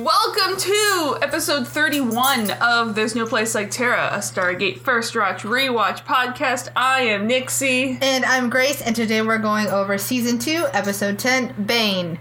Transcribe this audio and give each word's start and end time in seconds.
Welcome 0.00 0.56
to 0.56 1.18
episode 1.20 1.68
31 1.68 2.50
of 2.62 2.94
There's 2.94 3.14
No 3.14 3.26
Place 3.26 3.54
Like 3.54 3.70
Terra, 3.70 4.08
a 4.10 4.18
Stargate 4.18 4.78
First 4.78 5.14
Watch 5.14 5.42
Rewatch 5.42 6.06
podcast. 6.06 6.70
I 6.74 7.02
am 7.02 7.26
Nixie. 7.26 7.98
And 8.00 8.24
I'm 8.24 8.48
Grace, 8.48 8.80
and 8.80 8.96
today 8.96 9.20
we're 9.20 9.36
going 9.36 9.66
over 9.66 9.98
season 9.98 10.38
two, 10.38 10.64
episode 10.72 11.18
10, 11.18 11.66
Bane. 11.66 12.18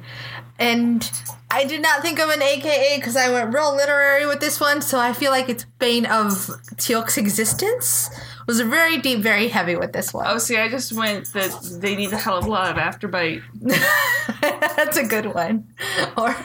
And 0.60 1.10
I 1.50 1.64
did 1.64 1.82
not 1.82 2.02
think 2.02 2.20
of 2.20 2.30
an 2.30 2.42
AKA 2.42 2.98
because 2.98 3.16
I 3.16 3.32
went 3.32 3.54
real 3.54 3.74
literary 3.74 4.26
with 4.26 4.42
this 4.42 4.60
one, 4.60 4.82
so 4.82 5.00
I 5.00 5.14
feel 5.14 5.32
like 5.32 5.48
it's 5.48 5.64
Bane 5.80 6.06
of 6.06 6.34
Teal'c's 6.76 7.18
existence. 7.18 8.10
Was 8.48 8.60
very 8.62 8.98
deep, 8.98 9.20
very 9.20 9.48
heavy 9.48 9.76
with 9.76 9.94
this 9.94 10.14
one. 10.14 10.26
Oh, 10.28 10.38
see, 10.38 10.58
I 10.58 10.68
just 10.70 10.92
went 10.94 11.32
that 11.34 11.52
they 11.82 11.96
need 11.96 12.12
a 12.12 12.18
hell 12.18 12.38
of 12.38 12.46
a 12.46 12.50
lot 12.50 12.72
of 12.72 12.78
afterbite. 12.78 13.44
That's 14.42 14.98
a 14.98 15.04
good 15.06 15.28
one. 15.28 15.68
Or 16.18 16.36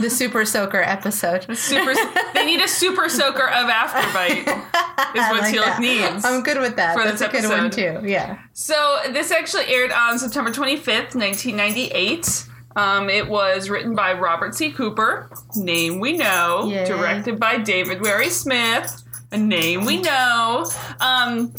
the 0.00 0.10
Super 0.10 0.44
Soaker 0.44 0.82
episode. 0.82 1.44
Super, 1.56 1.94
they 2.34 2.44
need 2.46 2.60
a 2.60 2.68
super 2.68 3.08
soaker 3.08 3.46
of 3.48 3.68
afterbite. 3.70 4.46
Is 5.14 5.20
what 5.30 5.40
like 5.42 5.54
Teal'c 5.54 5.78
needs. 5.80 6.24
I'm 6.24 6.42
good 6.42 6.58
with 6.58 6.76
that. 6.76 6.96
for 6.96 7.04
That's 7.04 7.20
this 7.20 7.28
a 7.28 7.32
good 7.32 7.48
one 7.48 7.66
episode. 7.66 8.00
too. 8.02 8.08
Yeah. 8.08 8.38
So 8.52 8.98
this 9.12 9.30
actually 9.30 9.66
aired 9.66 9.92
on 9.92 10.18
September 10.18 10.50
25th, 10.50 11.14
1998. 11.14 12.48
Um, 12.76 13.08
it 13.08 13.28
was 13.28 13.70
written 13.70 13.94
by 13.94 14.12
Robert 14.14 14.54
C. 14.56 14.72
Cooper, 14.72 15.30
name 15.54 16.00
we 16.00 16.16
know, 16.16 16.66
Yay. 16.68 16.84
directed 16.84 17.38
by 17.38 17.58
David 17.58 18.02
Warry 18.02 18.30
Smith, 18.30 19.03
a 19.34 19.38
name 19.38 19.84
we 19.84 20.00
know. 20.00 20.64
Um, 21.00 21.52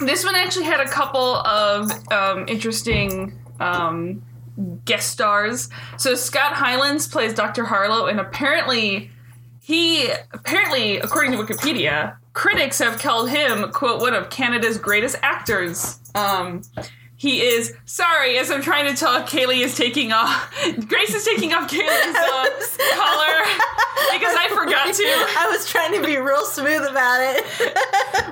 this 0.00 0.24
one 0.24 0.34
actually 0.34 0.64
had 0.64 0.80
a 0.80 0.88
couple 0.88 1.36
of 1.36 1.90
um, 2.10 2.46
interesting 2.48 3.38
um, 3.60 4.22
guest 4.84 5.10
stars. 5.10 5.68
So 5.98 6.14
Scott 6.14 6.54
Hylands 6.54 7.06
plays 7.06 7.34
Dr. 7.34 7.64
Harlow, 7.64 8.06
and 8.06 8.18
apparently 8.18 9.10
he 9.60 10.10
apparently, 10.32 10.98
according 10.98 11.32
to 11.32 11.38
Wikipedia, 11.38 12.16
critics 12.32 12.78
have 12.78 12.98
called 12.98 13.28
him 13.28 13.70
quote 13.72 14.00
one 14.00 14.14
of 14.14 14.30
Canada's 14.30 14.78
greatest 14.78 15.16
actors. 15.22 16.00
Um, 16.14 16.62
he 17.18 17.40
is 17.42 17.74
sorry 17.84 18.38
as 18.38 18.48
I'm 18.50 18.62
trying 18.62 18.86
to 18.86 18.98
tell 18.98 19.20
Kaylee 19.22 19.64
is 19.64 19.76
taking 19.76 20.12
off. 20.12 20.54
Grace 20.86 21.12
is 21.14 21.24
taking 21.24 21.52
off 21.52 21.68
Kaylee's 21.68 22.16
uh, 22.16 22.46
collar 22.94 23.42
because 24.14 24.34
I 24.38 24.46
forgot 24.54 24.94
to. 24.94 25.02
I 25.04 25.48
was 25.50 25.68
trying 25.68 26.00
to 26.00 26.06
be 26.06 26.16
real 26.16 26.44
smooth 26.44 26.86
about 26.88 27.20
it. 27.20 27.44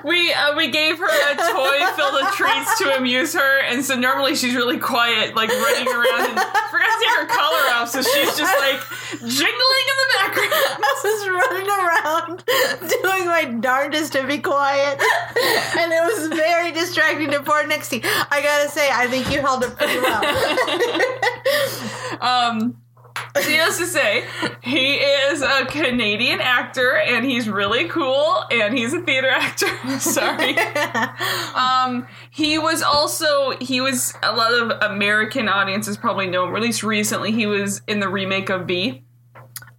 We 0.03 0.31
uh, 0.31 0.55
we 0.55 0.69
gave 0.69 0.99
her 0.99 1.05
a 1.05 1.35
toy 1.35 1.79
filled 1.97 2.13
with 2.13 2.31
treats 2.33 2.77
to 2.79 2.95
amuse 2.95 3.33
her, 3.33 3.59
and 3.63 3.83
so 3.83 3.95
normally 3.95 4.35
she's 4.35 4.55
really 4.55 4.77
quiet, 4.77 5.35
like 5.35 5.49
running 5.49 5.87
around, 5.87 6.29
and 6.31 6.39
forgot 6.39 6.87
to 6.87 6.97
take 7.03 7.17
her 7.17 7.25
collar 7.25 7.73
off, 7.75 7.89
so 7.89 8.01
she's 8.01 8.37
just 8.37 8.57
like 8.59 8.79
jingling 9.11 9.85
in 9.91 9.97
the 9.99 10.09
background. 10.19 10.79
I 10.79 10.93
was 11.03 11.27
running 11.27 11.67
around 11.67 13.01
doing 13.01 13.25
my 13.25 13.59
darndest 13.59 14.13
to 14.13 14.25
be 14.25 14.37
quiet, 14.37 15.01
and 15.77 15.91
it 15.91 16.03
was 16.15 16.27
very 16.29 16.71
distracting 16.71 17.31
to 17.31 17.41
poor 17.41 17.67
Nixie. 17.67 18.01
I 18.05 18.41
gotta 18.41 18.69
say, 18.69 18.76
I 18.79 19.07
think 19.07 19.31
you 19.31 19.41
held 19.41 19.63
it 19.63 19.75
pretty 19.75 19.99
well. 19.99 20.21
Um, 22.19 22.81
needless 23.35 23.77
to 23.77 23.85
say, 23.85 24.25
he 24.61 24.95
is 24.95 25.41
a 25.41 25.65
Canadian 25.65 26.39
actor, 26.41 26.97
and 26.97 27.25
he's 27.25 27.49
really 27.49 27.87
cool, 27.87 28.43
and 28.51 28.77
he's 28.77 28.93
a 28.93 29.01
theater 29.01 29.29
actor. 29.29 29.67
Sorry. 29.99 30.55
Um, 31.55 32.07
he 32.29 32.59
was 32.59 32.83
also 32.83 33.57
he 33.59 33.81
was 33.81 34.13
a 34.21 34.35
lot 34.35 34.53
of 34.53 34.91
American 34.91 35.49
audiences 35.49 35.97
probably 35.97 36.27
know 36.27 36.47
him. 36.47 36.55
At 36.55 36.61
least 36.61 36.83
recently, 36.83 37.31
he 37.31 37.47
was 37.47 37.81
in 37.87 37.99
the 37.99 38.07
remake 38.07 38.49
of 38.49 38.67
B. 38.67 39.03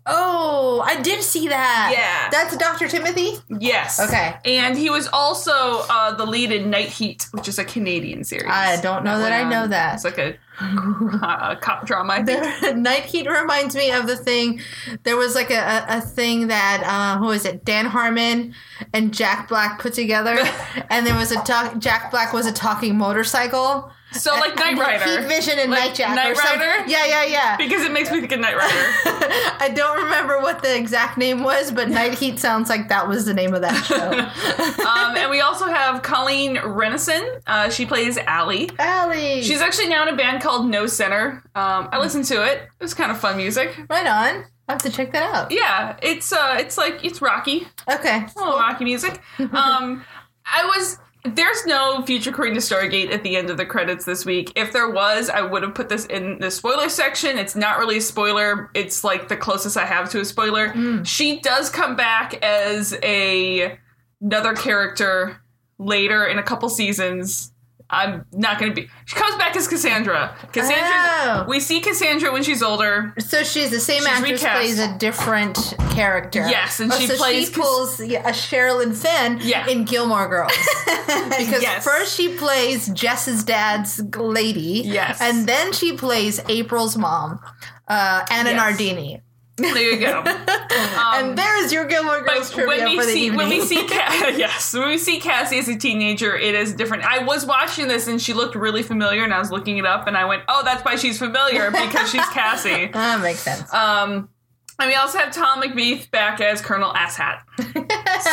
oh, 0.08 0.82
I 0.84 1.00
did 1.00 1.22
see 1.22 1.48
that. 1.48 1.90
Yeah. 1.96 2.28
that's 2.30 2.56
Doctor 2.56 2.88
Timothy. 2.88 3.34
Yes. 3.60 4.00
Okay. 4.00 4.36
And 4.44 4.76
he 4.76 4.90
was 4.90 5.08
also 5.12 5.52
uh, 5.88 6.14
the 6.14 6.26
lead 6.26 6.52
in 6.52 6.70
Night 6.70 6.88
Heat, 6.88 7.26
which 7.32 7.48
is 7.48 7.58
a 7.58 7.64
Canadian 7.64 8.24
series. 8.24 8.46
I 8.48 8.80
don't 8.80 9.04
know 9.04 9.18
that 9.18 9.32
I 9.32 9.40
went 9.40 9.50
know 9.50 9.62
on- 9.64 9.70
that. 9.70 9.94
It's 9.94 10.04
like 10.04 10.18
a, 10.18 10.36
a 10.60 11.56
cop 11.60 11.86
drama. 11.86 12.14
I. 12.14 12.22
The 12.22 12.74
Night 12.76 13.04
Heat 13.04 13.28
reminds 13.28 13.76
me 13.76 13.90
of 13.92 14.06
the 14.06 14.16
thing. 14.16 14.60
There 15.04 15.16
was 15.16 15.34
like 15.34 15.50
a, 15.50 15.58
a, 15.88 15.98
a 15.98 16.00
thing 16.00 16.48
that 16.48 16.82
uh, 16.84 17.18
who 17.18 17.30
is 17.30 17.44
it? 17.44 17.64
Dan 17.64 17.86
Harmon 17.86 18.54
and 18.92 19.14
Jack 19.14 19.48
Black 19.48 19.80
put 19.80 19.94
together, 19.94 20.38
and 20.90 21.06
there 21.06 21.14
was 21.16 21.30
a 21.32 21.40
talk, 21.42 21.78
Jack 21.78 22.10
Black 22.10 22.32
was 22.32 22.46
a 22.46 22.52
talking 22.52 22.96
motorcycle. 22.96 23.92
So 24.12 24.32
like 24.34 24.56
Knight 24.56 24.78
Rider. 24.78 25.20
Heat 25.20 25.28
Vision 25.28 25.58
and 25.58 25.70
Like 25.70 25.88
Night 25.90 25.94
Jack. 25.94 26.36
Something. 26.36 26.58
Rider? 26.60 26.88
Yeah, 26.90 27.04
yeah, 27.06 27.24
yeah. 27.24 27.56
Because 27.56 27.82
it 27.82 27.92
makes 27.92 28.10
me 28.10 28.20
think 28.20 28.32
of 28.32 28.40
Knight 28.40 28.56
Rider. 28.56 28.74
I 29.60 29.70
don't 29.74 30.02
remember 30.04 30.40
what 30.40 30.62
the 30.62 30.74
exact 30.76 31.18
name 31.18 31.42
was, 31.42 31.70
but 31.70 31.88
Night 31.88 32.14
Heat 32.14 32.38
sounds 32.38 32.68
like 32.70 32.88
that 32.88 33.06
was 33.06 33.26
the 33.26 33.34
name 33.34 33.52
of 33.54 33.60
that 33.60 33.84
show. 33.84 34.82
um, 34.88 35.16
and 35.16 35.30
we 35.30 35.40
also 35.40 35.66
have 35.66 36.02
Colleen 36.02 36.56
Rennison. 36.56 37.40
Uh, 37.46 37.68
she 37.68 37.84
plays 37.84 38.16
Allie. 38.18 38.70
Allie. 38.78 39.42
She's 39.42 39.60
actually 39.60 39.88
now 39.88 40.06
in 40.08 40.14
a 40.14 40.16
band 40.16 40.42
called 40.42 40.66
No 40.68 40.86
Sinner. 40.86 41.42
Um, 41.54 41.88
I 41.92 41.98
listened 41.98 42.24
to 42.26 42.42
it. 42.44 42.62
It 42.62 42.82
was 42.82 42.94
kind 42.94 43.10
of 43.10 43.18
fun 43.20 43.36
music. 43.36 43.78
right 43.90 44.06
on. 44.06 44.44
I 44.68 44.72
have 44.72 44.82
to 44.82 44.90
check 44.90 45.12
that 45.12 45.34
out. 45.34 45.50
Yeah, 45.50 45.96
it's 46.02 46.30
uh, 46.32 46.56
it's 46.58 46.76
like 46.76 47.02
it's 47.02 47.22
rocky, 47.22 47.66
Okay. 47.90 48.16
a 48.18 48.30
little 48.38 48.58
rocky 48.58 48.84
music. 48.84 49.20
Um, 49.38 50.04
I 50.44 50.64
was 50.64 50.98
there's 51.34 51.66
no 51.66 52.02
future 52.02 52.30
according 52.30 52.54
to 52.54 52.60
Stargate 52.60 53.12
at 53.12 53.22
the 53.22 53.36
end 53.36 53.50
of 53.50 53.56
the 53.56 53.66
credits 53.66 54.04
this 54.04 54.24
week. 54.24 54.52
If 54.56 54.72
there 54.72 54.90
was, 54.90 55.28
I 55.30 55.42
would 55.42 55.62
have 55.62 55.74
put 55.74 55.88
this 55.88 56.06
in 56.06 56.38
the 56.38 56.50
spoiler 56.50 56.88
section. 56.88 57.38
It's 57.38 57.56
not 57.56 57.78
really 57.78 57.98
a 57.98 58.00
spoiler. 58.00 58.70
It's 58.74 59.04
like 59.04 59.28
the 59.28 59.36
closest 59.36 59.76
I 59.76 59.84
have 59.84 60.10
to 60.10 60.20
a 60.20 60.24
spoiler. 60.24 60.68
Hmm. 60.70 61.02
She 61.02 61.40
does 61.40 61.70
come 61.70 61.96
back 61.96 62.42
as 62.42 62.96
a 63.02 63.78
another 64.20 64.54
character 64.54 65.40
later 65.78 66.26
in 66.26 66.38
a 66.38 66.42
couple 66.42 66.68
seasons. 66.68 67.52
I'm 67.90 68.26
not 68.32 68.58
going 68.58 68.74
to 68.74 68.82
be. 68.82 68.88
She 69.06 69.16
comes 69.16 69.36
back 69.36 69.56
as 69.56 69.66
Cassandra. 69.66 70.36
Cassandra. 70.52 70.76
Oh. 70.84 71.46
We 71.48 71.58
see 71.58 71.80
Cassandra 71.80 72.30
when 72.30 72.42
she's 72.42 72.62
older. 72.62 73.14
So 73.18 73.42
she's 73.42 73.70
the 73.70 73.80
same 73.80 73.98
She's 74.00 74.06
actress 74.06 74.42
recast. 74.42 74.56
plays 74.60 74.78
a 74.78 74.98
different 74.98 75.56
character. 75.92 76.40
Yes, 76.48 76.80
and 76.80 76.92
Oh, 76.92 76.98
she 76.98 77.06
so 77.06 77.16
plays 77.16 77.48
she 77.48 77.54
pulls 77.54 78.00
yeah, 78.04 78.28
a 78.28 78.32
Sherilyn 78.32 78.94
Fenn 78.94 79.38
Yeah. 79.42 79.66
in 79.68 79.84
Gilmore 79.84 80.28
Girls. 80.28 80.52
because 80.86 81.62
Yes. 81.62 81.82
first 81.82 82.14
she 82.14 82.34
plays 82.36 82.88
Jess's 82.88 83.42
dad's 83.42 84.00
lady. 84.16 84.82
Yes. 84.84 85.18
And 85.22 85.46
then 85.48 85.72
she 85.72 85.96
plays 85.96 86.40
April's 86.48 86.96
mom, 86.98 87.40
uh, 87.88 88.26
Anna 88.30 88.50
Yes. 88.50 88.56
Nardini. 88.56 89.22
There 89.58 89.78
you 89.78 89.98
go. 89.98 90.22
and 90.70 91.36
there's 91.36 91.72
your 91.72 91.84
Gilmore 91.86 92.22
Girls 92.22 92.50
trivia 92.50 92.84
when 92.84 92.84
we 92.90 92.96
for 92.96 93.04
the 93.04 93.12
see 93.12 93.26
evening. 93.26 93.36
when 93.38 93.48
we 93.48 93.60
see 93.60 93.84
Ca- 93.88 94.32
yes 94.36 94.72
when 94.74 94.88
we 94.88 94.98
see 94.98 95.20
Cassie 95.20 95.58
as 95.58 95.68
a 95.68 95.76
teenager, 95.76 96.36
it 96.36 96.54
is 96.54 96.72
different. 96.72 97.04
I 97.04 97.24
was 97.24 97.44
watching 97.44 97.88
this 97.88 98.06
and 98.06 98.20
she 98.20 98.32
looked 98.34 98.54
really 98.54 98.82
familiar, 98.82 99.24
and 99.24 99.34
I 99.34 99.38
was 99.38 99.50
looking 99.50 99.78
it 99.78 99.86
up, 99.86 100.06
and 100.06 100.16
I 100.16 100.24
went, 100.24 100.42
"Oh, 100.48 100.62
that's 100.64 100.84
why 100.84 100.96
she's 100.96 101.18
familiar 101.18 101.70
because 101.70 102.10
she's 102.10 102.26
Cassie." 102.30 102.86
that 102.92 103.20
makes 103.20 103.40
sense. 103.40 103.72
Um, 103.72 104.28
and 104.78 104.88
we 104.88 104.94
also 104.94 105.18
have 105.18 105.32
Tom 105.32 105.62
McBeath 105.62 106.10
back 106.10 106.40
as 106.40 106.60
Colonel 106.60 106.92
Asshat. 106.92 107.40
So, 108.18 108.32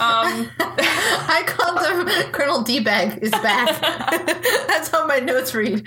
um, 0.00 0.48
I 0.58 1.42
called 1.46 2.08
him 2.08 2.32
Colonel 2.32 2.62
D-Bag 2.62 3.18
is 3.22 3.30
back. 3.30 3.78
That's 4.66 4.88
how 4.88 5.06
my 5.06 5.18
notes 5.18 5.54
read. 5.54 5.86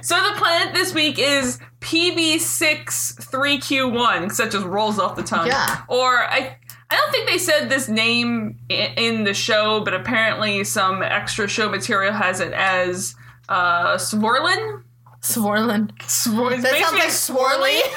so 0.00 0.14
the 0.14 0.32
planet 0.36 0.72
this 0.72 0.94
week 0.94 1.18
is 1.18 1.58
PB63Q1 1.80 4.20
because 4.22 4.36
that 4.36 4.52
just 4.52 4.64
rolls 4.64 5.00
off 5.00 5.16
the 5.16 5.24
tongue. 5.24 5.48
Yeah. 5.48 5.82
Or 5.88 6.18
I. 6.24 6.56
I 6.90 6.96
don't 6.96 7.10
think 7.10 7.28
they 7.28 7.38
said 7.38 7.68
this 7.70 7.88
name 7.88 8.58
in 8.68 9.24
the 9.24 9.34
show, 9.34 9.80
but 9.80 9.94
apparently 9.94 10.62
some 10.62 11.02
extra 11.02 11.48
show 11.48 11.68
material 11.68 12.12
has 12.12 12.38
it 12.38 12.52
as 12.52 13.16
uh, 13.48 13.96
Sworlin. 13.96 14.83
Sworlin. 15.24 15.90
Swor- 16.08 16.56
That 16.56 16.76
sounds 16.76 16.98
like 16.98 17.10
Swarley. 17.10 17.78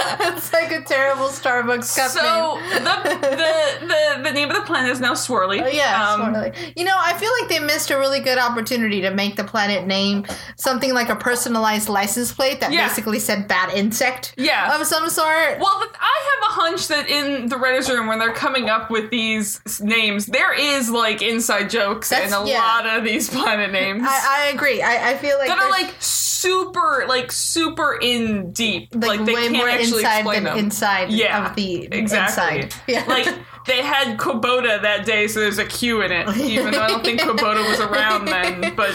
it's 0.20 0.52
like 0.52 0.72
a 0.72 0.82
terrible 0.82 1.26
Starbucks 1.26 1.96
cup 1.96 2.10
So 2.10 2.58
the, 2.72 2.80
the 2.80 3.86
the 3.86 4.22
the 4.22 4.32
name 4.32 4.50
of 4.50 4.56
the 4.56 4.62
planet 4.62 4.90
is 4.90 5.00
now 5.00 5.12
Swirly. 5.14 5.62
Oh, 5.62 5.66
Yeah, 5.68 6.12
Um, 6.14 6.32
totally. 6.34 6.52
You 6.76 6.84
know, 6.84 6.96
I 6.98 7.14
feel 7.18 7.30
like 7.40 7.48
they 7.48 7.58
missed 7.60 7.90
a 7.90 7.98
really 7.98 8.20
good 8.20 8.38
opportunity 8.38 9.00
to 9.02 9.10
make 9.12 9.36
the 9.36 9.44
planet 9.44 9.86
name 9.86 10.26
something 10.56 10.92
like 10.94 11.08
a 11.08 11.16
personalized 11.16 11.88
license 11.88 12.32
plate 12.32 12.60
that 12.60 12.72
Yeah. 12.72 12.86
basically 12.88 13.18
said 13.18 13.48
bad 13.48 13.72
insect 13.74 14.34
Yeah. 14.36 14.78
of 14.78 14.86
some 14.86 15.08
sort. 15.10 15.58
Well, 15.58 15.82
I 16.00 16.20
have 16.40 16.50
a 16.50 16.52
hunch 16.60 16.88
that 16.88 17.08
in 17.08 17.48
the 17.48 17.56
writers' 17.56 17.88
room, 17.90 18.06
when 18.06 18.18
they're 18.18 18.32
coming 18.32 18.68
up 18.68 18.90
with 18.90 19.10
these 19.10 19.60
names, 19.80 20.26
there 20.26 20.52
is 20.52 20.90
like 20.90 21.22
inside 21.22 21.70
jokes 21.70 22.08
That's- 22.10 22.32
in 22.32 22.34
a 22.38 22.46
yeah. 22.46 22.58
lot 22.60 22.86
of 22.86 23.04
these 23.04 23.28
planet 23.28 23.72
names 23.72 24.02
I, 24.04 24.44
I 24.46 24.48
agree. 24.48 24.82
I, 24.82 25.10
I 25.10 25.16
feel 25.18 25.38
like 25.38 25.48
that 25.48 25.58
are 25.58 25.70
like 25.70 25.94
super, 26.00 27.04
like 27.08 27.30
super 27.32 27.98
in 28.00 28.52
deep. 28.52 28.88
like, 28.94 29.18
Like, 29.20 29.24
they 29.26 29.34
can't 29.34 29.52
actually 29.88 30.02
inside 30.04 30.18
explain 30.18 30.44
than 30.44 30.44
them. 30.44 30.58
inside 30.64 31.10
Yeah, 31.10 31.48
of 31.50 31.56
the 31.56 31.88
exactly. 31.92 32.60
inside. 32.62 32.74
Yeah. 32.88 33.04
Like 33.06 33.34
they 33.66 33.82
had 33.82 34.16
Kubota 34.18 34.80
that 34.82 35.04
day, 35.04 35.28
so 35.28 35.40
there's 35.40 35.58
a 35.58 35.64
Q 35.66 36.02
in 36.02 36.12
it. 36.12 36.36
Even 36.38 36.72
though 36.72 36.80
I 36.82 36.88
don't 36.88 37.04
think 37.04 37.20
Kubota 37.20 37.68
was 37.68 37.80
around 37.80 38.26
then, 38.26 38.74
but 38.74 38.92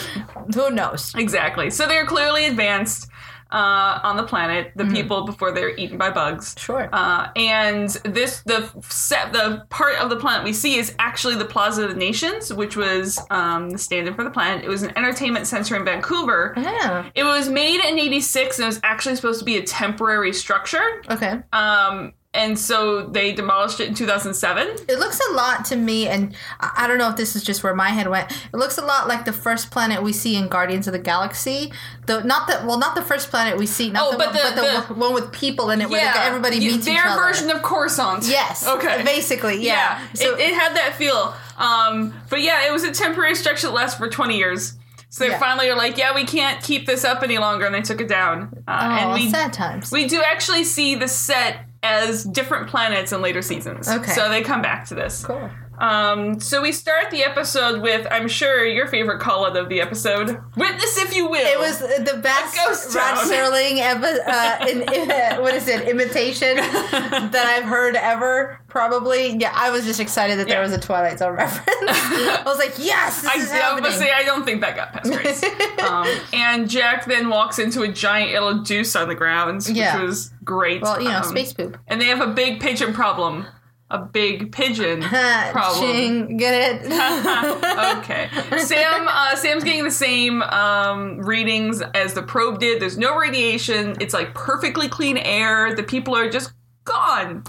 who 0.55 0.71
knows? 0.71 1.13
exactly. 1.15 1.69
So 1.69 1.87
they're 1.87 2.05
clearly 2.05 2.45
advanced 2.45 3.07
uh, 3.53 3.99
on 4.03 4.17
the 4.17 4.23
planet. 4.23 4.71
The 4.75 4.85
people 4.85 5.25
before 5.25 5.51
they're 5.51 5.75
eaten 5.77 5.97
by 5.97 6.09
bugs. 6.09 6.55
Sure. 6.57 6.89
Uh, 6.91 7.29
and 7.35 7.89
this 8.03 8.41
the 8.41 8.69
set 8.89 9.31
the 9.31 9.65
part 9.69 9.97
of 9.99 10.09
the 10.09 10.17
planet 10.17 10.43
we 10.43 10.53
see 10.53 10.75
is 10.77 10.95
actually 10.99 11.35
the 11.35 11.45
Plaza 11.45 11.83
of 11.83 11.89
the 11.89 11.95
Nations, 11.95 12.53
which 12.53 12.75
was 12.75 13.19
um, 13.29 13.69
the 13.69 13.77
stand-in 13.77 14.13
for 14.15 14.23
the 14.23 14.31
planet. 14.31 14.65
It 14.65 14.69
was 14.69 14.83
an 14.83 14.91
entertainment 14.97 15.47
center 15.47 15.75
in 15.75 15.85
Vancouver. 15.85 16.53
yeah. 16.57 17.09
It 17.15 17.23
was 17.23 17.47
made 17.47 17.79
in 17.85 17.99
'86 17.99 18.57
and 18.57 18.63
it 18.63 18.67
was 18.67 18.79
actually 18.83 19.15
supposed 19.15 19.39
to 19.39 19.45
be 19.45 19.57
a 19.57 19.63
temporary 19.63 20.33
structure. 20.33 21.03
Okay. 21.09 21.39
Um, 21.53 22.13
and 22.33 22.57
so 22.57 23.05
they 23.05 23.31
demolished 23.31 23.79
it 23.79 23.87
in 23.87 23.93
2007. 23.93 24.67
It 24.89 24.97
looks 24.97 25.19
a 25.29 25.33
lot 25.33 25.65
to 25.65 25.75
me, 25.75 26.07
and 26.07 26.35
I 26.59 26.87
don't 26.87 26.97
know 26.97 27.09
if 27.09 27.15
this 27.15 27.35
is 27.35 27.43
just 27.43 27.63
where 27.63 27.75
my 27.75 27.89
head 27.89 28.07
went. 28.07 28.31
It 28.31 28.57
looks 28.57 28.77
a 28.79 28.85
lot 28.85 29.07
like 29.07 29.25
the 29.25 29.33
first 29.33 29.69
planet 29.69 30.01
we 30.01 30.13
see 30.13 30.35
in 30.35 30.47
Guardians 30.47 30.87
of 30.87 30.93
the 30.93 30.99
Galaxy. 30.99 31.71
The 32.05 32.21
not 32.23 32.47
the 32.47 32.65
well, 32.67 32.77
not 32.77 32.95
the 32.95 33.01
first 33.01 33.29
planet 33.29 33.57
we 33.57 33.65
see. 33.65 33.89
Not 33.89 34.03
Oh, 34.07 34.11
the, 34.11 34.17
but 34.17 34.27
one, 34.27 34.35
the- 34.35 34.41
but 34.43 34.55
the, 34.87 34.93
the- 34.93 34.99
one- 34.99 35.13
with 35.13 35.31
people 35.31 35.69
in 35.69 35.79
it, 35.81 35.89
where 35.89 36.13
everybody 36.17 36.59
meets 36.59 36.85
their 36.85 36.95
each 36.95 37.01
other. 37.05 37.21
version 37.21 37.49
of 37.49 37.61
Coruscant. 37.61 38.25
Yes. 38.27 38.67
Okay. 38.73 39.03
Basically, 39.03 39.55
yeah. 39.65 39.99
Yeah, 40.01 40.07
So 40.13 40.33
it, 40.35 40.39
it 40.41 40.53
had 40.53 40.75
that 40.75 40.95
feel. 40.95 41.33
Um, 41.57 42.13
but 42.29 42.41
yeah, 42.41 42.67
it 42.67 42.71
was 42.71 42.83
a 42.83 42.91
temporary 42.91 43.35
structure 43.35 43.67
that 43.67 43.73
lasted 43.73 43.97
for 43.99 44.09
20 44.09 44.37
years. 44.37 44.73
So 45.09 45.23
they 45.25 45.29
Yeah. 45.29 45.39
finally 45.39 45.69
are 45.69 45.75
like, 45.77 45.97
yeah, 45.97 46.13
we 46.15 46.25
can't 46.25 46.61
keep 46.63 46.87
this 46.87 47.05
up 47.05 47.21
any 47.21 47.37
longer, 47.37 47.65
and 47.67 47.75
they 47.75 47.81
took 47.83 48.01
it 48.01 48.07
down. 48.07 48.63
Uh, 48.67 48.71
oh, 48.81 48.97
and 49.11 49.13
we 49.13 49.29
sad 49.29 49.53
times. 49.53 49.91
we 49.91 50.07
do 50.07 50.21
actually 50.23 50.63
see 50.63 50.95
the 50.95 51.07
set 51.07 51.65
as 51.83 52.23
different 52.23 52.67
planets 52.67 53.11
in 53.11 53.21
later 53.21 53.41
seasons. 53.43 53.87
Okay. 53.87 54.11
So 54.11 54.27
they 54.29 54.41
come 54.41 54.61
back 54.63 54.85
to 54.87 54.95
this. 54.95 55.23
cool. 55.23 55.49
Um, 55.83 56.39
so 56.39 56.61
we 56.61 56.71
start 56.71 57.11
the 57.11 57.23
episode 57.25 57.81
with, 57.81 58.07
I'm 58.09 58.29
sure, 58.29 58.63
your 58.65 58.87
favorite 58.87 59.19
call 59.19 59.45
out 59.45 59.57
of 59.57 59.67
the 59.67 59.81
episode. 59.81 60.39
Witness 60.55 60.97
if 60.97 61.13
you 61.13 61.29
will. 61.29 61.45
It 61.45 61.59
was 61.59 61.79
the 61.79 62.19
best 62.23 62.55
ghost 62.55 62.95
Rod. 62.95 63.17
Serling 63.17 63.79
epi- 63.79 64.21
uh, 64.25 64.67
in, 64.69 64.81
in- 64.93 65.41
what 65.41 65.53
is 65.55 65.67
it 65.67 65.89
imitation 65.89 66.55
that 66.91 67.35
I've 67.35 67.65
heard 67.65 67.95
ever. 67.97 68.61
Probably, 68.69 69.35
yeah. 69.37 69.51
I 69.53 69.71
was 69.71 69.83
just 69.85 69.99
excited 69.99 70.39
that 70.39 70.47
there 70.47 70.61
was 70.61 70.71
a 70.71 70.79
Twilight 70.79 71.19
Zone 71.19 71.33
reference. 71.35 71.67
I 71.69 72.41
was 72.45 72.57
like, 72.57 72.73
yes, 72.79 73.21
this 73.21 73.31
I, 73.31 73.35
is 73.39 73.51
happening. 73.51 73.91
say 73.91 74.09
I 74.11 74.23
don't 74.23 74.45
think 74.45 74.61
that 74.61 74.75
got 74.77 74.93
past 74.93 75.11
Grace. 75.11 75.43
um, 75.83 76.07
and 76.31 76.69
Jack 76.69 77.05
then 77.07 77.27
walks 77.29 77.59
into 77.59 77.81
a 77.81 77.89
giant 77.89 78.31
yellow 78.31 78.63
deuce 78.63 78.95
on 78.95 79.09
the 79.09 79.15
ground, 79.15 79.67
Yeah. 79.67 79.97
which 79.99 80.07
was 80.07 80.31
great. 80.45 80.81
well, 80.81 81.01
you 81.01 81.09
know, 81.09 81.17
Um, 81.17 81.23
space 81.25 81.51
poop. 81.51 81.77
And 81.87 81.99
they 81.99 82.05
have 82.05 82.21
a 82.21 82.27
big 82.33 82.61
pigeon 82.61 82.93
problem. 82.93 83.45
A 83.89 83.99
big 83.99 84.51
pigeon 84.51 85.01
problem. 85.51 85.79
Ching, 85.85 86.37
get 86.37 86.81
it? 86.83 86.85
okay. 87.99 88.29
Sam 88.57 89.07
uh, 89.07 89.35
Sam's 89.35 89.63
getting 89.63 89.83
the 89.83 89.91
same 89.91 90.41
um, 90.41 91.19
readings 91.19 91.81
as 91.93 92.13
the 92.13 92.23
probe 92.23 92.59
did. 92.59 92.81
There's 92.81 92.97
no 92.97 93.15
radiation. 93.15 93.95
It's 94.01 94.13
like 94.13 94.33
perfectly 94.33 94.87
clean 94.89 95.17
air. 95.17 95.75
The 95.75 95.83
people 95.83 96.15
are 96.15 96.29
just 96.29 96.53
gone. 96.85 97.43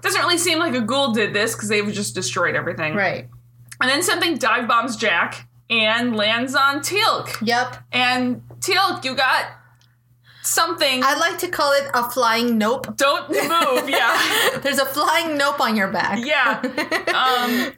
Doesn't 0.00 0.20
really 0.20 0.38
seem 0.38 0.58
like 0.58 0.74
a 0.74 0.80
ghoul 0.80 1.12
did 1.12 1.34
this 1.34 1.54
because 1.54 1.68
they've 1.68 1.92
just 1.92 2.14
destroyed 2.14 2.54
everything. 2.56 2.94
right. 2.94 3.28
And 3.80 3.88
then 3.90 4.02
something 4.02 4.36
dive 4.36 4.68
bombs 4.68 4.96
Jack 4.96 5.48
and 5.70 6.14
lands 6.16 6.54
on 6.54 6.80
Teal'c. 6.80 7.46
Yep. 7.46 7.76
And 7.92 8.42
Teal'c, 8.60 9.04
you 9.04 9.14
got 9.14 9.46
something. 10.50 11.02
I 11.04 11.14
like 11.14 11.38
to 11.38 11.48
call 11.48 11.72
it 11.72 11.88
a 11.94 12.10
flying 12.10 12.58
nope. 12.58 12.96
Don't 12.96 13.28
move. 13.30 13.88
Yeah. 13.88 14.58
There's 14.62 14.78
a 14.78 14.86
flying 14.86 15.36
nope 15.38 15.60
on 15.60 15.76
your 15.76 15.88
back. 15.88 16.18
Yeah. 16.24 16.60
Um, 17.14 17.72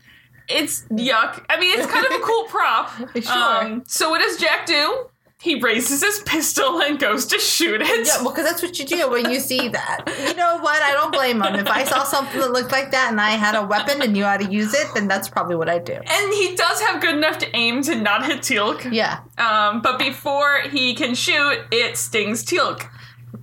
it's 0.48 0.82
yuck. 0.90 1.44
I 1.48 1.58
mean, 1.60 1.78
it's 1.78 1.90
kind 1.90 2.06
of 2.06 2.12
a 2.12 2.20
cool 2.20 2.44
prop. 2.44 2.90
Sure. 3.22 3.64
Um, 3.64 3.84
so 3.86 4.10
what 4.10 4.20
does 4.20 4.36
Jack 4.38 4.66
do? 4.66 5.06
He 5.42 5.60
raises 5.60 6.02
his 6.02 6.20
pistol 6.20 6.80
and 6.80 7.00
goes 7.00 7.26
to 7.26 7.38
shoot 7.40 7.82
it. 7.82 8.06
Yeah, 8.06 8.22
well, 8.22 8.30
because 8.30 8.44
that's 8.44 8.62
what 8.62 8.78
you 8.78 8.84
do 8.84 9.10
when 9.10 9.28
you 9.28 9.40
see 9.40 9.68
that. 9.68 10.04
You 10.28 10.34
know 10.34 10.58
what? 10.58 10.80
I 10.80 10.92
don't 10.92 11.12
blame 11.12 11.42
him. 11.42 11.56
If 11.56 11.66
I 11.66 11.82
saw 11.82 12.04
something 12.04 12.40
that 12.40 12.52
looked 12.52 12.70
like 12.70 12.92
that 12.92 13.10
and 13.10 13.20
I 13.20 13.30
had 13.30 13.56
a 13.56 13.66
weapon 13.66 14.00
and 14.02 14.12
knew 14.12 14.24
how 14.24 14.36
to 14.36 14.48
use 14.48 14.72
it, 14.72 14.86
then 14.94 15.08
that's 15.08 15.28
probably 15.28 15.56
what 15.56 15.68
I'd 15.68 15.84
do. 15.84 15.94
And 15.94 16.32
he 16.32 16.54
does 16.54 16.80
have 16.82 17.00
good 17.02 17.16
enough 17.16 17.38
to 17.38 17.56
aim 17.56 17.82
to 17.82 17.96
not 17.96 18.24
hit 18.24 18.38
Teal'c. 18.42 18.92
Yeah. 18.92 19.18
Um, 19.36 19.82
but 19.82 19.98
before 19.98 20.60
he 20.70 20.94
can 20.94 21.16
shoot, 21.16 21.58
it 21.72 21.96
stings 21.96 22.44
Teal'c. 22.44 22.88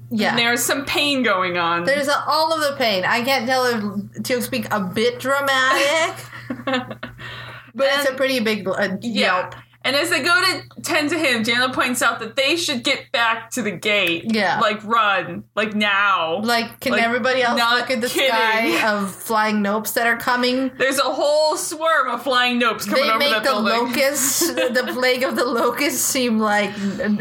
Yeah. 0.09 0.29
And 0.29 0.39
there's 0.39 0.63
some 0.63 0.85
pain 0.85 1.21
going 1.21 1.57
on. 1.57 1.83
There's 1.83 2.07
a, 2.07 2.23
all 2.25 2.53
of 2.53 2.61
the 2.61 2.77
pain. 2.77 3.03
I 3.03 3.23
can't 3.23 3.45
tell 3.45 3.65
if 3.65 4.23
to 4.23 4.41
speak 4.41 4.67
a 4.71 4.79
bit 4.79 5.19
dramatic, 5.19 6.25
but 6.65 7.87
it's 7.93 8.09
a 8.09 8.13
pretty 8.13 8.39
big 8.39 8.65
uh, 8.67 8.97
Yeah. 9.01 9.49
And 9.81 9.95
as 9.95 10.09
they 10.09 10.21
go 10.21 10.41
to 10.41 10.81
tend 10.81 11.09
to 11.11 11.17
him, 11.17 11.43
Janet 11.45 11.71
points 11.73 12.01
out 12.01 12.19
that 12.19 12.35
they 12.35 12.57
should 12.57 12.83
get 12.83 13.11
back 13.13 13.49
to 13.51 13.61
the 13.61 13.71
gate. 13.71 14.25
Yeah. 14.27 14.59
Like 14.59 14.83
run. 14.83 15.45
Like 15.55 15.73
now. 15.73 16.39
Like, 16.41 16.81
can 16.81 16.91
Like, 16.91 17.01
everybody 17.01 17.41
else 17.41 17.57
look 17.59 17.89
at 17.89 18.01
the 18.01 18.07
kidding. 18.09 18.29
sky 18.29 18.87
of 18.93 19.09
flying 19.15 19.63
nopes 19.63 19.93
that 19.93 20.05
are 20.05 20.17
coming? 20.17 20.71
There's 20.77 20.99
a 20.99 21.03
whole 21.03 21.55
swarm 21.55 22.09
of 22.09 22.23
flying 22.23 22.59
nopes 22.59 22.85
coming 22.87 23.03
They 23.05 23.09
over 23.09 23.19
make 23.19 23.29
that 23.29 23.43
the 23.43 23.49
building. 23.51 23.73
locusts, 23.87 24.39
the 24.53 24.89
plague 24.93 25.23
of 25.23 25.37
the 25.37 25.45
locusts, 25.45 26.01
seem 26.01 26.39
like 26.39 26.71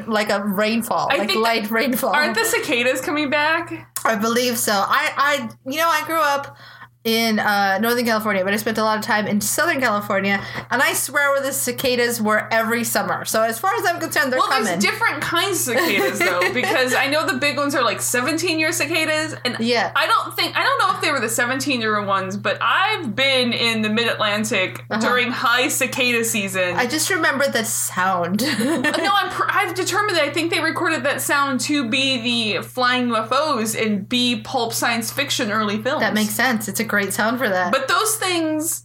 like 0.09 0.29
a 0.31 0.43
rainfall, 0.43 1.09
I 1.13 1.19
like 1.19 1.29
think- 1.29 1.41
light 1.43 1.71
rainfall. 1.71 2.11
Aren't 2.11 2.35
the 2.35 2.45
cicadas 2.45 3.01
coming 3.01 3.31
back? 3.31 3.89
I 4.05 4.17
believe 4.17 4.59
so. 4.59 4.73
I, 4.73 5.13
I, 5.17 5.51
you 5.71 5.77
know, 5.79 5.89
I 5.89 6.05
grew 6.07 6.21
up 6.21 6.57
in 7.05 7.39
uh, 7.39 7.79
Northern 7.79 8.05
California, 8.05 8.45
but 8.45 8.53
I 8.53 8.57
spent 8.57 8.77
a 8.77 8.83
lot 8.83 8.99
of 8.99 9.05
time 9.05 9.27
in 9.27 9.41
Southern 9.41 9.81
California, 9.81 10.45
and 10.71 10.83
I 10.83 10.93
swear 10.93 11.31
where 11.31 11.41
the 11.41 11.53
cicadas 11.53 12.21
were 12.21 12.47
every 12.53 12.85
summer. 12.85 13.25
So 13.25 13.43
as 13.43 13.59
far 13.59 13.73
as 13.77 13.87
I'm 13.87 13.99
concerned, 14.01 14.31
they're 14.33 14.39
Well, 14.41 14.49
coming. 14.49 14.65
there's 14.65 14.83
different 14.83 15.23
kinds 15.23 15.67
of 15.69 15.79
cicadas 15.79 16.19
though, 16.19 16.53
because 16.53 16.95
I 16.95 17.07
know 17.07 17.25
the 17.27 17.39
big 17.39 17.57
ones 17.57 17.75
are 17.75 17.83
like 17.83 18.03
17 18.03 18.59
year 18.59 18.73
cicadas, 18.73 19.35
and 19.45 19.57
Yeah. 19.61 19.93
I 19.97 20.07
don't 20.07 20.37
think 20.37 20.57
I 20.57 20.63
don't 20.63 20.79
know 20.81 20.95
if 20.97 21.01
they 21.01 21.11
were 21.13 21.21
the 21.21 21.29
17 21.31 21.81
year 21.81 22.03
ones, 22.05 22.37
but 22.37 22.59
I've 22.61 23.15
been 23.15 23.53
in 23.53 23.81
the 23.83 23.89
Mid 23.89 24.09
Atlantic 24.09 24.85
during 25.01 25.31
high 25.31 25.69
cicada 25.69 26.25
season. 26.25 26.71
Uh-huh. 26.75 26.81
I 26.83 26.87
just 26.87 27.09
remember 27.11 27.49
the 27.49 27.65
sound. 27.65 28.43
no, 28.43 28.93
I'm 29.15 29.31
pr- 29.31 29.45
I've 29.49 29.75
determined 29.75 30.17
that 30.17 30.25
I 30.25 30.31
think 30.31 30.51
they 30.53 30.61
recorded 30.61 31.05
that 31.05 31.23
sound 31.23 31.61
to 31.61 31.89
be 31.89 32.57
the 32.57 32.63
flying 32.65 33.09
UFOs 33.09 33.75
in 33.81 34.03
B 34.03 34.41
pulp 34.43 34.73
science 34.75 35.11
fiction 35.13 35.51
early 35.53 35.81
films. 35.81 36.01
that 36.01 36.13
makes 36.13 36.35
sense. 36.35 36.69
It's 36.69 36.81
a 36.81 36.85
great 36.85 36.98
sound 37.07 37.39
for 37.39 37.49
that. 37.49 37.73
But 37.73 37.89
those 37.89 38.17
things, 38.17 38.85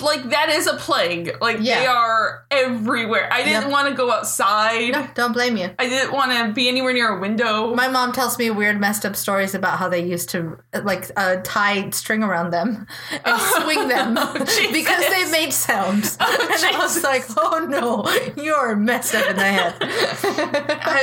like 0.00 0.30
that 0.30 0.48
is 0.50 0.66
a 0.66 0.74
plague. 0.76 1.36
Like 1.40 1.58
Yeah. 1.60 1.80
they 1.80 1.86
are 1.86 2.44
everywhere. 2.50 3.28
I 3.32 3.42
didn't 3.42 3.62
Yep. 3.64 3.70
want 3.70 3.88
to 3.88 3.94
go 3.94 4.10
outside. 4.10 4.92
no, 4.92 5.08
don't 5.14 5.32
blame 5.32 5.56
you. 5.56 5.70
I 5.78 5.88
didn't 5.88 6.12
want 6.12 6.32
to 6.32 6.52
be 6.52 6.68
anywhere 6.68 6.92
near 6.92 7.16
a 7.16 7.20
window. 7.20 7.74
My 7.74 7.88
mom 7.88 8.12
tells 8.12 8.38
me 8.38 8.50
weird, 8.50 8.80
messed 8.80 9.04
up 9.06 9.16
stories 9.16 9.54
about 9.54 9.78
how 9.78 9.88
they 9.88 10.04
used 10.04 10.28
to 10.30 10.58
like 10.84 11.10
uh, 11.16 11.36
tie 11.44 11.90
string 11.90 12.22
around 12.22 12.50
them 12.50 12.86
and 13.24 13.40
swing 13.62 13.88
them 13.88 14.16
Jesus. 14.46 14.72
because 14.72 15.04
they 15.08 15.30
made 15.30 15.52
sounds. 15.52 16.16
and 16.20 16.30
I 16.30 16.74
was 16.78 17.02
like, 17.02 17.24
"Oh 17.36 17.66
no, 17.68 18.04
you're 18.42 18.76
messed 18.76 19.14
up 19.14 19.28
in 19.30 19.36
the 19.36 19.42
head." 19.44 19.74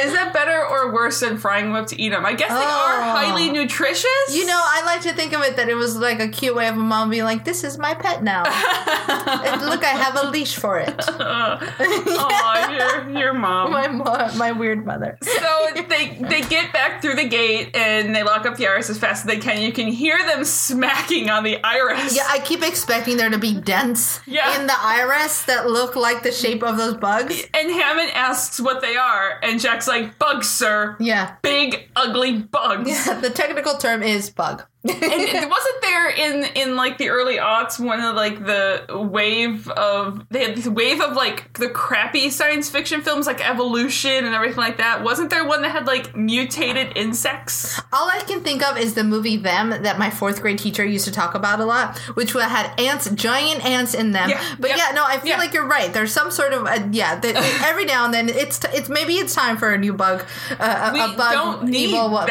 Is 0.03 0.13
that 0.13 0.32
better 0.34 0.65
or 0.65 0.93
worse 0.93 1.20
than 1.22 1.38
frying 1.38 1.65
them 1.65 1.75
up 1.75 1.88
to 1.88 2.01
eat 2.01 2.10
them? 2.10 2.25
I 2.25 2.34
guess 2.34 2.50
they 2.50 2.55
are 2.55 3.00
Oh. 3.00 3.12
highly 3.15 3.50
nutritious. 3.50 4.05
You 4.29 4.46
know, 4.46 4.60
I 4.62 4.84
like 4.86 5.01
to 5.01 5.13
think 5.13 5.34
of 5.34 5.41
it 5.43 5.55
that 5.58 5.70
it 5.70 5.75
was 5.75 5.96
like 5.98 6.20
a 6.20 6.27
cute 6.27 6.55
way 6.55 6.67
of 6.67 6.75
a 6.75 6.79
mom 6.79 7.10
being 7.10 7.24
like, 7.24 7.46
"This 7.46 7.63
is 7.63 7.77
my 7.77 7.93
pet 7.93 8.24
now." 8.24 8.43
Look, 9.63 9.83
I 9.83 9.93
have 9.95 10.15
a 10.24 10.29
leash 10.29 10.55
for 10.55 10.79
it. 10.79 10.93
oh, 11.07 12.69
your 13.10 13.10
your 13.19 13.33
mom. 13.33 13.72
My 13.72 13.88
mo- 13.88 14.29
my 14.38 14.51
weird 14.51 14.86
mother. 14.86 15.17
so 15.22 15.67
they 15.89 16.17
they 16.22 16.41
get 16.41 16.72
back 16.74 17.01
through 17.01 17.15
the 17.15 17.27
gate 17.27 17.75
and 17.75 18.15
they 18.15 18.24
lock 18.24 18.45
up 18.45 18.57
the 18.57 18.67
iris 18.67 18.89
as 18.89 18.98
fast 18.98 19.25
as 19.25 19.27
they 19.27 19.38
can. 19.39 19.62
You 19.62 19.72
can 19.72 19.88
hear 19.88 20.17
them 20.25 20.43
smacking 20.43 21.29
on 21.29 21.43
the 21.43 21.63
iris. 21.63 22.15
Yeah, 22.15 22.27
I 22.29 22.39
keep 22.39 22.62
expecting 22.63 23.17
there 23.17 23.29
to 23.29 23.38
be 23.38 23.53
dents 23.60 24.19
Yeah. 24.25 24.60
in 24.60 24.67
the 24.67 24.75
iris 24.79 25.43
that 25.43 25.67
look 25.67 25.95
like 25.95 26.24
the 26.24 26.31
shape 26.31 26.63
of 26.63 26.77
those 26.77 26.95
bugs. 26.95 27.43
And 27.53 27.72
Hammond 27.72 28.12
asks 28.13 28.60
what 28.60 28.81
they 28.81 28.95
are, 28.95 29.39
and 29.43 29.60
Jack's 29.60 29.88
like, 29.88 30.17
"Bugs, 30.19 30.50
sir. 30.50 30.95
Yeah. 31.00 31.36
Big, 31.41 31.89
ugly 31.95 32.39
bugs." 32.39 32.89
Yeah, 32.89 33.19
the 33.19 33.29
technical 33.29 33.75
term 33.77 34.03
is 34.03 34.29
bug. 34.29 34.63
And 34.84 34.94
it 34.94 35.50
wasn't 35.50 35.82
there 35.82 36.10
in 36.10 36.44
in 36.56 36.75
like 36.75 36.98
the 36.98 37.10
early 37.10 37.38
aughts 37.38 37.80
one 37.80 38.00
of 38.02 38.16
like 38.16 38.46
the 38.46 38.84
wave 39.10 39.68
of 39.70 40.25
they 40.30 40.44
had 40.44 40.56
this 40.56 40.68
wave 40.68 41.00
of 41.02 41.16
like 41.16 41.54
the 41.58 41.70
crappy 41.70 42.30
science 42.30 42.70
fiction 42.70 43.02
films 43.02 43.25
like 43.25 43.48
evolution 43.48 44.25
and 44.25 44.36
everything 44.36 44.58
like 44.58 44.78
that 44.78 45.04
wasn't 45.04 45.30
there 45.30 45.46
one 45.46 45.62
that 45.62 45.72
had 45.72 45.88
like 45.88 46.16
mutated 46.16 46.96
insects 46.98 47.80
All 47.94 48.10
I 48.10 48.20
can 48.28 48.42
think 48.42 48.63
of 48.63 48.78
is 48.78 48.94
the 48.96 49.04
movie 49.04 49.38
Them 49.38 49.70
that 49.70 49.98
my 49.98 50.10
fourth 50.10 50.42
grade 50.42 50.60
teacher 50.60 50.84
used 50.86 51.06
to 51.06 51.12
talk 51.12 51.36
about 51.36 51.60
a 51.60 51.66
lot, 51.66 51.98
which 52.16 52.34
had 52.34 52.80
ants, 52.80 53.10
giant 53.12 53.66
ants 53.66 53.94
in 53.94 54.12
them. 54.12 54.30
Yeah, 54.30 54.44
But 54.60 54.72
yep, 54.72 54.78
yeah, 54.78 54.92
no, 54.96 55.04
I 55.06 55.20
feel 55.20 55.32
yeah. 55.32 55.38
like 55.38 55.54
you're 55.54 55.68
right. 55.68 55.94
There's 55.94 56.12
some 56.12 56.32
sort 56.32 56.54
of 56.54 56.66
a, 56.66 56.90
yeah. 56.92 57.20
The, 57.20 57.36
every 57.66 57.86
now 57.86 58.06
and 58.06 58.13
then, 58.13 58.30
it's 58.30 58.60
t- 58.60 58.68
it's 58.74 58.90
maybe 58.90 59.13
it's 59.13 59.34
time 59.34 59.58
for 59.58 59.72
a 59.72 59.78
new 59.78 59.94
bug, 59.94 60.25
uh, 60.60 60.90
a, 60.92 60.94
We 60.94 61.00
a 61.02 61.18
bug 61.18 61.34
don't 61.34 61.63
need 61.70 61.90
evil 61.90 62.10
bug, 62.10 62.30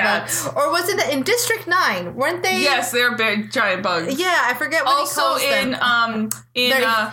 or 0.57 0.71
was 0.71 0.89
it 0.89 1.13
in 1.13 1.23
District 1.23 1.67
Nine? 1.67 2.15
Weren't 2.15 2.42
they? 2.43 2.61
yes 2.61 2.91
they're 2.93 3.17
big 3.17 3.51
giant 3.53 3.83
bugs 3.83 4.19
Yeah, 4.19 4.41
I 4.45 4.55
forget 4.55 4.85
what 4.85 4.99
also 4.99 5.21
he 5.39 5.47
calls 5.49 5.65
in 5.65 5.71
them. 5.73 5.83
um 5.83 6.29
in 6.55 6.71
They're- 6.71 6.85
uh 6.87 7.13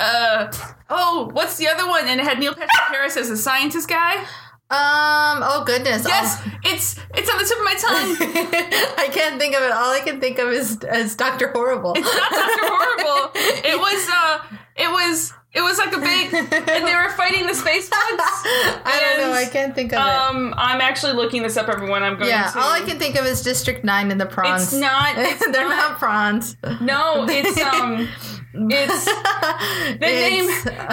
uh 0.00 0.52
oh 0.88 1.28
what's 1.32 1.56
the 1.58 1.68
other 1.68 1.86
one 1.86 2.06
and 2.08 2.20
it 2.20 2.24
had 2.24 2.38
neil 2.38 2.52
patrick 2.54 2.70
harris 2.88 3.16
as 3.18 3.28
a 3.30 3.36
scientist 3.36 3.88
guy 3.88 4.14
um. 4.70 5.40
Oh 5.42 5.62
goodness. 5.66 6.04
yes 6.06 6.42
Oh. 6.44 6.50
it's 6.64 6.98
it's 7.14 7.30
on 7.30 7.38
the 7.38 7.44
tip 7.44 7.58
of 7.58 7.64
my 7.64 7.74
tongue 7.74 8.16
I 8.98 9.08
can't 9.10 9.38
think 9.40 9.56
of 9.56 9.62
it. 9.62 9.72
All 9.72 9.90
I 9.92 10.00
can 10.00 10.20
think 10.20 10.38
of 10.38 10.48
is 10.50 10.78
is 10.92 11.16
Doctor 11.16 11.48
Horrible. 11.54 11.94
It's 11.96 12.04
not 12.04 12.30
Dr. 12.30 12.66
Horrible. 12.68 13.30
It 13.64 13.78
was 13.78 14.08
uh 14.12 14.38
it 14.78 14.90
was 14.90 15.32
it 15.52 15.62
was 15.62 15.78
like 15.78 15.94
a 15.96 15.98
big 15.98 16.32
and 16.34 16.86
they 16.86 16.94
were 16.94 17.08
fighting 17.10 17.46
the 17.46 17.54
space 17.54 17.88
bugs. 17.88 18.00
I 18.84 19.16
don't 19.16 19.28
know. 19.30 19.32
I 19.36 19.46
can't 19.46 19.74
think 19.74 19.92
of 19.92 19.98
it. 19.98 20.04
Um 20.04 20.54
I'm 20.56 20.80
actually 20.80 21.14
looking 21.14 21.42
this 21.42 21.56
up 21.56 21.68
everyone. 21.68 22.02
I'm 22.02 22.16
going 22.18 22.28
Yeah, 22.30 22.50
to 22.50 22.58
all 22.58 22.70
I 22.70 22.80
can 22.80 22.98
think 22.98 23.16
of 23.16 23.24
is 23.26 23.42
District 23.42 23.82
Nine 23.84 24.10
and 24.10 24.20
the 24.20 24.26
prawns. 24.26 24.64
It's 24.64 24.72
not 24.74 25.14
it's 25.16 25.44
They're 25.50 25.68
not, 25.68 25.90
not 25.90 25.98
prawns. 25.98 26.56
No, 26.80 27.26
it's 27.28 27.60
um 27.74 28.08
it's 28.54 29.04
the 29.04 29.98
name 30.00 30.44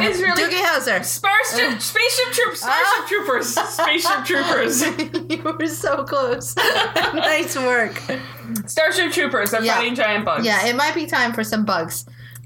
is 0.07 0.21
really- 0.21 0.43
Doogie 0.43 0.61
Howser. 0.63 1.03
Starship 1.03 1.81
Spaceship 1.81 2.31
Troopers 2.33 2.59
Starship 2.61 2.85
Ah. 2.85 3.05
Troopers 3.07 3.47
Spaceship 3.55 4.25
Troopers 4.25 5.29
you 5.29 5.41
were 5.43 5.67
so 5.67 6.03
close. 6.05 6.55
nice 7.13 7.55
work. 7.57 8.01
Starship 8.67 9.11
Troopers 9.11 9.53
are 9.53 9.61
Yeah. 9.63 9.75
fighting 9.75 9.95
giant 9.95 10.25
bugs. 10.25 10.45
Yeah, 10.45 10.65
it 10.65 10.75
might 10.75 10.95
be 10.95 11.05
time 11.05 11.33
for 11.33 11.43
some 11.43 11.65
bugs. 11.65 12.05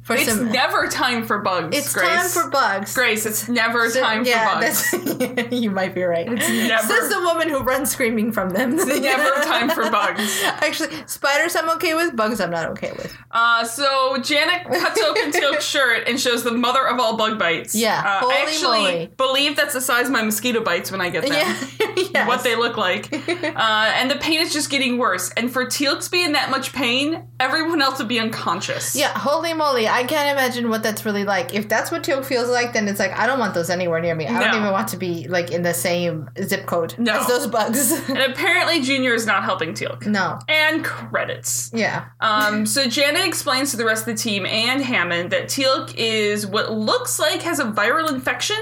For 0.09 0.15
it's 0.15 0.33
some. 0.33 0.51
never 0.51 0.87
time 0.87 1.23
for 1.23 1.37
bugs. 1.37 1.77
it's 1.77 1.93
Grace. 1.93 2.07
time 2.09 2.29
for 2.29 2.49
bugs. 2.49 2.95
Grace. 2.95 3.27
It's 3.27 3.47
never 3.47 3.91
time 3.91 4.25
yeah, 4.25 4.59
for 4.59 5.05
bugs. 5.05 5.51
you 5.51 5.69
might 5.69 5.93
be 5.93 6.01
right. 6.01 6.27
never- 6.27 6.41
Says 6.41 7.09
the 7.09 7.21
woman 7.21 7.47
who 7.47 7.59
runs 7.59 7.91
screaming 7.91 8.31
from 8.31 8.49
them. 8.49 8.73
It's 8.79 8.87
never 8.99 9.29
time 9.43 9.69
for 9.69 9.91
bugs. 9.91 10.41
Actually, 10.45 10.95
spiders 11.05 11.55
I'm 11.55 11.69
okay 11.75 11.93
with. 11.93 12.15
Bugs 12.15 12.41
I'm 12.41 12.49
not 12.49 12.69
okay 12.71 12.91
with. 12.93 13.15
Uh, 13.29 13.63
so 13.65 14.17
Janet 14.23 14.65
cuts 14.65 14.99
open 14.99 15.31
Teal'c's 15.31 15.63
shirt 15.63 16.07
and 16.07 16.19
shows 16.19 16.43
the 16.43 16.53
mother 16.53 16.87
of 16.87 16.99
all 16.99 17.15
bug 17.15 17.37
bites. 17.37 17.75
Yeah, 17.75 18.01
uh, 18.03 18.19
holy 18.21 18.33
I 18.33 18.37
actually 18.47 18.79
moly. 18.79 19.11
believe 19.15 19.55
that's 19.55 19.73
the 19.75 19.81
size 19.81 20.07
of 20.07 20.11
my 20.11 20.23
mosquito 20.23 20.61
bites 20.63 20.91
when 20.91 21.01
I 21.01 21.11
get 21.11 21.21
them. 21.21 21.33
Yeah, 21.33 21.55
yes. 22.11 22.27
What 22.27 22.43
they 22.43 22.55
look 22.55 22.77
like, 22.77 23.13
uh, 23.13 23.93
and 23.95 24.09
the 24.09 24.15
pain 24.15 24.39
is 24.41 24.51
just 24.51 24.71
getting 24.71 24.97
worse. 24.97 25.29
And 25.37 25.53
for 25.53 25.65
Teal'c 25.65 26.03
to 26.05 26.09
be 26.09 26.23
in 26.23 26.31
that 26.31 26.49
much 26.49 26.73
pain, 26.73 27.27
everyone 27.39 27.83
else 27.83 27.99
would 27.99 28.07
be 28.07 28.19
unconscious. 28.19 28.95
Yeah, 28.95 29.09
holy 29.15 29.53
moly. 29.53 29.87
I 29.87 29.98
can't 30.03 30.29
imagine 30.37 30.69
what 30.69 30.83
that's 30.83 31.05
really 31.05 31.23
like. 31.23 31.53
If 31.53 31.67
that's 31.69 31.91
what 31.91 32.03
Teal 32.03 32.21
feels 32.23 32.49
like, 32.49 32.73
then 32.73 32.87
it's 32.87 32.99
like, 32.99 33.11
I 33.17 33.25
don't 33.27 33.39
want 33.39 33.53
those 33.53 33.69
anywhere 33.69 33.99
near 34.01 34.15
me. 34.15 34.27
I 34.27 34.39
don't 34.39 34.51
No. 34.51 34.57
even 34.59 34.71
want 34.71 34.87
to 34.89 34.97
be 34.97 35.27
like 35.27 35.51
in 35.51 35.63
the 35.63 35.73
same 35.73 36.29
zip 36.43 36.65
code 36.65 36.95
No. 36.97 37.19
as 37.19 37.27
those 37.27 37.47
bugs. 37.47 37.91
And 38.09 38.17
apparently, 38.19 38.81
Junior 38.81 39.13
is 39.13 39.25
not 39.25 39.43
helping 39.43 39.73
Teal'c. 39.73 40.05
no. 40.07 40.39
And 40.47 40.83
credits. 40.83 41.71
Yeah. 41.73 42.05
Um, 42.19 42.65
so 42.65 42.87
Janet 42.87 43.25
explains 43.25 43.71
to 43.71 43.77
the 43.77 43.85
rest 43.85 44.07
of 44.07 44.15
the 44.15 44.21
team 44.21 44.45
and 44.45 44.81
Hammond 44.83 45.31
that 45.31 45.45
Teal'c 45.45 45.93
is 45.95 46.45
what 46.47 46.71
looks 46.71 47.19
like 47.19 47.41
has 47.43 47.59
a 47.59 47.65
viral 47.65 48.09
infection. 48.11 48.57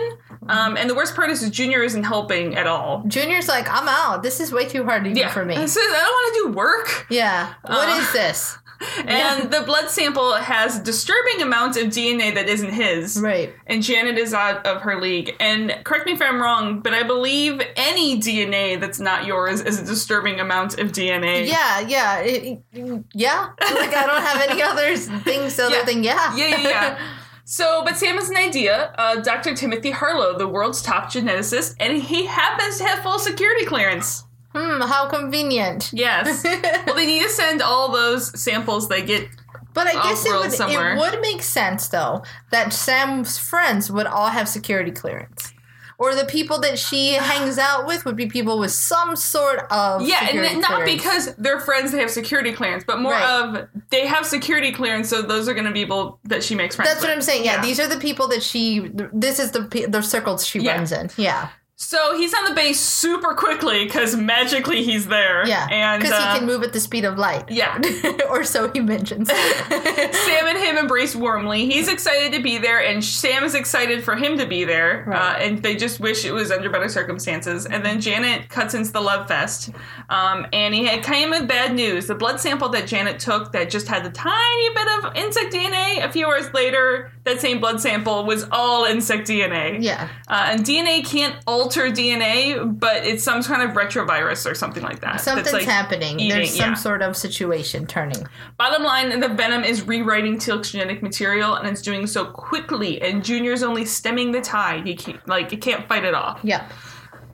Um, 0.50 0.78
and 0.78 0.90
the 0.90 0.96
worst 0.96 1.16
part 1.16 1.30
is 1.30 1.48
Junior 1.50 1.84
isn't 1.84 2.04
helping 2.04 2.56
at 2.56 2.68
all. 2.68 3.04
Junior's 3.08 3.48
like, 3.48 3.68
I'm 3.70 3.88
out. 3.88 4.24
This 4.24 4.40
is 4.40 4.52
way 4.54 4.66
too 4.66 4.84
hard 4.86 5.06
even 5.06 5.18
Yeah, 5.18 5.30
for 5.32 5.44
me. 5.44 5.56
Says, 5.68 5.78
I 5.78 6.02
don't 6.04 6.14
want 6.14 6.34
to 6.36 6.52
do 6.52 6.58
work. 6.58 7.06
Yeah. 7.10 7.54
What 7.64 7.90
Uh, 7.90 8.02
is 8.02 8.14
this? 8.14 8.58
And 9.08 9.52
the 9.52 9.62
blood 9.62 9.90
sample 9.90 10.34
has 10.34 10.80
disturbing 10.80 11.42
amounts 11.42 11.78
of 11.78 11.88
DNA 11.88 12.34
that 12.36 12.48
isn't 12.50 12.72
his. 12.72 13.20
Right. 13.22 13.54
And 13.66 13.82
Janet 13.82 14.18
is 14.18 14.34
out 14.34 14.66
of 14.66 14.82
her 14.82 15.00
league. 15.02 15.36
And 15.40 15.76
correct 15.84 16.06
me 16.06 16.12
if 16.14 16.22
I'm 16.22 16.42
wrong, 16.42 16.82
but 16.82 16.94
I 16.94 17.04
believe 17.04 17.62
any 17.76 18.20
DNA 18.20 18.80
that's 18.80 19.00
not 19.00 19.26
yours 19.26 19.62
is 19.62 19.80
a 19.80 19.86
disturbing 19.86 20.40
amount 20.40 20.78
of 20.80 20.92
DNA. 20.92 21.48
Yeah, 21.48 21.80
yeah. 21.82 22.20
it- 22.20 22.60
it- 22.74 23.04
yeah. 23.14 23.50
Like, 23.62 23.96
I 23.96 24.06
don't 24.06 24.22
have 24.24 24.50
any 24.50 24.62
other 24.72 24.96
things 24.98 25.58
other 25.60 25.76
Yeah. 25.78 25.84
than 25.86 26.04
yeah. 26.04 26.36
Yeah, 26.36 26.48
yeah, 26.48 26.62
yeah. 26.62 27.00
So, 27.50 27.82
but 27.86 27.96
Sam 27.96 28.16
has 28.16 28.30
an 28.30 28.36
idea. 28.36 28.94
Uh, 28.98 29.22
Dr. 29.22 29.56
Timothy 29.56 29.90
Harlow, 29.92 30.38
the 30.38 30.50
world's 30.50 30.82
top 30.82 31.06
geneticist, 31.10 31.76
and 31.80 31.98
he 32.04 32.26
happens 32.26 32.78
to 32.80 32.84
have 32.84 33.00
full 33.00 33.20
security 33.20 33.66
clearance. 33.66 34.26
Hmm, 34.54 34.82
how 34.82 35.08
convenient. 35.10 35.90
Yes. 35.94 36.44
well, 36.86 36.96
they 36.96 37.06
need 37.06 37.24
to 37.24 37.30
send 37.30 37.62
all 37.62 37.92
those 37.92 38.40
samples 38.40 38.88
they 38.90 39.02
get. 39.02 39.28
But 39.74 39.88
I 39.88 39.94
guess 39.94 40.26
it 40.26 40.34
would 40.34 40.52
somewhere. 40.52 40.96
it 40.96 41.00
would 41.00 41.22
make 41.22 41.44
sense 41.44 41.88
though 41.90 42.24
that 42.52 42.74
Sam's 42.74 43.38
friends 43.38 43.92
would 43.92 44.08
all 44.08 44.28
have 44.30 44.50
security 44.50 44.92
clearance. 44.92 45.54
Or 46.00 46.14
the 46.14 46.26
people 46.26 46.60
that 46.62 46.78
she 46.78 47.14
hangs 47.14 47.58
out 47.58 47.88
with 47.88 48.06
would 48.06 48.16
be 48.16 48.28
people 48.28 48.60
with 48.60 48.70
some 48.72 49.16
sort 49.16 49.62
of 49.72 50.04
Yeah, 50.04 50.28
and 50.30 50.62
not 50.62 50.84
clearance. 50.84 50.92
because 50.92 51.36
they're 51.38 51.60
friends 51.60 51.92
they 51.92 52.00
have 52.00 52.12
security 52.12 52.54
clearance, 52.54 52.84
but 52.86 53.00
more 53.00 53.14
Right. 53.14 53.24
of 53.24 53.68
they 53.90 54.06
have 54.06 54.24
security 54.26 54.72
clearance, 54.72 55.10
so 55.10 55.24
those 55.24 55.48
are 55.50 55.56
going 55.56 55.66
to 55.66 55.72
be 55.72 55.82
people 55.86 56.20
that 56.26 56.44
she 56.44 56.54
makes 56.54 56.76
friends 56.76 56.90
with. 56.90 56.96
That's 56.98 57.06
what. 57.08 57.12
I'm 57.16 57.22
saying. 57.24 57.46
Yeah, 57.46 57.56
Yeah. 57.56 57.62
these 57.64 57.80
are 57.80 57.88
the 57.88 57.98
people 58.00 58.28
that 58.28 58.44
she. 58.44 58.92
This 59.12 59.40
is 59.40 59.52
the 59.52 59.62
the 59.90 60.02
circles 60.04 60.46
she 60.46 60.60
Yeah. 60.60 60.76
runs 60.76 60.92
in. 60.92 61.10
Yeah, 61.18 61.50
So 61.80 62.18
he's 62.18 62.34
on 62.34 62.46
the 62.46 62.56
base 62.56 62.80
super 62.80 63.36
quickly 63.36 63.86
because 63.86 64.16
magically 64.16 64.84
he's 64.84 65.06
there. 65.06 65.46
yeah. 65.48 65.68
And 65.70 66.02
because 66.02 66.18
uh, 66.20 66.34
he 66.34 66.40
can 66.40 66.48
move 66.48 66.64
at 66.64 66.74
the 66.74 66.80
speed 66.80 67.06
of 67.06 67.20
light. 67.20 67.52
Yeah. 67.52 67.80
or 68.32 68.44
so 68.44 68.72
he 68.72 68.80
mentions. 68.80 69.30
Sam 69.70 70.48
and 70.48 70.58
him 70.58 70.78
embrace 70.78 71.16
warmly. 71.16 71.68
He's 71.68 71.88
excited 71.88 72.34
to 72.34 72.42
be 72.42 72.58
there, 72.58 72.84
and 72.84 73.06
Sam 73.06 73.44
is 73.44 73.54
excited 73.54 74.04
for 74.04 74.16
him 74.16 74.40
to 74.40 74.48
be 74.48 74.64
there. 74.64 75.04
Uh, 75.08 75.12
Right. 75.12 75.42
and 75.44 75.62
they 75.62 75.76
just 75.76 76.00
wish 76.00 76.26
it 76.26 76.32
was 76.32 76.50
under 76.50 76.68
better 76.72 76.90
circumstances. 76.90 77.68
And 77.68 77.86
then 77.86 78.02
Janet 78.02 78.50
cuts 78.50 78.74
into 78.74 78.92
the 78.92 79.02
love 79.02 79.28
fest, 79.28 79.70
um, 80.10 80.48
and 80.54 80.74
he 80.74 80.84
had 80.86 81.04
came 81.04 81.30
with 81.30 81.48
bad 81.48 81.76
news. 81.76 82.08
The 82.08 82.16
blood 82.16 82.40
sample 82.40 82.70
that 82.70 82.88
Janet 82.88 83.20
took 83.20 83.52
that 83.52 83.70
just 83.70 83.88
had 83.88 84.04
the 84.04 84.10
tiny 84.10 84.70
bit 84.74 84.88
of 85.04 85.16
insect 85.16 85.54
DNA. 85.54 86.04
A 86.04 86.12
few 86.12 86.26
hours 86.26 86.52
later, 86.56 87.12
that 87.24 87.40
same 87.40 87.60
blood 87.60 87.80
sample 87.80 88.26
was 88.26 88.48
all 88.52 88.86
insect 88.86 89.28
DNA. 89.28 89.78
yeah. 89.84 90.10
Uh, 90.28 90.48
and 90.50 90.62
DNA 90.66 91.06
can't 91.06 91.36
alter 91.46 91.67
DNA, 91.92 92.80
but 92.80 93.06
it's 93.06 93.24
some 93.24 93.42
kind 93.44 93.62
of 93.62 93.76
retrovirus 93.76 94.50
or 94.50 94.56
something 94.56 94.84
like 94.84 95.02
that. 95.02 95.22
Something's 95.22 95.52
that's, 95.52 95.66
like, 95.66 95.74
happening. 95.74 96.20
eating- 96.20 96.30
There's 96.38 96.56
some 96.56 96.72
yeah. 96.72 96.76
sort 96.76 97.02
of 97.02 97.16
situation 97.18 97.86
turning. 97.88 98.28
Bottom 98.58 98.84
line, 98.84 99.20
the 99.20 99.30
venom 99.30 99.64
is 99.64 99.84
rewriting 99.84 100.38
Teal'c's 100.38 100.72
genetic 100.72 101.02
material, 101.04 101.56
and 101.56 101.68
it's 101.68 101.82
doing 101.82 102.08
so 102.08 102.26
quickly. 102.26 103.02
And 103.02 103.24
Junior's 103.24 103.64
only 103.64 103.86
stemming 103.86 104.32
the 104.32 104.42
tide. 104.42 104.86
He 104.86 104.96
can't, 104.96 105.26
like, 105.28 105.52
he 105.52 105.58
can't 105.58 105.88
fight 105.88 106.04
it 106.06 106.14
off. 106.14 106.40
Yeah. 106.44 106.68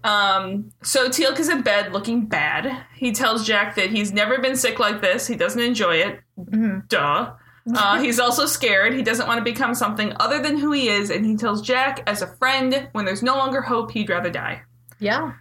Um, 0.03 0.71
so 0.81 1.07
Teal'c 1.07 1.39
is 1.39 1.47
in 1.49 1.61
bed, 1.61 1.93
looking 1.93 2.25
bad. 2.25 2.85
He 2.95 3.11
tells 3.13 3.45
Jack 3.47 3.75
that 3.75 3.89
he's 3.89 4.11
never 4.11 4.37
been 4.39 4.55
sick 4.57 4.77
like 4.79 5.01
this. 5.01 5.27
He 5.27 5.35
doesn't 5.35 5.61
enjoy 5.61 5.95
it. 5.95 6.19
Duh. 6.89 7.31
Uh, 7.73 8.01
he's 8.01 8.19
also 8.19 8.45
scared. 8.45 8.93
He 8.93 9.01
doesn't 9.01 9.27
want 9.27 9.37
to 9.37 9.43
become 9.43 9.73
something 9.73 10.13
other 10.19 10.41
than 10.41 10.57
who 10.57 10.71
he 10.71 10.89
is, 10.89 11.09
and 11.09 11.25
he 11.25 11.37
tells 11.37 11.61
Jack, 11.61 12.03
as 12.07 12.21
a 12.21 12.27
friend, 12.27 12.89
when 12.91 13.05
there's 13.05 13.23
no 13.23 13.37
longer 13.37 13.61
hope, 13.61 13.91
he'd 13.91 14.09
rather 14.09 14.29
die. 14.29 14.61
Yeah. 14.99 15.33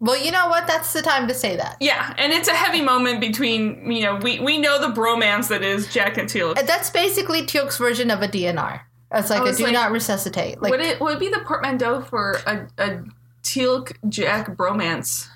Well, 0.00 0.18
you 0.18 0.30
know 0.30 0.48
what? 0.48 0.66
That's 0.66 0.92
the 0.92 1.02
time 1.02 1.28
to 1.28 1.34
say 1.34 1.56
that. 1.56 1.76
Yeah, 1.78 2.14
and 2.16 2.32
it's 2.32 2.48
a 2.48 2.54
heavy 2.54 2.80
moment 2.80 3.20
between 3.20 3.92
you 3.92 4.02
know 4.02 4.16
we 4.16 4.40
we 4.40 4.56
know 4.56 4.80
the 4.80 4.94
bromance 4.98 5.48
that 5.48 5.62
is 5.62 5.92
Jack 5.92 6.16
and 6.16 6.28
Teal'c. 6.28 6.66
That's 6.66 6.88
basically 6.90 7.42
Teal'c's 7.42 7.76
version 7.76 8.10
of 8.10 8.22
a 8.22 8.28
DNR. 8.28 8.80
It's 9.12 9.28
like 9.28 9.46
a 9.46 9.54
do 9.54 9.64
like, 9.64 9.72
not 9.72 9.92
resuscitate. 9.92 10.62
Like 10.62 10.70
would 10.70 10.80
it 10.80 11.00
would 11.00 11.16
it 11.16 11.20
be 11.20 11.28
the 11.28 11.40
portmanteau 11.40 12.00
for 12.00 12.38
a, 12.46 12.66
a 12.78 13.04
Teal'c 13.42 13.92
Jack 14.08 14.56
bromance? 14.56 15.28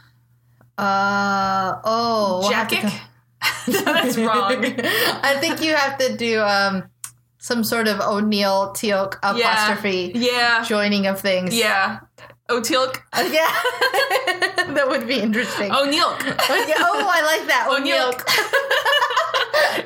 uh 0.78 1.80
oh, 1.84 2.40
we'll 2.40 2.50
Jackic? 2.50 3.00
That's 3.66 4.16
wrong. 4.18 4.64
I 5.22 5.36
think 5.40 5.62
you 5.62 5.74
have 5.74 5.98
to 5.98 6.16
do 6.16 6.40
um 6.40 6.84
some 7.38 7.62
sort 7.62 7.88
of 7.88 8.00
O'Neill 8.00 8.72
Teal'c 8.74 9.16
apostrophe 9.22 10.12
Yeah. 10.14 10.64
joining 10.64 11.06
of 11.06 11.20
things. 11.20 11.54
Yeah. 11.54 12.00
Oh, 12.48 12.60
Teal'c. 12.60 12.96
Uh, 13.12 13.28
yeah. 13.30 13.52
that 14.74 14.86
would 14.88 15.06
be 15.06 15.18
interesting. 15.20 15.70
O'Neill. 15.70 16.04
Oh. 16.06 17.06
I 17.10 17.22
like 17.22 17.46
that. 17.48 17.68
O'Neill. 17.70 18.12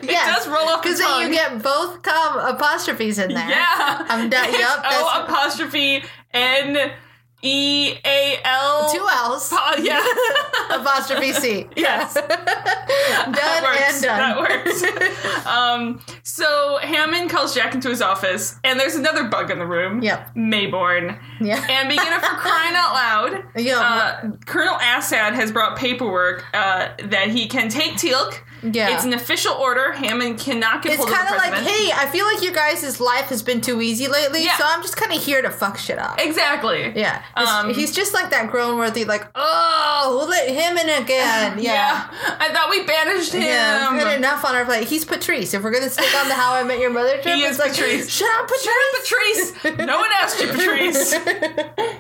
It 0.03 0.11
does 0.11 0.47
roll 0.49 0.69
off 0.69 0.83
the 0.83 0.89
Because 0.91 0.99
then 1.01 1.21
you 1.29 1.35
get 1.35 1.63
both 1.63 2.03
com 2.03 2.39
apostrophes 2.39 3.19
in 3.19 3.35
there. 3.35 3.49
Yeah. 3.49 4.07
I'm 4.09 4.29
done. 4.31 4.49
It's 4.49 4.59
Yup. 4.59 4.85
O 4.87 5.23
apostrophe 5.25 6.05
N 6.33 6.93
E 7.43 7.95
A 8.05 8.39
L. 8.45 8.91
Two 8.93 9.07
L's. 9.09 9.53
Uh, 9.53 9.77
yeah. 9.81 10.05
apostrophe 10.71 11.33
C. 11.33 11.67
yes. 11.77 12.15
Done 12.15 13.33
that 13.33 13.61
works. 13.63 13.95
and 13.95 14.03
done. 14.03 14.19
That 14.19 14.39
works. 14.39 15.47
um, 15.47 16.01
so 16.23 16.79
Hammond 16.83 17.31
calls 17.31 17.55
Jack 17.55 17.75
into 17.75 17.89
his 17.89 18.03
office, 18.03 18.57
and 18.65 18.79
there's 18.79 18.95
another 18.97 19.25
bug 19.29 19.51
in 19.51 19.59
the 19.59 19.67
room. 19.67 20.03
Yep. 20.03 20.35
Maybourne. 20.35 21.19
Yeah. 21.41 21.65
And 21.71 21.89
beginning 21.89 22.19
for 22.21 22.37
crying 22.37 22.75
out 22.75 22.93
loud, 22.95 23.45
Yeah, 23.57 23.79
uh, 23.79 24.31
Colonel 24.47 24.75
Asshat 24.79 25.35
has 25.35 25.53
brought 25.53 25.77
paperwork 25.79 26.45
uh, 26.55 26.89
that 27.05 27.29
he 27.29 27.47
can 27.47 27.69
take 27.69 27.93
Teal'c. 27.95 28.41
Yeah. 28.63 28.95
It's 28.95 29.05
an 29.05 29.13
official 29.13 29.53
order. 29.55 29.93
Hammond 29.93 30.39
cannot 30.39 30.83
get 30.83 30.93
It's 30.93 30.99
hold 30.99 31.09
of 31.11 31.15
the 31.15 31.23
kind 31.25 31.35
of 31.35 31.39
like, 31.41 31.63
hey, 31.73 31.91
I 31.95 32.07
feel 32.11 32.27
like 32.27 32.43
you 32.43 32.53
guys' 32.53 33.01
life 33.01 33.27
has 33.27 33.43
been 33.43 33.61
too 33.61 33.81
easy 33.81 34.09
lately, 34.09 34.45
Yeah. 34.45 34.57
so 34.57 34.65
I'm 34.67 34.83
just 34.83 34.97
kind 34.97 35.13
of 35.13 35.23
here 35.23 35.43
to 35.43 35.51
fuck 35.51 35.79
shit 35.79 35.99
up. 35.99 36.19
Exactly. 36.21 36.93
Yeah. 36.97 37.23
Um, 37.35 37.73
he's 37.73 37.95
just 37.95 38.13
like 38.15 38.31
that 38.31 38.51
grown 38.51 38.77
worthy, 38.79 39.05
like, 39.05 39.27
oh, 39.35 40.19
who 40.21 40.31
let 40.31 40.49
him 40.49 40.77
in 40.77 41.03
again? 41.03 41.59
Yeah. 41.69 41.73
Yeah. 41.73 42.37
I 42.41 42.53
thought 42.53 42.69
we 42.71 42.85
banished 42.85 43.33
him. 43.33 43.43
Yeah, 43.43 43.93
we've 43.93 44.03
had 44.03 44.17
enough 44.17 44.45
on 44.45 44.55
our 44.55 44.65
plate. 44.65 44.89
He's 44.89 45.05
Patrice. 45.05 45.55
If 45.55 45.63
we're 45.63 45.71
gonna 45.73 45.91
stick 45.91 46.13
on 46.21 46.29
the 46.29 46.35
How 46.35 46.55
I 46.55 46.63
Met 46.65 46.79
Your 46.79 46.91
Mother 46.91 47.21
trip, 47.21 47.35
He 47.37 47.43
it's 47.43 47.53
is 47.53 47.59
like, 47.59 47.73
Patrice. 47.73 48.09
Shut 48.11 48.29
up, 48.41 48.49
Patrice. 48.49 49.53
Patrice. 49.63 49.87
No 49.87 49.99
one 49.99 50.11
asked 50.21 50.41
you, 50.41 50.49
Patrice. 50.49 51.15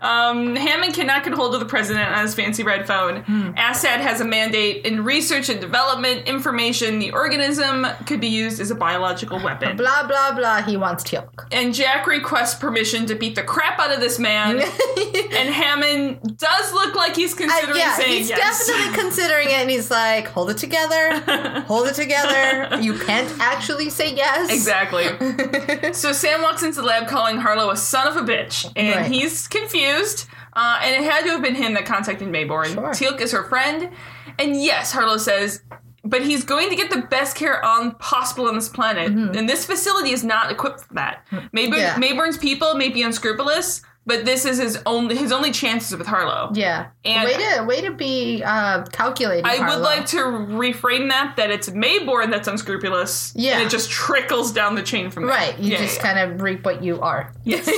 um, 0.00 0.56
Hammond 0.56 0.94
cannot 0.94 1.24
get 1.24 1.32
hold 1.32 1.54
of 1.54 1.60
the 1.60 1.66
president 1.66 2.08
on 2.10 2.22
his 2.22 2.34
fancy 2.34 2.62
red 2.62 2.86
phone. 2.86 3.22
Hmm. 3.22 3.50
Asshat 3.52 3.98
has 4.00 4.20
a 4.20 4.24
mandate 4.24 4.84
in 4.86 5.04
research 5.04 5.48
and 5.48 5.60
development 5.60 6.26
information. 6.28 6.98
The 6.98 7.12
organism 7.12 7.86
could 8.06 8.20
be 8.20 8.28
used 8.28 8.60
as 8.60 8.70
a 8.70 8.74
biological 8.74 9.42
weapon. 9.42 9.76
Blah 9.76 10.06
blah 10.06 10.34
blah. 10.34 10.62
He 10.62 10.76
wants 10.76 11.04
Teal'c. 11.04 11.46
And 11.52 11.74
Jack 11.74 12.06
requests 12.06 12.54
permission 12.54 13.06
to 13.06 13.14
beat 13.14 13.34
the 13.34 13.42
crap 13.42 13.78
out 13.78 13.92
of 13.92 14.00
this 14.00 14.18
man. 14.18 14.60
and 15.32 15.48
Hammond 15.50 16.36
does 16.38 16.72
look 16.72 16.94
like 16.94 17.16
he's 17.16 17.32
Uh, 17.34 17.36
considering 17.38 17.78
yeah, 17.78 17.96
saying 17.96 18.12
he's 18.18 18.28
yes. 18.28 18.66
definitely 18.66 18.98
considering 19.02 19.48
it, 19.48 19.54
and 19.60 19.70
he's 19.70 19.90
like, 19.90 20.26
"Hold 20.28 20.50
it 20.50 20.56
together, 20.58 21.20
hold 21.66 21.86
it 21.88 21.94
together. 21.94 22.80
You 22.80 22.94
can't 22.98 23.32
actually 23.40 23.90
say 23.90 24.14
yes." 24.14 24.50
Exactly. 24.52 25.04
so 25.92 26.12
Sam 26.12 26.42
walks 26.42 26.62
into 26.62 26.80
the 26.80 26.86
lab 26.86 27.08
calling 27.08 27.36
Harlow 27.38 27.70
a 27.70 27.76
son 27.76 28.06
of 28.08 28.16
a 28.16 28.20
bitch, 28.22 28.70
and 28.76 28.90
Right. 29.02 29.10
he's 29.10 29.46
confused. 29.60 30.26
Uh, 30.52 30.80
and 30.82 30.96
it 30.96 31.08
had 31.08 31.22
to 31.24 31.30
have 31.30 31.42
been 31.42 31.54
him 31.54 31.74
that 31.74 31.86
contacted 31.86 32.26
Maybourne. 32.28 32.74
Sure. 32.74 32.90
Teal'c 32.90 33.20
is 33.20 33.30
her 33.30 33.44
friend, 33.44 33.90
and 34.36 34.60
yes, 34.60 34.90
Harlow 34.90 35.16
says, 35.16 35.62
but 36.02 36.22
he's 36.22 36.44
going 36.44 36.70
to 36.70 36.76
get 36.76 36.90
the 36.90 37.02
best 37.02 37.36
care 37.36 37.64
on 37.64 37.94
possible 37.96 38.48
on 38.48 38.56
this 38.56 38.68
planet, 38.68 39.12
and 39.12 39.48
this 39.48 39.64
facility 39.64 40.10
is 40.10 40.24
not 40.24 40.50
equipped 40.50 40.80
for 40.80 40.94
that. 40.94 41.24
Mm-hmm. 41.30 41.72
Yeah. 41.74 41.96
Maybourne's 41.96 42.36
people 42.36 42.74
may 42.74 42.88
be 42.88 43.02
unscrupulous, 43.02 43.82
but 44.06 44.24
this 44.24 44.44
is 44.44 44.58
his 44.58 44.78
only 44.86 45.16
his 45.16 45.30
only 45.32 45.52
chances 45.52 45.96
with 45.96 46.06
Harlow. 46.06 46.50
Yeah. 46.54 46.88
And- 47.04 47.24
way 47.28 47.36
to 47.36 47.64
way 47.64 47.80
to 47.82 47.92
be 47.92 48.42
uh, 48.44 48.84
calculating. 48.92 49.44
I 49.44 49.68
would 49.68 49.82
like 49.82 50.06
to 50.06 50.16
reframe 50.16 51.08
that 51.10 51.36
that 51.36 51.50
it's 51.50 51.68
Maybourne 51.70 52.30
that's 52.30 52.48
unscrupulous, 52.48 53.32
Yeah. 53.36 53.54
and 53.58 53.62
it 53.66 53.70
just 53.70 53.90
trickles 53.90 54.52
down 54.52 54.74
the 54.74 54.82
chain 54.82 55.10
from 55.10 55.24
there. 55.26 55.36
Right, 55.36 55.58
you 55.58 55.72
Yeah, 55.72 55.78
just 55.78 55.96
yeah. 55.98 56.02
kind 56.14 56.32
of 56.32 56.40
reap 56.42 56.64
what 56.64 56.82
you 56.82 57.00
are. 57.00 57.32
Yes. 57.44 57.68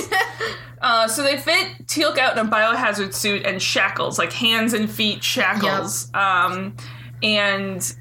uh, 0.81 1.07
so 1.07 1.23
they 1.23 1.37
fit 1.37 1.85
Teal'c 1.87 2.17
out 2.17 2.37
in 2.37 2.45
a 2.45 2.49
biohazard 2.49 3.13
suit 3.13 3.45
and 3.45 3.61
shackles, 3.61 4.17
like 4.17 4.33
hands 4.33 4.73
and 4.73 4.89
feet 4.89 5.23
shackles. 5.23 6.09
Um, 6.13 6.75
and 7.21 7.95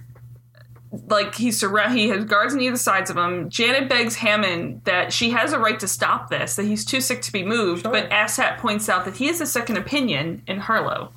like 1.09 1.35
he's 1.35 1.59
surround, 1.59 1.99
he 1.99 2.09
has 2.09 2.25
guards 2.25 2.55
on 2.55 2.61
either 2.61 2.77
sides 2.77 3.11
of 3.11 3.17
him. 3.17 3.49
Janet 3.49 3.89
begs 3.89 4.17
Hammond 4.17 4.83
that 4.85 5.13
she 5.13 5.31
has 5.31 5.53
a 5.53 5.59
right 5.59 5.81
to 5.81 5.89
stop 5.89 6.29
this, 6.29 6.57
that 6.57 6.67
he's 6.67 6.85
too 6.85 7.01
sick 7.01 7.23
to 7.23 7.33
be 7.33 7.43
moved. 7.43 7.85
But 7.85 8.11
Asshat 8.11 8.59
points 8.59 8.89
out 8.89 9.05
that 9.07 9.17
he 9.17 9.27
has 9.27 9.41
a 9.41 9.47
second 9.47 9.79
opinion 9.79 10.43
in 10.47 10.59
Harlow. 10.59 11.11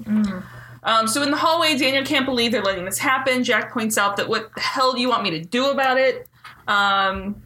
Um, 0.84 1.08
so 1.08 1.24
in 1.24 1.32
the 1.32 1.38
hallway, 1.38 1.78
Daniel 1.78 2.04
can't 2.06 2.26
believe 2.26 2.52
they're 2.52 2.64
letting 2.64 2.86
this 2.86 3.00
happen. 3.00 3.44
Jack 3.44 3.74
points 3.74 3.98
out 3.98 4.18
that 4.18 4.30
what 4.30 4.54
the 4.54 4.62
hell 4.62 4.94
do 4.94 5.02
you 5.02 5.10
want 5.10 5.24
me 5.24 5.32
to 5.32 5.42
do 5.42 5.72
about 5.72 5.98
it? 5.98 6.28
Um, 6.68 7.42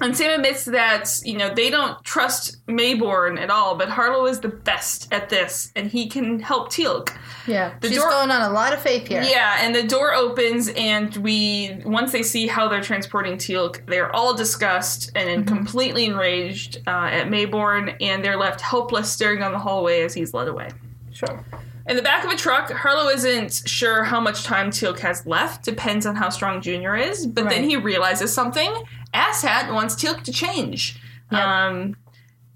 and 0.00 0.16
Sam 0.16 0.30
admits 0.40 0.64
that, 0.66 1.20
you 1.24 1.36
know, 1.36 1.52
they 1.52 1.70
don't 1.70 2.02
trust 2.04 2.64
Maybourne 2.66 3.38
at 3.40 3.50
all, 3.50 3.76
but 3.76 3.88
Harlow 3.88 4.26
is 4.26 4.40
the 4.40 4.48
best 4.48 5.12
at 5.12 5.28
this, 5.28 5.72
and 5.74 5.90
he 5.90 6.08
can 6.08 6.40
help 6.40 6.70
Teal'c. 6.70 7.10
Yeah, 7.46 7.74
The 7.80 7.88
she's 7.88 7.98
door- 7.98 8.10
going 8.10 8.30
on 8.30 8.42
a 8.42 8.50
lot 8.52 8.72
of 8.72 8.80
faith 8.80 9.08
here. 9.08 9.22
Yeah, 9.22 9.56
and 9.60 9.74
the 9.74 9.82
door 9.82 10.14
opens, 10.14 10.68
and 10.76 11.14
we, 11.16 11.80
once 11.84 12.12
they 12.12 12.22
see 12.22 12.46
how 12.46 12.68
they're 12.68 12.82
transporting 12.82 13.36
Teal'c, 13.38 13.84
they're 13.86 14.14
all 14.14 14.34
disgust 14.34 15.10
and 15.16 15.46
completely 15.46 16.04
enraged 16.04 16.78
uh, 16.86 16.90
at 17.10 17.28
Maybourne, 17.28 17.96
and 18.00 18.24
they're 18.24 18.38
left 18.38 18.60
helpless 18.60 19.10
staring 19.12 19.40
down 19.40 19.52
the 19.52 19.58
hallway 19.58 20.02
as 20.02 20.14
he's 20.14 20.32
led 20.34 20.48
away. 20.48 20.68
sure. 21.12 21.44
In 21.88 21.96
the 21.96 22.02
back 22.02 22.22
of 22.22 22.30
a 22.30 22.36
truck, 22.36 22.70
Harlow 22.70 23.08
isn't 23.08 23.62
sure 23.64 24.04
how 24.04 24.20
much 24.20 24.44
time 24.44 24.70
Teal'c 24.70 24.98
has 24.98 25.24
left. 25.24 25.64
Depends 25.64 26.04
on 26.04 26.14
how 26.16 26.28
strong 26.28 26.60
Junior 26.60 26.94
is. 26.94 27.26
But 27.26 27.48
then 27.48 27.64
he 27.64 27.76
realizes 27.76 28.30
something. 28.30 28.70
Asshat 29.14 29.72
wants 29.72 29.94
Teal'c 29.94 30.22
to 30.24 30.32
change. 30.32 31.00
Yep. 31.30 31.40
Um, 31.40 31.96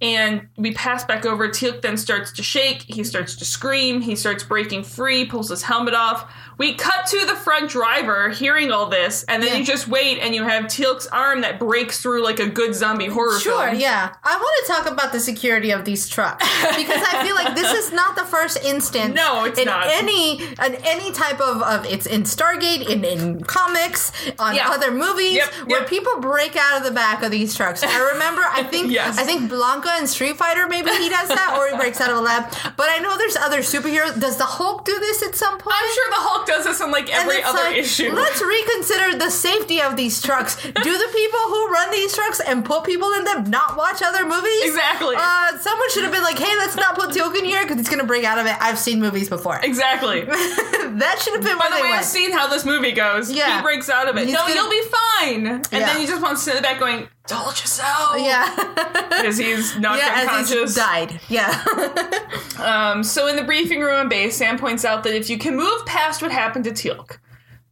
and 0.02 0.48
we 0.56 0.72
pass 0.74 1.04
back 1.04 1.24
over. 1.24 1.48
Teal'c 1.48 1.80
then 1.80 1.96
starts 1.96 2.32
to 2.32 2.42
shake. 2.42 2.82
He 2.82 3.04
starts 3.04 3.36
to 3.36 3.44
scream. 3.44 4.00
He 4.02 4.16
starts 4.16 4.42
breaking 4.42 4.82
free, 4.84 5.24
pulls 5.24 5.48
his 5.48 5.62
helmet 5.62 5.94
off. 5.94 6.30
We 6.58 6.74
cut 6.74 7.06
to 7.06 7.24
the 7.24 7.34
front 7.34 7.70
driver 7.70 8.28
hearing 8.28 8.70
all 8.70 8.86
this, 8.86 9.24
and 9.24 9.42
then 9.42 9.52
Yeah. 9.52 9.56
you 9.58 9.64
just 9.64 9.88
wait 9.88 10.18
and 10.20 10.34
you 10.34 10.44
have 10.44 10.64
Teal'c's 10.64 11.06
arm 11.06 11.40
that 11.40 11.58
breaks 11.58 12.00
through 12.00 12.22
like 12.22 12.38
a 12.40 12.46
good 12.48 12.74
zombie 12.74 13.06
horror 13.06 13.30
film. 13.38 13.40
Sure, 13.40 13.66
film. 13.68 13.80
yeah. 13.80 14.12
I 14.22 14.36
want 14.36 14.66
to 14.66 14.72
talk 14.72 14.90
about 14.92 15.12
the 15.12 15.20
security 15.20 15.70
of 15.70 15.84
these 15.84 16.08
trucks 16.08 16.44
because 16.76 17.02
I 17.12 17.24
feel 17.24 17.34
like 17.34 17.54
this 17.54 17.72
is 17.72 17.92
not 17.92 18.16
the 18.16 18.24
first 18.24 18.62
instance. 18.64 19.14
No, 19.14 19.44
it's 19.44 19.58
in 19.58 19.66
not. 19.66 19.86
any 19.88 20.42
in 20.42 20.74
any 20.84 21.12
type 21.12 21.40
of, 21.40 21.62
of 21.62 21.86
it's 21.86 22.06
in 22.06 22.24
Stargate, 22.24 22.88
in, 22.88 23.04
in 23.04 23.42
comics, 23.44 24.12
on 24.38 24.54
Yeah. 24.54 24.68
other 24.70 24.90
movies 24.90 25.36
Yep, 25.36 25.52
where 25.66 25.84
people 25.84 26.20
break 26.20 26.56
out 26.56 26.78
of 26.78 26.84
the 26.84 26.90
back 26.92 27.22
of 27.22 27.30
these 27.30 27.54
trucks. 27.54 27.82
I 27.82 28.10
remember, 28.12 28.42
I 28.50 28.62
think, 28.64 28.90
Yes. 28.92 29.18
I 29.18 29.22
think 29.24 29.48
Blanca 29.48 29.91
in 29.98 30.06
Street 30.06 30.36
Fighter 30.36 30.68
maybe 30.68 30.90
he 30.90 31.08
does 31.08 31.28
that, 31.28 31.56
or 31.58 31.68
he 31.70 31.76
breaks 31.76 32.00
out 32.00 32.10
of 32.10 32.16
a 32.16 32.20
lab. 32.20 32.50
But 32.76 32.88
I 32.88 32.98
know 32.98 33.16
there's 33.18 33.36
other 33.36 33.60
superheroes. 33.60 34.20
Does 34.20 34.36
the 34.36 34.44
Hulk 34.44 34.84
do 34.84 34.98
this 34.98 35.22
at 35.22 35.34
some 35.34 35.58
point? 35.58 35.76
I'm 35.78 35.94
sure 35.94 36.08
the 36.10 36.22
Hulk 36.22 36.46
does 36.46 36.64
this 36.64 36.80
in 36.80 36.90
like 36.90 37.10
every 37.10 37.42
other 37.42 37.58
like, 37.58 37.76
issue. 37.76 38.12
Let's 38.12 38.42
reconsider 38.42 39.18
the 39.18 39.30
safety 39.30 39.80
of 39.80 39.96
these 39.96 40.20
trucks. 40.22 40.56
Do 40.62 40.70
the 40.72 41.10
people 41.12 41.40
who 41.48 41.68
run 41.68 41.90
these 41.90 42.14
trucks 42.14 42.40
and 42.40 42.64
put 42.64 42.84
people 42.84 43.12
in 43.12 43.24
them 43.24 43.50
not 43.50 43.76
watch 43.76 44.02
other 44.02 44.24
movies? 44.26 44.64
Exactly. 44.64 45.16
Uh, 45.18 45.58
someone 45.58 45.90
should 45.90 46.04
have 46.04 46.12
been 46.12 46.22
like, 46.22 46.38
"Hey, 46.38 46.56
let's 46.58 46.76
not 46.76 46.94
put 46.94 47.10
Teal'c 47.10 47.36
in 47.38 47.44
here 47.44 47.62
because 47.62 47.76
he's 47.78 47.88
gonna 47.88 48.04
break 48.04 48.24
out 48.24 48.38
of 48.38 48.46
it." 48.46 48.56
I've 48.60 48.78
seen 48.78 49.00
movies 49.00 49.28
before. 49.28 49.58
Exactly. 49.62 50.22
that 50.26 51.20
should 51.22 51.34
have 51.34 51.44
been 51.44 51.58
By 51.58 51.68
the 51.76 51.82
way, 51.82 51.92
I've 51.92 52.04
seen 52.04 52.32
how 52.32 52.48
this 52.48 52.64
movie 52.64 52.92
goes. 52.92 53.30
Yeah. 53.30 53.56
He 53.56 53.62
breaks 53.62 53.88
out 53.88 54.08
of 54.08 54.16
it. 54.16 54.26
He's 54.26 54.34
no, 54.34 54.40
gonna- 54.42 54.54
you'll 54.54 54.70
be 54.70 54.82
fine. 54.82 55.46
And 55.46 55.66
Yeah. 55.70 55.86
then 55.86 56.00
you 56.00 56.06
just 56.06 56.22
want 56.22 56.36
to 56.38 56.42
sit 56.42 56.56
in 56.56 56.62
the 56.62 56.62
back 56.62 56.78
going, 56.78 57.08
told 57.26 57.58
you 57.60 57.66
so. 57.66 58.16
yeah, 58.16 58.54
Because 59.08 59.38
he's 59.38 59.78
knocked 59.78 60.02
yeah, 60.02 60.12
as 60.16 60.28
unconscious. 60.28 60.54
he's 60.60 60.74
died. 60.74 61.20
Yeah, 61.28 61.64
Um, 62.60 63.02
so 63.02 63.26
in 63.28 63.36
the 63.36 63.42
briefing 63.44 63.80
room 63.80 63.94
on 64.00 64.08
base, 64.08 64.36
Sam 64.36 64.58
points 64.58 64.84
out 64.84 65.02
that 65.04 65.14
if 65.16 65.28
you 65.30 65.38
can 65.38 65.56
move 65.56 65.84
past 65.86 66.22
what 66.22 66.30
happened 66.30 66.64
to 66.66 66.70
Teal'c, 66.70 67.18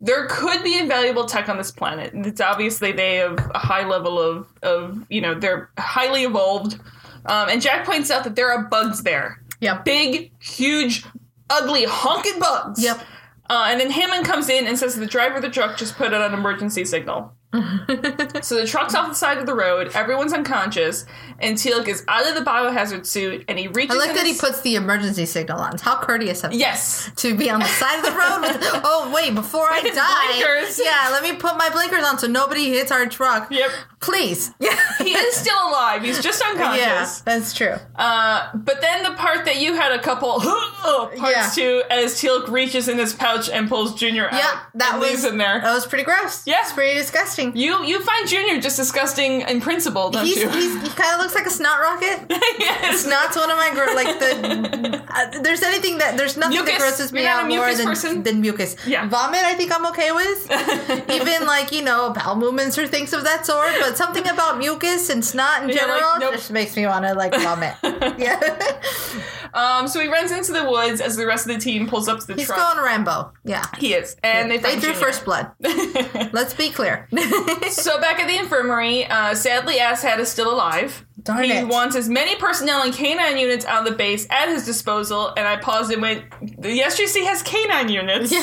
there 0.01 0.27
could 0.29 0.65
be 0.65 0.79
invaluable 0.79 1.27
tech 1.27 1.49
on 1.49 1.59
this 1.59 1.71
planet. 1.71 2.11
It's 2.15 2.41
obviously 2.41 2.91
they 2.93 3.17
have 3.17 3.39
a 3.55 3.59
high 3.59 3.87
level 3.87 4.19
of, 4.19 4.49
of 4.63 5.05
you 5.11 5.21
know, 5.21 5.35
they're 5.35 5.71
highly 5.79 6.25
evolved. 6.25 6.75
Um, 7.27 7.49
and 7.51 7.61
Jack 7.61 7.85
points 7.85 8.11
out 8.11 8.25
that 8.25 8.35
there 8.35 8.51
are 8.51 8.65
bugs 8.65 9.03
there. 9.03 9.43
Yeah. 9.61 9.83
Big, 9.83 10.33
huge, 10.43 11.05
ugly, 11.51 11.85
honking 11.85 12.39
bugs. 12.41 12.83
yep. 12.83 12.99
Uh, 13.51 13.67
and 13.69 13.79
then 13.81 13.91
Hammond 13.91 14.25
comes 14.25 14.49
in 14.49 14.67
and 14.67 14.79
says 14.79 14.95
the 14.97 15.07
driver 15.07 15.37
of 15.37 15.43
the 15.43 15.51
truck 15.51 15.77
just 15.77 15.97
put 15.97 16.15
out 16.15 16.33
an 16.33 16.39
emergency 16.39 16.85
signal. 16.85 17.35
so 18.43 18.55
the 18.61 18.65
truck's 18.67 18.95
off 18.95 19.09
the 19.09 19.15
side 19.15 19.39
of 19.39 19.47
the 19.47 19.55
road, 19.55 19.91
everyone's 19.95 20.33
unconscious, 20.33 21.05
and 21.41 21.57
Teal'c 21.57 21.89
is 21.89 22.05
out 22.07 22.29
of 22.29 22.35
the 22.37 22.49
biohazard 22.49 23.05
suit, 23.07 23.45
and 23.49 23.59
he 23.59 23.67
reaches. 23.69 23.97
I 23.97 23.99
like 23.99 24.11
in 24.11 24.17
that 24.17 24.27
he 24.27 24.35
puts 24.35 24.61
the 24.61 24.77
emergency 24.77 25.27
signal 25.27 25.59
on. 25.59 25.77
How 25.79 26.01
courteous 26.01 26.45
of 26.45 26.53
him. 26.53 26.61
Yes. 26.61 27.11
To 27.17 27.37
be 27.37 27.51
on 27.51 27.59
the 27.61 27.67
side 27.67 27.99
of 27.99 28.05
the 28.05 28.13
road 28.13 28.41
with, 28.43 28.59
oh 28.85 29.11
wait, 29.15 29.35
before 29.35 29.67
I 29.69 29.81
die, 29.83 30.39
blinkers. 30.39 30.81
yeah, 30.83 31.09
let 31.11 31.23
me 31.25 31.35
put 31.35 31.57
my 31.57 31.69
blinkers 31.71 32.05
on 32.05 32.19
so 32.19 32.27
nobody 32.29 32.71
hits 32.71 32.93
our 32.93 33.07
truck. 33.07 33.51
Yep. 33.51 33.71
Please. 34.01 34.53
Yeah. 34.61 34.79
He 35.01 35.13
is 35.17 35.35
still 35.35 35.57
alive. 35.69 36.03
He's 36.05 36.23
just 36.23 36.41
unconscious. 36.43 36.79
Yeah, 36.81 37.11
that's 37.25 37.55
true. 37.55 37.75
Uh, 37.97 38.51
but 38.55 38.81
then 38.83 39.03
the 39.03 39.13
part 39.13 39.47
that 39.47 39.57
you 39.61 39.75
had 39.75 39.93
a 39.93 39.99
couple 40.01 40.39
parts 40.41 41.17
Yeah. 41.19 41.51
to, 41.55 41.83
as 41.91 42.15
Teal'c 42.21 42.49
reaches 42.49 42.87
in 42.87 42.99
his 42.99 43.15
pouch 43.15 43.49
and 43.49 43.67
pulls 43.69 43.95
Junior 43.99 44.27
out 44.27 44.35
Yeah, 44.35 44.61
that 44.75 44.99
was 45.01 45.09
leaves 45.11 45.25
him 45.25 45.39
there. 45.39 45.61
That 45.63 45.73
was 45.75 45.87
pretty 45.87 46.05
gross. 46.05 46.47
Yeah. 46.47 46.61
it's 46.61 46.73
pretty 46.73 46.95
disgusting. 46.99 47.40
Watching. 47.41 47.61
You 47.61 47.85
you 47.85 48.01
find 48.01 48.29
Junior 48.29 48.61
just 48.61 48.77
disgusting 48.77 49.43
in 49.43 49.61
principle, 49.61 50.11
don't 50.11 50.25
He's, 50.25 50.37
you? 50.37 50.49
he's 50.51 50.83
he 50.83 50.89
kind 50.91 51.15
of 51.15 51.21
looks 51.21 51.35
like 51.35 51.47
a 51.47 51.51
snot 51.51 51.81
rocket. 51.81 52.27
yes. 52.59 53.05
Snot's 53.05 53.37
one 53.37 53.51
of 53.51 53.57
my 53.57 53.71
gro- 53.73 53.95
like 53.95 54.19
the. 54.19 55.03
Uh, 55.09 55.41
there's 55.43 55.63
anything 55.63 55.99
that 55.99 56.17
there's 56.17 56.37
nothing 56.37 56.57
Mucus. 56.57 56.73
that 56.73 56.79
grosses 56.79 57.13
me 57.13 57.27
out 57.27 57.49
more 57.49 57.75
than 57.75 57.87
person? 57.87 58.23
than 58.23 58.41
mucus. 58.41 58.77
Yeah. 58.87 59.09
Vomit, 59.09 59.45
I 59.45 59.55
think 59.55 59.73
I'm 59.75 59.87
okay 59.87 60.13
with. 60.13 60.51
Even 61.11 61.47
like 61.47 61.73
you 61.73 61.83
know 61.83 62.13
bowel 62.13 62.37
movements 62.37 62.79
or 62.79 62.87
things 62.87 63.13
of 63.13 63.25
that 63.25 63.47
sort, 63.47 63.73
but 63.81 63.97
something 63.97 64.27
about 64.29 64.59
mucus 64.59 65.11
and 65.11 65.25
snot 65.25 65.63
in 65.63 65.69
You're 65.69 65.79
like, 65.79 65.87
general 65.87 66.19
nope. 66.21 66.35
just 66.35 66.51
makes 66.51 66.77
me 66.77 66.87
want 66.87 67.05
to 67.05 67.15
like 67.15 67.35
vomit. 67.35 67.75
yeah, 68.19 68.39
Um, 69.55 69.89
so 69.89 70.01
he 70.01 70.09
runs 70.09 70.31
into 70.33 70.53
the 70.53 70.69
woods 70.69 71.01
as 71.01 71.17
the 71.17 71.27
rest 71.27 71.47
of 71.49 71.55
the 71.55 71.61
team 71.61 71.89
pulls 71.89 72.09
up 72.09 72.21
to 72.21 72.27
the 72.27 72.35
he's 72.35 72.47
truck. 72.47 72.59
going 72.75 72.85
Rambo. 72.85 73.33
Yeah, 73.45 73.65
he 73.79 73.95
is, 73.95 74.17
and 74.23 74.51
they 74.51 74.59
they 74.59 74.79
drew 74.79 74.93
first 74.95 75.25
blood. 75.25 75.51
Let's 76.33 76.55
be 76.55 76.71
clear. 76.71 77.09
So 77.71 78.01
back 78.01 78.19
at 78.21 78.27
the 78.29 78.37
infirmary, 78.39 79.07
uh, 79.07 79.35
sadly, 79.35 79.79
Ass 79.79 80.05
Asshat 80.05 80.19
is 80.19 80.29
still 80.31 80.53
alive. 80.53 81.05
Darn 81.23 81.45
he 81.45 81.53
it. 81.53 81.69
wants 81.69 81.97
as 81.97 82.09
many 82.09 82.37
personnel 82.37 82.83
and 82.83 82.93
canine 82.95 83.37
units 83.39 83.65
on 83.65 83.85
the 83.85 83.91
base 83.93 84.27
at 84.31 84.49
his 84.49 84.65
disposal, 84.65 85.33
and 85.37 85.47
I 85.47 85.57
paused 85.57 85.93
and 85.93 86.01
went, 86.03 86.25
the 86.41 86.81
SGC 86.81 87.25
has 87.25 87.43
canine 87.43 87.89
units. 87.89 88.33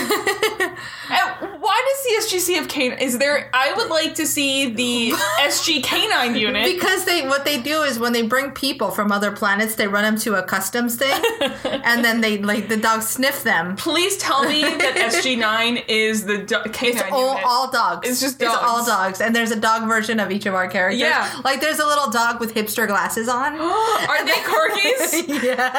Why 1.09 1.83
does 1.87 2.29
the 2.31 2.37
SGC 2.37 2.55
have 2.55 2.67
canine? 2.67 2.99
Is 2.99 3.17
there, 3.17 3.49
I 3.53 3.73
would 3.73 3.89
like 3.89 4.15
to 4.15 4.25
see 4.27 4.69
the 4.73 5.11
SG 5.41 5.83
canine 5.83 6.35
unit. 6.35 6.65
Because 6.65 7.05
they 7.05 7.27
what 7.27 7.45
they 7.45 7.61
do 7.61 7.81
is 7.83 7.99
when 7.99 8.13
they 8.13 8.21
bring 8.23 8.51
people 8.51 8.91
from 8.91 9.11
other 9.11 9.31
planets, 9.31 9.75
they 9.75 9.87
run 9.87 10.03
them 10.03 10.17
to 10.19 10.35
a 10.35 10.43
customs 10.43 10.95
thing, 10.95 11.21
and 11.65 12.03
then 12.03 12.21
they 12.21 12.37
like 12.39 12.67
the 12.69 12.77
dogs 12.77 13.07
sniff 13.07 13.43
them. 13.43 13.75
Please 13.75 14.17
tell 14.17 14.43
me 14.47 14.61
that 14.61 14.95
SG9 15.13 15.85
is 15.87 16.25
the 16.25 16.39
do- 16.39 16.61
canine 16.71 16.95
It's 16.97 17.11
all, 17.11 17.29
unit. 17.31 17.43
all 17.45 17.71
dogs. 17.71 18.07
It's 18.09 18.19
just 18.21 18.41
It's 18.41 18.53
all 18.53 18.77
dogs. 18.85 18.87
dogs, 18.87 19.21
and 19.21 19.35
there's 19.35 19.51
a 19.51 19.59
dog 19.59 19.87
version 19.87 20.19
of 20.19 20.31
each 20.31 20.45
of 20.45 20.53
our 20.53 20.67
characters. 20.67 20.99
Yeah. 21.01 21.41
like 21.43 21.61
there's 21.61 21.79
a 21.79 21.85
little 21.85 22.09
dog 22.11 22.39
with 22.39 22.53
hipster 22.67 22.87
glasses 22.87 23.27
on. 23.29 23.53
Are 23.59 24.25
they 24.25 24.31
corgis? 24.33 25.27
yeah. 25.43 25.71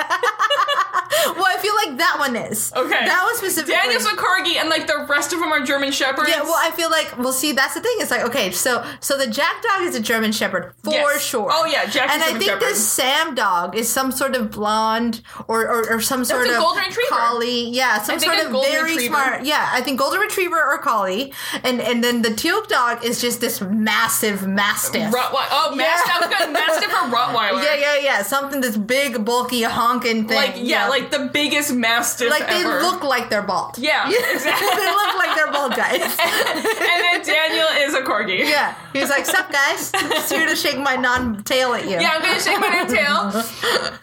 well, 1.35 1.47
I 1.47 1.57
feel 1.61 1.75
like 1.75 1.99
that 1.99 2.17
one 2.19 2.37
is. 2.37 2.73
Okay. 2.75 2.91
That 2.91 3.23
one 3.25 3.37
specifically. 3.37 3.75
Daniel's 3.75 4.05
a 4.07 4.11
corgi, 4.17 4.57
and 4.57 4.69
like 4.69 4.87
the 4.87 5.07
rest 5.09 5.33
of 5.33 5.41
them 5.41 5.53
are 5.53 5.65
German 5.65 5.93
shepherds. 5.93 6.29
Yeah, 6.29 6.43
well, 6.43 6.59
I 6.59 6.71
feel 6.71 6.91
like 6.91 7.17
well, 7.19 7.33
see, 7.33 7.53
that's 7.53 7.75
the 7.75 7.81
thing. 7.81 7.95
It's 7.99 8.11
like 8.11 8.23
okay, 8.23 8.51
so 8.51 8.85
so 9.01 9.17
the 9.19 9.27
Jack 9.27 9.63
dog 9.63 9.83
is 9.83 9.95
a 9.95 10.01
German 10.01 10.33
Shepherd 10.33 10.75
for 10.83 10.91
Yes. 10.93 11.07
Oh, 11.09 11.19
sure. 11.19 11.49
Oh, 11.53 11.65
yeah, 11.67 11.87
Jack 11.87 12.09
is 12.09 12.15
And 12.15 12.23
I 12.23 12.27
think 12.39 12.45
Shepherd. 12.45 12.61
this 12.63 12.87
Sam 12.87 13.35
dog 13.35 13.77
is 13.77 13.89
some 13.89 14.11
sort 14.13 14.35
of 14.35 14.51
blonde 14.51 15.23
or 15.49 15.67
or, 15.69 15.91
or 15.95 16.01
some 16.01 16.25
sort 16.25 16.47
of 16.47 16.57
golden 16.57 16.85
retriever. 16.85 17.09
collie. 17.11 17.71
Yeah, 17.71 18.01
some 18.03 18.19
sort 18.19 18.39
of 18.39 18.51
very 18.51 18.93
retriever. 18.93 19.15
smart. 19.15 19.45
Yeah, 19.45 19.69
I 19.73 19.81
think 19.81 19.99
golden 19.99 20.21
retriever 20.21 20.63
or 20.63 20.79
collie, 20.79 21.33
and 21.63 21.81
and 21.81 22.03
then 22.03 22.23
the 22.23 22.35
teal 22.35 22.63
dog 22.65 23.05
is 23.05 23.21
just 23.21 23.41
this 23.41 23.61
massive 23.61 24.47
mastiff. 24.47 25.13
Rottweiler. 25.13 25.49
Oh, 25.51 25.75
Yeah. 25.77 25.89
Mastiff. 25.89 26.09
I 26.41 26.68
Mastiff 26.69 26.91
or 26.91 27.09
Rottweiler. 27.11 27.63
yeah, 27.65 27.75
yeah, 27.75 27.97
yeah. 27.99 28.23
Something 28.23 28.61
that's 28.61 28.77
big, 28.77 29.25
bulky, 29.25 29.63
honking 29.63 30.27
thing. 30.29 30.37
Like 30.37 30.55
yeah, 30.57 30.89
like 30.89 31.11
the 31.11 31.31
biggest 31.33 31.73
Mastiff 31.75 32.31
like 32.31 32.47
they 32.49 32.61
ever. 32.65 32.81
look 32.83 33.03
like 33.03 33.31
they're 33.31 33.43
bald. 33.43 33.79
Yeah, 33.79 34.09
exactly. 34.09 34.69
they 34.77 34.87
look 34.87 35.15
like 35.17 35.35
they're 35.37 35.53
bald 35.53 35.75
guys. 35.75 36.01
and 36.03 37.01
then 37.03 37.23
Daniel 37.25 37.67
is 37.81 37.95
a 37.95 38.03
corgi. 38.03 38.41
Yeah, 38.41 38.75
he's 38.93 39.09
like, 39.11 39.25
"Sup, 39.27 39.51
guys? 39.51 39.93
Just 39.93 40.33
here 40.33 40.47
to 40.47 40.57
shake 40.57 40.79
my 40.79 40.97
non-tail 40.97 41.75
at 41.75 41.85
you." 41.85 41.99
Yeah, 42.01 42.11
I'm 42.15 42.23
gonna 42.23 42.41
shake 42.41 42.61
my 42.61 42.69
new 42.69 42.87
tail. 42.95 43.33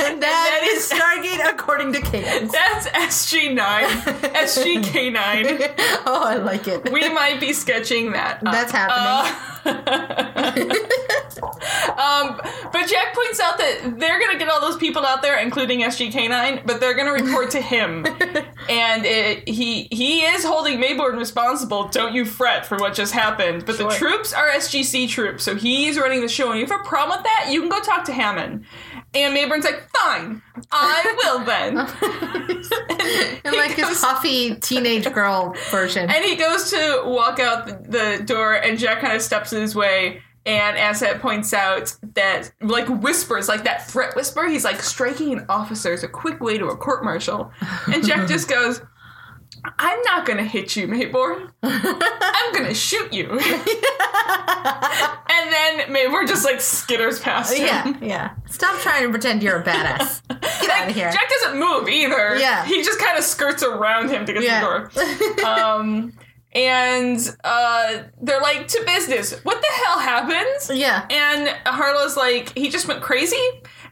and 0.00 0.22
that 0.22 0.60
that 0.60 0.62
is 0.64 0.88
Stargate 0.90 1.52
according 1.52 1.92
to 1.92 2.00
Cadence. 2.00 2.52
That's 2.52 2.86
SG9. 2.88 3.84
SGK9. 4.32 5.74
Oh, 6.06 6.22
I 6.24 6.36
like 6.36 6.66
it. 6.68 6.90
We 6.92 7.08
might 7.12 7.40
be 7.40 7.52
sketching 7.52 8.12
that. 8.12 8.36
up. 8.46 8.52
That's 8.52 8.72
happening. 8.72 8.98
Uh, 8.98 9.57
um, 11.98 12.40
but 12.72 12.86
Jack 12.86 13.14
points 13.14 13.40
out 13.40 13.58
that 13.58 13.94
they're 13.98 14.20
gonna 14.20 14.38
get 14.38 14.48
all 14.48 14.60
those 14.60 14.76
people 14.76 15.04
out 15.04 15.22
there, 15.22 15.38
including 15.38 15.80
SGK9, 15.80 16.66
but 16.66 16.80
they're 16.80 16.94
gonna 16.94 17.12
report 17.12 17.50
to 17.52 17.60
him, 17.60 18.06
and 18.68 19.04
it, 19.04 19.48
he 19.48 19.88
he 19.90 20.22
is 20.22 20.44
holding 20.44 20.80
Maybourne 20.80 21.18
responsible. 21.18 21.88
Don't 21.88 22.14
you 22.14 22.24
fret 22.24 22.66
for 22.66 22.76
what 22.78 22.94
just 22.94 23.12
happened. 23.12 23.66
But 23.66 23.78
the 23.78 23.88
troops 23.88 24.32
are 24.32 24.48
SGC 24.48 25.08
troops, 25.08 25.44
so 25.44 25.54
he's 25.54 25.98
running 25.98 26.20
the 26.20 26.28
show. 26.28 26.50
And 26.50 26.60
if 26.60 26.68
you 26.68 26.76
have 26.76 26.84
a 26.84 26.88
problem 26.88 27.18
with 27.18 27.24
that, 27.24 27.48
you 27.50 27.60
can 27.60 27.68
go 27.68 27.80
talk 27.80 28.04
to 28.04 28.12
Hammond. 28.12 28.64
And 29.14 29.32
Maybourne's 29.32 29.64
like, 29.64 29.88
fine, 29.96 30.42
I 30.70 31.14
will 31.24 31.44
then. 31.44 31.78
and 33.44 33.56
like 33.56 33.72
his 33.72 33.86
goes- 33.86 34.00
puffy 34.00 34.54
teenage 34.56 35.10
girl 35.12 35.54
version. 35.70 36.10
And 36.10 36.24
he 36.24 36.36
goes 36.36 36.70
to 36.70 37.02
walk 37.06 37.40
out 37.40 37.66
the, 37.66 38.18
the 38.18 38.24
door, 38.24 38.54
and 38.54 38.78
Jack 38.78 39.00
kind 39.00 39.14
of 39.14 39.22
steps 39.22 39.52
in 39.52 39.60
his 39.62 39.74
way. 39.74 40.22
And 40.46 40.78
Asset 40.78 41.20
points 41.20 41.52
out 41.52 41.94
that, 42.14 42.50
like, 42.62 42.88
whispers, 42.88 43.48
like 43.48 43.64
that 43.64 43.86
threat 43.86 44.16
whisper, 44.16 44.46
he's 44.48 44.64
like, 44.64 44.80
striking 44.80 45.32
an 45.34 45.44
officer 45.50 45.92
is 45.92 46.04
a 46.04 46.08
quick 46.08 46.40
way 46.40 46.56
to 46.56 46.68
a 46.68 46.76
court 46.76 47.04
martial. 47.04 47.52
And 47.92 48.06
Jack 48.06 48.28
just 48.28 48.48
goes, 48.48 48.80
I'm 49.78 50.00
not 50.02 50.26
gonna 50.26 50.44
hit 50.44 50.76
you, 50.76 50.86
Maybourne. 50.88 51.50
I'm 51.62 52.52
gonna 52.52 52.74
shoot 52.74 53.12
you. 53.12 53.30
and 53.30 53.40
then 55.52 55.80
Maybourne 55.92 56.26
just, 56.28 56.44
like, 56.44 56.56
skitters 56.56 57.20
past 57.22 57.56
him. 57.56 57.66
yeah, 57.66 57.92
yeah. 58.00 58.30
Stop 58.46 58.80
trying 58.80 59.04
to 59.04 59.10
pretend 59.10 59.42
you're 59.42 59.60
a 59.60 59.64
badass. 59.64 60.22
Get 60.60 60.70
out 60.70 60.88
of 60.90 60.94
here. 60.94 61.10
Jack 61.10 61.28
doesn't 61.42 61.58
move 61.58 61.88
either. 61.88 62.36
Yeah. 62.36 62.64
He 62.64 62.82
just 62.82 62.98
kind 62.98 63.18
of 63.18 63.24
skirts 63.24 63.62
around 63.62 64.10
him 64.10 64.24
to 64.26 64.32
get 64.32 64.42
Yeah. 64.42 64.60
to 64.60 64.90
the 64.94 65.34
door. 65.42 65.44
Um, 65.48 66.12
and 66.52 67.18
uh, 67.44 68.02
they're 68.22 68.40
like, 68.40 68.68
to 68.68 68.82
business. 68.86 69.32
What 69.44 69.60
the 69.60 69.68
hell 69.84 69.98
happened? 69.98 70.78
yeah. 70.78 71.06
And 71.10 71.48
Harlow's 71.66 72.16
like, 72.16 72.56
he 72.56 72.70
just 72.70 72.88
went 72.88 73.02
crazy. 73.02 73.36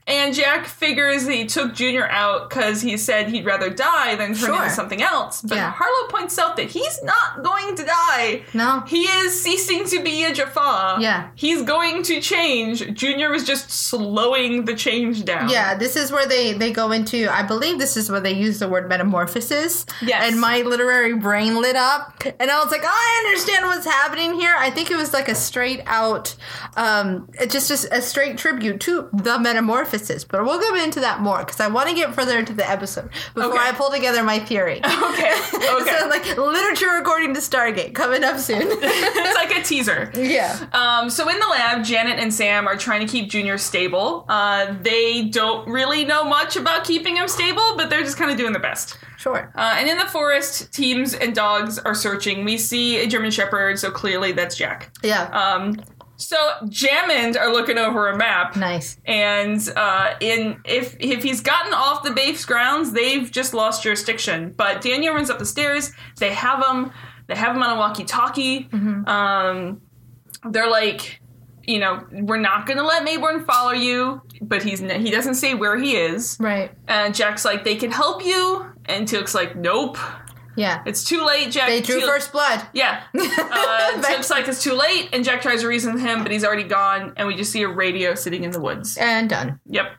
And 0.08 0.32
Jack 0.34 0.66
figures 0.66 1.24
that 1.24 1.32
he 1.32 1.46
took 1.46 1.74
Junior 1.74 2.06
out 2.08 2.48
because 2.48 2.80
he 2.80 2.96
said 2.96 3.28
he'd 3.28 3.44
rather 3.44 3.68
die 3.70 4.14
than 4.14 4.28
turn 4.28 4.36
Sure. 4.36 4.62
into 4.62 4.70
something 4.70 5.02
else. 5.02 5.42
But 5.42 5.56
Yeah. 5.56 5.72
Harlow 5.72 6.08
points 6.08 6.38
out 6.38 6.56
that 6.58 6.68
he's 6.70 7.02
not 7.02 7.42
going 7.42 7.74
to 7.74 7.84
die. 7.84 8.42
No. 8.54 8.84
He 8.86 9.02
is 9.02 9.42
ceasing 9.42 9.84
to 9.86 10.00
be 10.04 10.24
a 10.24 10.32
Jaffa. 10.32 10.98
Yeah. 11.00 11.28
He's 11.34 11.62
going 11.62 12.04
to 12.04 12.20
change. 12.20 12.94
Junior 12.94 13.30
was 13.30 13.42
just 13.42 13.68
slowing 13.70 14.64
the 14.64 14.76
change 14.76 15.24
down. 15.24 15.48
Yeah, 15.48 15.74
this 15.74 15.96
is 15.96 16.12
where 16.12 16.26
they 16.26 16.52
they 16.52 16.70
go 16.70 16.92
into. 16.92 17.28
I 17.28 17.42
believe 17.42 17.80
this 17.80 17.96
is 17.96 18.08
where 18.08 18.20
they 18.20 18.32
use 18.32 18.60
the 18.60 18.68
word 18.68 18.88
metamorphosis. 18.88 19.86
Yes. 20.02 20.22
And 20.30 20.40
my 20.40 20.62
literary 20.62 21.14
brain 21.14 21.60
lit 21.60 21.74
up, 21.76 22.22
and 22.38 22.48
I 22.50 22.62
was 22.62 22.70
like, 22.70 22.82
oh, 22.84 22.88
I 22.88 23.24
understand 23.26 23.66
what's 23.66 23.86
happening 23.86 24.34
here. 24.34 24.54
I 24.56 24.70
think 24.70 24.90
it 24.92 24.96
was 24.96 25.12
like 25.12 25.28
a 25.28 25.34
straight 25.34 25.82
out, 25.86 26.36
um, 26.76 27.28
just 27.48 27.66
just 27.68 27.88
a 27.90 28.00
straight 28.00 28.38
tribute 28.38 28.78
to 28.82 29.08
the 29.12 29.38
metamorphosis. 29.40 29.95
But 30.24 30.44
we'll 30.44 30.60
go 30.60 30.74
into 30.82 31.00
that 31.00 31.20
more 31.20 31.38
because 31.38 31.60
I 31.60 31.68
want 31.68 31.88
to 31.88 31.94
get 31.94 32.14
further 32.14 32.38
into 32.38 32.52
the 32.52 32.68
episode 32.68 33.10
before 33.34 33.52
Okay. 33.54 33.58
I 33.68 33.72
pull 33.72 33.90
together 33.90 34.22
my 34.22 34.38
theory. 34.38 34.80
Okay. 34.86 35.32
Okay. 35.56 35.98
so 35.98 36.08
like 36.08 36.36
literature 36.36 36.96
according 36.98 37.34
to 37.34 37.40
Stargate 37.40 37.94
coming 37.94 38.22
up 38.24 38.38
soon. 38.38 38.62
it's 38.64 39.34
like 39.34 39.56
a 39.56 39.62
teaser. 39.62 40.10
yeah. 40.14 40.66
Um, 40.72 41.08
so 41.10 41.28
in 41.28 41.38
the 41.38 41.46
lab, 41.46 41.84
Janet 41.84 42.18
and 42.18 42.32
Sam 42.32 42.66
are 42.66 42.76
trying 42.76 43.06
to 43.06 43.10
keep 43.10 43.28
Junior 43.30 43.56
stable. 43.58 44.24
Uh, 44.28 44.74
they 44.82 45.22
don't 45.24 45.66
really 45.68 46.04
know 46.04 46.24
much 46.24 46.56
about 46.56 46.84
keeping 46.84 47.16
him 47.16 47.28
stable, 47.28 47.76
but 47.76 47.88
they're 47.90 48.02
just 48.02 48.16
kind 48.16 48.30
of 48.30 48.36
doing 48.36 48.52
their 48.52 48.62
best. 48.62 48.98
Sure. 49.18 49.50
Uh, 49.54 49.76
and 49.78 49.88
in 49.88 49.96
the 49.98 50.06
forest, 50.06 50.72
teams 50.72 51.14
and 51.14 51.34
dogs 51.34 51.78
are 51.78 51.94
searching. 51.94 52.44
We 52.44 52.58
see 52.58 52.98
a 52.98 53.06
German 53.06 53.30
Shepherd, 53.30 53.78
so 53.78 53.90
clearly 53.90 54.32
that's 54.32 54.56
Jack. 54.56 54.90
Yeah. 55.02 55.24
Um, 55.28 55.76
so 56.16 56.36
Jamond 56.64 57.38
are 57.38 57.52
looking 57.52 57.78
over 57.78 58.08
a 58.08 58.16
map. 58.16 58.56
nice. 58.56 58.98
And 59.04 59.60
uh, 59.76 60.14
in 60.20 60.60
if 60.64 60.96
if 60.98 61.22
he's 61.22 61.40
gotten 61.40 61.72
off 61.74 62.02
the 62.02 62.12
base 62.12 62.44
grounds, 62.44 62.92
they've 62.92 63.30
just 63.30 63.54
lost 63.54 63.82
jurisdiction. 63.82 64.52
But 64.56 64.80
Daniel 64.80 65.14
runs 65.14 65.30
up 65.30 65.38
the 65.38 65.46
stairs. 65.46 65.92
They 66.18 66.32
have 66.32 66.64
him. 66.64 66.90
They 67.26 67.34
have 67.36 67.56
him 67.56 67.62
on 67.62 67.70
a 67.76 67.78
walkie-talkie. 67.78 68.68
Um, 69.06 69.80
they're 70.50 70.70
like, 70.70 71.20
you 71.64 71.80
know, 71.80 72.06
we're 72.12 72.36
not 72.38 72.66
going 72.66 72.76
to 72.78 72.84
let 72.84 73.04
Maybourne 73.06 73.44
follow 73.44 73.72
you, 73.72 74.22
but 74.40 74.62
he's 74.62 74.80
n- 74.80 75.00
he 75.04 75.10
doesn't 75.10 75.34
say 75.34 75.54
where 75.54 75.76
he 75.76 75.96
is. 75.96 76.36
Right. 76.38 76.70
And 76.86 77.14
Jack's 77.14 77.44
like, 77.44 77.64
they 77.64 77.74
can 77.74 77.90
help 77.90 78.24
you, 78.24 78.64
and 78.84 79.08
Teal'c's 79.08 79.34
like, 79.34 79.56
nope, 79.56 79.98
Yeah. 80.56 80.82
it's 80.86 81.04
too 81.04 81.24
late. 81.24 81.50
Jack. 81.50 81.68
They 81.68 81.80
drew 81.80 82.00
Teal- 82.00 82.08
first 82.08 82.32
blood. 82.32 82.62
Yeah. 82.72 83.02
Uh, 83.48 84.02
Teal'c's 84.02 84.30
like, 84.30 84.48
it's 84.48 84.62
too 84.62 84.72
late, 84.74 85.08
and 85.12 85.24
Jack 85.24 85.40
tries 85.40 85.60
to 85.62 85.68
reason 85.68 85.94
with 85.94 86.02
him, 86.02 86.22
but 86.22 86.32
he's 86.32 86.44
already 86.44 86.64
gone, 86.64 87.12
and 87.16 87.26
we 87.28 87.34
just 87.34 87.52
see 87.52 87.62
a 87.62 87.68
radio 87.68 88.14
sitting 88.14 88.44
in 88.44 88.50
the 88.50 88.60
woods. 88.60 88.96
And 88.98 89.30
done. 89.30 89.60
Yep. 89.66 89.92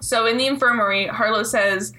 So 0.00 0.26
in 0.26 0.36
the 0.38 0.46
infirmary, 0.46 1.06
Harlow 1.08 1.42
says 1.42 1.92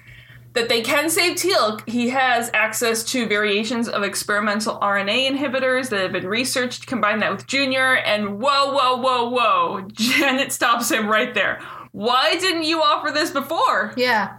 that 0.54 0.68
they 0.68 0.80
can 0.82 1.08
save 1.10 1.36
Teal. 1.36 1.78
He 1.86 2.08
has 2.10 2.50
access 2.54 3.04
to 3.12 3.26
variations 3.26 3.88
of 3.88 4.02
experimental 4.02 4.78
RNA 4.80 5.30
inhibitors 5.30 5.88
that 5.90 6.00
have 6.00 6.12
been 6.12 6.26
researched. 6.26 6.86
Combine 6.86 7.20
that 7.20 7.30
with 7.32 7.46
Junior, 7.46 7.96
and 7.98 8.40
whoa, 8.40 8.72
whoa, 8.72 8.96
whoa, 8.96 9.28
whoa! 9.28 9.88
Janet 9.92 10.52
stops 10.52 10.90
him 10.90 11.06
right 11.08 11.32
there. 11.34 11.60
Why 11.92 12.36
didn't 12.38 12.64
you 12.64 12.80
offer 12.82 13.10
this 13.12 13.30
before? 13.30 13.92
Yeah. 13.96 14.38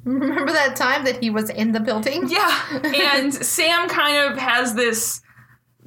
Remember 0.04 0.52
that 0.52 0.76
time 0.76 1.04
that 1.04 1.22
he 1.22 1.30
was 1.30 1.50
in 1.50 1.72
the 1.72 1.80
building? 1.80 2.28
Yeah, 2.28 2.80
and 2.84 3.32
Sam 3.34 3.88
kind 3.88 4.32
of 4.32 4.38
has 4.38 4.74
this 4.74 5.20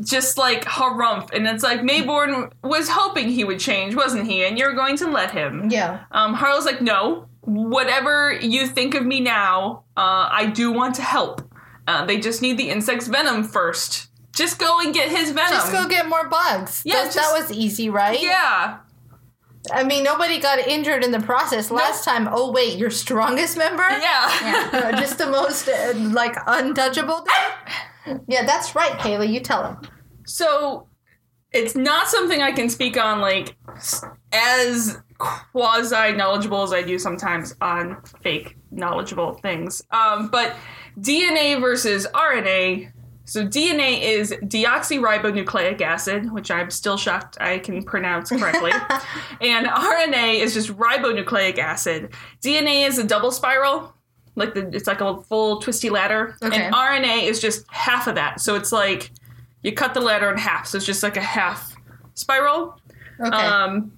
just 0.02 0.38
like 0.38 0.66
harumph, 0.66 1.32
and 1.34 1.48
it's 1.48 1.64
like 1.64 1.82
Maybourne 1.82 2.52
was 2.64 2.90
hoping 2.90 3.30
he 3.30 3.44
would 3.44 3.60
change, 3.60 3.96
wasn't 3.96 4.28
he? 4.28 4.44
And 4.46 4.58
you're 4.58 4.74
going 4.74 4.98
to 4.98 5.08
let 5.10 5.32
him. 5.32 5.70
Yeah. 5.70 6.04
Um, 6.12 6.34
Harlow's 6.34 6.66
like, 6.66 6.82
no, 6.82 7.28
whatever 7.42 8.34
you 8.34 8.68
think 8.68 8.96
of 8.96 9.06
me 9.06 9.20
now, 9.20 9.84
uh, 9.98 10.28
I 10.32 10.48
do 10.48 10.72
want 10.72 10.96
to 10.96 11.02
help. 11.02 11.42
Uh, 11.88 12.06
they 12.06 12.20
just 12.20 12.42
need 12.42 12.58
the 12.58 12.70
insect's 12.70 13.08
venom 13.08 13.44
first. 13.44 14.10
Just 14.34 14.58
go 14.58 14.80
and 14.80 14.94
get 14.94 15.10
his 15.10 15.32
venom. 15.32 15.52
Just 15.52 15.72
go 15.72 15.88
get 15.88 16.08
more 16.08 16.28
bugs. 16.28 16.82
Yeah, 16.86 16.96
that, 16.96 17.14
just- 17.14 17.18
that 17.18 17.34
was 17.40 17.52
easy, 17.52 17.90
right? 17.90 18.20
yeah. 18.22 18.80
I 19.72 19.84
mean, 19.84 20.04
nobody 20.04 20.40
got 20.40 20.60
injured 20.60 21.04
in 21.04 21.12
the 21.12 21.22
process 21.22 21.72
last 21.72 22.04
time. 22.04 22.28
Oh 22.32 22.52
wait, 22.52 22.78
your 22.78 22.90
strongest 22.90 23.58
member? 23.58 23.88
Yeah. 23.90 24.92
Just 25.00 25.18
the 25.18 25.28
most 25.28 25.70
uh, 25.70 25.94
like 25.96 26.36
untouchable. 26.48 27.26
yeah, 28.28 28.46
that's 28.46 28.76
right, 28.76 28.94
Kaylee. 28.94 29.32
You 29.32 29.40
tell 29.40 29.66
him. 29.66 29.78
So 30.26 30.88
it's 31.52 31.76
not 31.76 32.08
something 32.08 32.42
I 32.42 32.52
can 32.52 32.70
speak 32.70 32.98
on 32.98 33.22
like 33.22 33.56
as 34.32 34.98
quasi 35.18 36.12
knowledgeable 36.14 36.64
as 36.64 36.74
I 36.74 36.82
do 36.82 37.00
sometimes 37.00 37.56
on 37.62 38.02
fake 38.22 38.58
knowledgeable 38.72 39.36
things. 39.36 39.82
Um, 39.92 40.30
but 40.30 40.56
DNA 41.00 41.60
versus 41.62 42.08
RNA. 42.14 42.92
So 43.26 43.48
DNA 43.48 44.02
is 44.02 44.32
deoxyribonucleic 44.32 45.80
acid, 45.82 46.32
which 46.32 46.52
I'm 46.52 46.70
still 46.70 46.98
shocked 46.98 47.38
I 47.40 47.60
can 47.60 47.82
pronounce 47.84 48.30
correctly. 48.30 48.72
and 49.42 49.68
RNA 49.68 50.40
is 50.40 50.54
just 50.54 50.70
ribonucleic 50.70 51.58
acid. 51.58 52.14
DNA 52.42 52.86
is 52.86 52.98
a 52.98 53.04
double 53.04 53.32
spiral, 53.32 53.94
like 54.36 54.54
the 54.54 54.68
it's 54.76 54.88
like 54.88 55.00
a 55.00 55.22
full 55.22 55.60
twisty 55.62 55.90
ladder. 55.90 56.36
Okay. 56.44 56.66
And 56.66 56.76
RNA 56.76 57.24
is 57.24 57.40
just 57.40 57.66
half 57.72 58.08
of 58.08 58.16
that. 58.16 58.42
So 58.42 58.56
it's 58.56 58.74
like 58.74 59.12
you 59.62 59.72
cut 59.72 59.94
the 59.94 60.02
ladder 60.02 60.30
in 60.30 60.38
half, 60.38 60.68
so 60.68 60.78
it's 60.78 60.86
just 60.86 61.02
like 61.02 61.16
a 61.16 61.22
half 61.22 61.76
spiral. 62.16 62.78
Okay. 63.22 63.36
Um, 63.36 63.98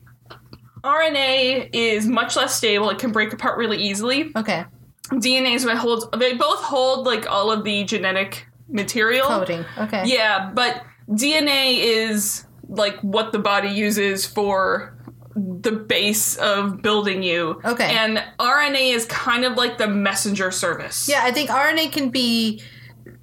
RNA 0.83 1.71
is 1.73 2.05
much 2.05 2.35
less 2.35 2.55
stable; 2.55 2.91
it 2.91 2.99
can 2.99 3.11
break 3.11 3.33
apart 3.33 3.57
really 3.57 3.77
easily. 3.77 4.31
okay. 4.35 4.65
DNA 5.13 5.55
is 5.55 5.65
what 5.65 5.77
holds. 5.77 6.07
They 6.17 6.33
both 6.33 6.61
hold 6.61 7.05
like 7.05 7.29
all 7.29 7.51
of 7.51 7.63
the 7.63 7.83
genetic 7.83 8.47
material. 8.67 9.28
Coding. 9.28 9.65
Okay. 9.78 10.04
Yeah, 10.06 10.51
but 10.54 10.84
DNA 11.10 11.78
is 11.80 12.45
like 12.67 12.99
what 13.01 13.32
the 13.32 13.39
body 13.39 13.69
uses 13.69 14.25
for 14.25 14.97
the 15.36 15.71
base 15.71 16.38
of 16.38 16.82
building 16.82 17.21
you. 17.21 17.62
Okay. 17.65 17.95
And 17.95 18.23
RNA 18.39 18.93
is 18.95 19.06
kind 19.06 19.43
of 19.43 19.56
like 19.56 19.78
the 19.78 19.88
messenger 19.88 20.49
service. 20.51 21.10
Yeah, 21.10 21.21
I 21.23 21.32
think 21.32 21.49
RNA 21.49 21.91
can 21.91 22.10
be. 22.10 22.62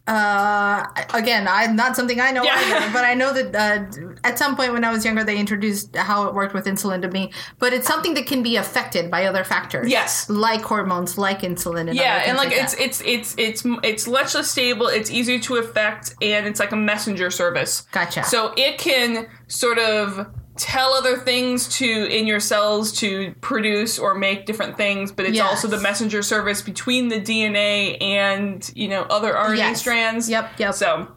Uh, 0.07 0.85
again, 1.15 1.47
I 1.49 1.67
not 1.67 1.95
something 1.95 2.21
I 2.21 2.33
know 2.33 2.43
Yeah. 2.43 2.59
either, 2.59 2.93
but 2.93 3.05
I 3.05 3.15
know 3.15 3.33
that 3.33 3.55
uh, 3.55 4.09
at 4.25 4.37
some 4.37 4.57
point 4.57 4.73
when 4.73 4.83
I 4.85 4.91
was 4.91 5.05
younger, 5.05 5.23
they 5.23 5.39
introduced 5.39 5.95
how 5.95 6.27
it 6.27 6.35
worked 6.35 6.55
with 6.55 6.67
insulin 6.67 7.03
to 7.03 7.09
me. 7.09 7.33
But 7.61 7.73
it's 7.73 7.87
something 7.87 8.15
that 8.15 8.27
can 8.27 8.43
be 8.43 8.57
affected 8.57 9.11
by 9.13 9.27
other 9.27 9.45
factors, 9.45 9.89
Yes. 9.91 10.29
like 10.29 10.63
hormones, 10.63 11.19
like 11.19 11.43
insulin, 11.43 11.89
and 11.89 11.95
Yeah, 11.95 12.17
and 12.27 12.37
things 12.37 12.39
like 12.39 12.53
it's 12.53 12.75
it's 12.75 13.01
it's 13.03 13.35
it's 13.39 13.65
it's 13.85 14.07
much 14.09 14.35
less 14.35 14.51
stable. 14.51 14.89
It's 14.89 15.11
easier 15.11 15.39
to 15.39 15.57
affect, 15.57 16.15
and 16.21 16.47
it's 16.49 16.59
like 16.59 16.73
a 16.73 16.77
messenger 16.77 17.31
service. 17.31 17.83
Gotcha. 17.93 18.25
So 18.25 18.55
it 18.57 18.79
can 18.79 19.29
sort 19.47 19.79
of 19.79 20.27
tell 20.57 20.93
other 20.95 21.17
things 21.17 21.67
to 21.79 21.85
in 21.87 22.27
your 22.27 22.39
cells 22.41 22.93
to 23.01 23.35
produce 23.41 23.99
or 23.99 24.15
make 24.15 24.45
different 24.47 24.77
things, 24.77 25.11
but 25.11 25.25
it's 25.25 25.37
Yes. 25.37 25.49
also 25.49 25.69
the 25.69 25.81
messenger 25.81 26.23
service 26.23 26.61
between 26.63 27.09
the 27.09 27.21
DNA 27.21 27.97
and 28.03 28.71
you 28.75 28.89
know 28.89 29.03
other 29.03 29.33
RNA 29.35 29.57
Yes. 29.57 29.81
strands. 29.81 30.29
Yep, 30.29 30.59
yep. 30.59 30.75
So, 30.75 31.09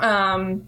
um, 0.00 0.66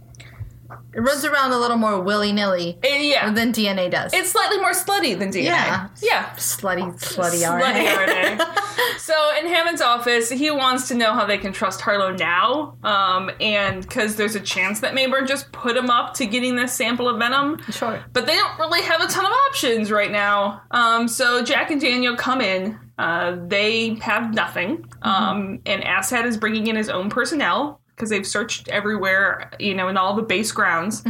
it 0.94 1.00
runs 1.00 1.24
around 1.24 1.52
a 1.52 1.58
little 1.58 1.76
more 1.76 2.00
willy 2.00 2.32
nilly 2.32 2.78
yeah, 2.82 3.30
than 3.32 3.52
DNA 3.52 3.90
does. 3.90 4.12
it's 4.12 4.30
slightly 4.32 4.58
more 4.58 4.72
slutty 4.72 5.18
than 5.18 5.30
DNA. 5.30 5.44
Yeah. 5.44 5.88
yeah. 6.02 6.30
slutty, 6.36 6.82
slutty, 7.00 7.42
Slutty 7.42 7.60
RNA. 7.60 8.38
RNA. 8.38 8.58
so 8.98 9.14
in 9.38 9.46
Hammond's 9.46 9.80
office, 9.80 10.30
he 10.30 10.50
wants 10.50 10.88
to 10.88 10.94
know 10.94 11.12
how 11.12 11.26
they 11.26 11.38
can 11.38 11.52
trust 11.52 11.80
Harlow 11.80 12.12
now, 12.12 12.76
um, 12.82 13.30
and 13.40 13.82
because 13.82 14.16
there's 14.16 14.35
a 14.35 14.40
chance 14.40 14.80
that 14.80 14.94
Maybourne 14.94 15.26
just 15.26 15.52
put 15.52 15.76
him 15.76 15.90
up 15.90 16.14
to 16.14 16.26
getting 16.26 16.56
this 16.56 16.72
sample 16.72 17.08
of 17.08 17.18
venom. 17.18 17.61
Sure. 17.70 18.02
But 18.12 18.26
they 18.26 18.37
don't 18.37 18.58
really 18.58 18.82
have 18.82 19.00
a 19.00 19.06
ton 19.06 19.24
of 19.24 19.32
options 19.48 19.90
right 19.90 20.11
now. 20.11 20.62
Um, 20.70 21.08
so 21.08 21.42
Jack 21.42 21.70
and 21.70 21.80
Daniel 21.80 22.16
come 22.16 22.40
in. 22.40 22.78
Uh, 22.98 23.37
they 23.46 23.94
have 23.94 24.35
nothing, 24.35 24.87
um, 25.02 25.61
and 25.66 25.82
Asshat 25.82 26.24
is 26.24 26.37
bringing 26.37 26.66
in 26.68 26.76
his 26.76 26.88
own 26.88 27.11
personnel 27.11 27.80
because 27.96 28.11
they've 28.11 28.26
searched 28.26 28.68
everywhere, 28.68 29.50
you 29.58 29.74
know, 29.74 29.88
in 29.88 29.96
all 29.96 30.14
the 30.14 30.22
base 30.22 30.52
grounds. 30.52 31.02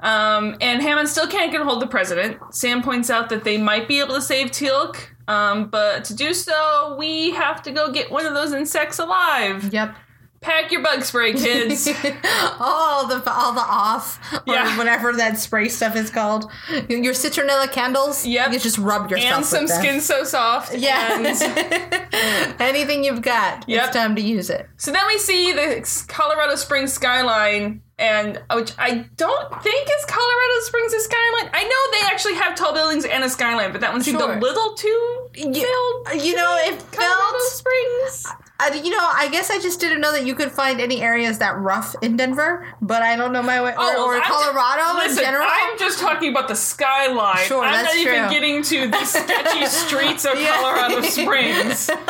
Um, 0.00 0.56
and 0.60 0.80
Hammond 0.80 1.08
still 1.08 1.26
can't 1.26 1.50
get 1.50 1.60
a 1.60 1.64
hold 1.64 1.82
of 1.82 1.88
the 1.88 1.90
president. 1.90 2.38
Sam 2.50 2.82
points 2.82 3.10
out 3.10 3.28
that 3.30 3.44
they 3.44 3.58
might 3.58 3.88
be 3.88 3.98
able 4.00 4.14
to 4.14 4.22
save 4.22 4.50
Teal'c, 4.50 4.96
um, 5.28 5.68
but 5.68 6.04
to 6.06 6.14
do 6.14 6.34
so, 6.34 6.96
we 6.98 7.30
have 7.32 7.62
to 7.62 7.70
go 7.70 7.92
get 7.92 8.10
one 8.10 8.26
of 8.26 8.34
those 8.34 8.52
insects 8.52 8.98
alive. 8.98 9.72
Yep. 9.72 9.94
Pack 10.40 10.70
your 10.70 10.82
bug 10.82 11.02
spray, 11.02 11.32
kids. 11.32 11.88
all 12.60 13.06
the 13.08 13.22
all 13.30 13.52
the 13.52 13.60
off 13.60 14.20
or 14.46 14.54
Yeah. 14.54 14.78
whatever 14.78 15.12
that 15.14 15.36
spray 15.38 15.68
stuff 15.68 15.96
is 15.96 16.10
called. 16.10 16.50
Your 16.88 17.12
citronella 17.12 17.70
candles. 17.70 18.24
Yep. 18.24 18.52
You 18.52 18.58
just 18.60 18.78
rub 18.78 19.10
yourself 19.10 19.36
and 19.36 19.44
some 19.46 19.66
skin 19.66 20.00
so 20.00 20.22
soft. 20.24 20.74
Yeah. 20.74 21.16
And 21.18 22.60
Anything 22.60 23.04
you've 23.04 23.22
got, 23.22 23.68
Yep. 23.68 23.84
it's 23.86 23.96
time 23.96 24.14
to 24.16 24.22
use 24.22 24.48
it. 24.50 24.68
So 24.76 24.92
then 24.92 25.06
we 25.08 25.18
see 25.18 25.52
the 25.52 26.04
Colorado 26.08 26.54
Springs 26.54 26.92
skyline, 26.92 27.82
and 27.98 28.40
oh, 28.50 28.56
which 28.60 28.72
I 28.78 29.06
don't 29.16 29.62
think 29.62 29.88
is 29.98 30.04
Colorado 30.06 30.60
Springs' 30.62 30.92
a 30.94 31.00
skyline. 31.00 31.50
I 31.52 31.64
know 31.64 31.98
they 32.00 32.06
actually 32.14 32.34
have 32.34 32.54
tall 32.54 32.72
buildings 32.72 33.04
and 33.04 33.24
a 33.24 33.28
skyline, 33.28 33.72
but 33.72 33.80
that 33.80 33.92
one 33.92 34.02
seemed 34.02 34.20
Sure. 34.20 34.36
a 34.36 34.40
little 34.40 34.74
too 34.74 35.28
You, 35.34 35.52
filled. 35.52 36.22
you 36.24 36.36
know, 36.36 36.56
it 36.60 36.78
Colorado 36.92 37.38
felt. 37.38 37.42
Springs. 37.42 38.26
I, 38.60 38.74
you 38.74 38.90
know, 38.90 38.98
I 39.00 39.28
guess 39.30 39.50
I 39.50 39.60
just 39.60 39.78
didn't 39.78 40.00
know 40.00 40.10
that 40.10 40.26
you 40.26 40.34
could 40.34 40.50
find 40.50 40.80
any 40.80 41.00
areas 41.00 41.38
that 41.38 41.56
rough 41.58 41.94
in 42.02 42.16
Denver, 42.16 42.66
but 42.80 43.02
I 43.02 43.14
don't 43.14 43.32
know 43.32 43.42
my 43.42 43.62
way. 43.62 43.70
Or, 43.70 43.76
well, 43.76 44.04
or 44.04 44.20
Colorado 44.20 44.98
listen, 44.98 45.18
in 45.18 45.24
general. 45.24 45.46
I'm 45.48 45.78
just 45.78 46.00
talking 46.00 46.30
about 46.30 46.48
the 46.48 46.56
skyline. 46.56 47.46
Sure, 47.46 47.64
I'm 47.64 47.72
that's 47.84 47.94
not 47.94 48.02
even 48.04 48.30
getting 48.30 48.62
to 48.64 48.88
the 48.88 49.04
sketchy 49.04 49.66
streets 49.66 50.24
of 50.24 50.40
Yeah. 50.40 50.56
Colorado 50.56 51.02
Springs. 51.02 51.88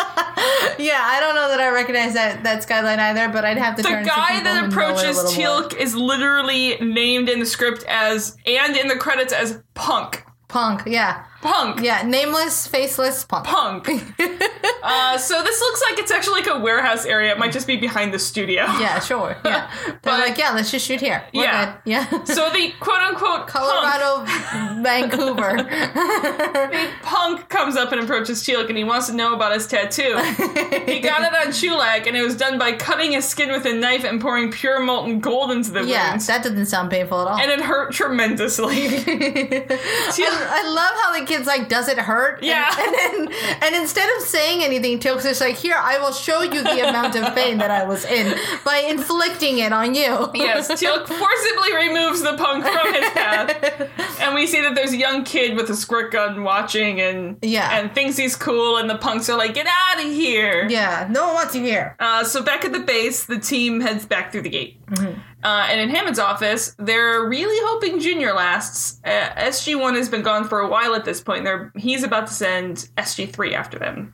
yeah, 0.78 1.02
I 1.04 1.18
don't 1.20 1.34
know 1.34 1.48
that 1.48 1.60
I 1.60 1.68
recognize 1.68 2.14
that, 2.14 2.42
that 2.44 2.62
skyline 2.62 2.98
either, 2.98 3.28
but 3.28 3.44
I'd 3.44 3.58
have 3.58 3.76
to 3.76 3.82
The 3.82 3.88
turn 3.88 4.04
to 4.04 4.08
guy 4.08 4.42
that 4.42 4.46
who 4.46 4.60
know 4.60 4.64
it 4.64 4.64
a 4.64 4.68
approaches. 4.68 5.18
Teal'c 5.34 5.74
is 5.76 5.94
literally 5.94 6.76
named 6.78 7.28
in 7.28 7.40
the 7.40 7.46
script 7.46 7.84
as 7.88 8.38
and 8.46 8.74
in 8.74 8.88
the 8.88 8.96
credits 8.96 9.34
as 9.34 9.62
Punk. 9.74 10.24
Punk, 10.48 10.84
yeah. 10.86 11.24
Punk. 11.40 11.80
Yeah, 11.82 12.02
nameless, 12.02 12.66
faceless 12.66 13.24
punk. 13.24 13.44
Punk. 13.46 13.88
uh, 14.82 15.16
so 15.18 15.40
this 15.44 15.60
looks 15.60 15.82
like 15.88 15.98
it's 16.00 16.10
actually 16.10 16.40
like 16.40 16.50
a 16.50 16.58
warehouse 16.58 17.06
area. 17.06 17.30
It 17.30 17.38
might 17.38 17.52
just 17.52 17.66
be 17.68 17.76
behind 17.76 18.12
the 18.12 18.18
studio. 18.18 18.62
Yeah, 18.80 18.98
sure. 18.98 19.36
Yeah. 19.44 19.70
They're 19.86 19.98
But- 20.02 20.18
like, 20.20 20.36
yeah, 20.36 20.50
let's 20.50 20.70
just 20.72 20.84
shoot 20.84 21.00
here. 21.00 21.22
We're 21.32 21.44
Yeah. 21.44 21.66
good. 21.66 21.74
Yeah. 21.84 22.24
So 22.26 22.50
the 22.50 22.72
quote 22.80 23.00
unquote 23.00 23.46
Colorado, 23.46 24.24
Vancouver. 24.82 25.56
punk, 25.64 27.02
punk 27.02 27.48
comes 27.48 27.76
up 27.76 27.92
and 27.92 28.00
approaches 28.02 28.42
Teal'c 28.42 28.68
and 28.68 28.76
he 28.76 28.84
wants 28.84 29.06
to 29.06 29.14
know 29.14 29.34
about 29.34 29.52
his 29.52 29.66
tattoo. 29.66 30.16
he 30.86 30.98
got 31.00 31.22
it 31.22 31.34
on 31.34 31.52
Chulak 31.52 32.06
and 32.06 32.16
it 32.16 32.22
was 32.22 32.36
done 32.36 32.58
by 32.58 32.72
cutting 32.72 33.12
his 33.12 33.26
skin 33.26 33.50
with 33.50 33.64
a 33.66 33.72
knife 33.72 34.04
and 34.04 34.20
pouring 34.20 34.50
pure 34.50 34.80
molten 34.80 35.20
gold 35.20 35.50
into 35.52 35.70
the 35.70 35.84
yeah, 35.84 36.10
wounds. 36.10 36.26
that 36.26 36.42
doesn't 36.42 36.66
sound 36.66 36.90
painful 36.90 37.20
at 37.22 37.28
all. 37.28 37.38
and 37.38 37.50
it 37.50 37.60
hurt 37.60 37.92
tremendously. 37.92 38.74
Teal'c- 38.88 40.48
I 40.50 40.68
love 40.68 41.00
how 41.02 41.18
the 41.18 41.27
kid's 41.28 41.46
like, 41.46 41.68
does 41.68 41.88
it 41.88 41.98
hurt? 41.98 42.42
Yeah. 42.42 42.68
And, 42.78 42.94
and 42.94 43.28
then, 43.28 43.58
and 43.62 43.74
instead 43.76 44.08
of 44.16 44.22
saying 44.24 44.64
anything, 44.64 44.98
Teal'c's 44.98 45.24
just 45.24 45.40
like, 45.40 45.56
here, 45.56 45.76
I 45.78 45.98
will 45.98 46.12
show 46.12 46.42
you 46.42 46.62
the 46.62 46.88
amount 46.88 47.14
of 47.16 47.34
pain 47.34 47.58
that 47.58 47.70
I 47.70 47.84
was 47.84 48.04
in 48.04 48.36
by 48.64 48.78
inflicting 48.78 49.58
it 49.58 49.72
on 49.72 49.94
you. 49.94 50.30
Yes, 50.34 50.68
Teal'c 50.80 51.06
forcibly 51.06 51.74
removes 51.74 52.22
the 52.22 52.36
punk 52.36 52.64
from 52.64 52.94
his 52.94 53.10
path, 53.10 53.90
and 54.20 54.34
we 54.34 54.46
see 54.46 54.60
that 54.62 54.74
there's 54.74 54.92
a 54.92 54.96
young 54.96 55.24
kid 55.24 55.56
with 55.56 55.68
a 55.70 55.76
squirt 55.76 56.10
gun 56.12 56.42
watching, 56.42 57.00
and 57.00 57.36
Yeah. 57.42 57.78
and 57.78 57.94
thinks 57.94 58.16
he's 58.16 58.34
cool, 58.36 58.76
and 58.78 58.88
the 58.88 58.96
punks 58.98 59.28
are 59.28 59.36
like, 59.36 59.54
"Get 59.54 59.66
out 59.66 60.04
of 60.04 60.10
here!" 60.10 60.66
Yeah, 60.68 61.06
no 61.10 61.26
one 61.26 61.34
wants 61.34 61.54
you 61.54 61.62
here. 61.62 61.96
Uh, 62.00 62.24
so 62.24 62.42
back 62.42 62.64
at 62.64 62.72
the 62.72 62.80
base, 62.80 63.24
the 63.24 63.38
team 63.38 63.80
heads 63.80 64.06
back 64.06 64.32
through 64.32 64.42
the 64.42 64.48
gate, 64.50 64.76
Mm-hmm. 64.88 65.20
Uh, 65.44 65.66
and 65.70 65.80
in 65.80 65.90
Hammond's 65.90 66.18
office, 66.18 66.74
they're 66.78 67.28
really 67.28 67.58
hoping 67.68 68.00
Junior 68.00 68.32
lasts. 68.32 69.00
Uh, 69.04 69.30
SG 69.36 69.78
One 69.78 69.94
has 69.94 70.08
been 70.08 70.22
gone 70.22 70.48
for 70.48 70.60
a 70.60 70.68
while 70.68 70.94
at 70.94 71.04
this 71.04 71.20
point. 71.20 71.44
They're 71.44 71.72
he's 71.76 72.02
about 72.02 72.26
to 72.26 72.32
send 72.32 72.88
SG 72.96 73.30
Three 73.30 73.54
after 73.54 73.78
them. 73.78 74.12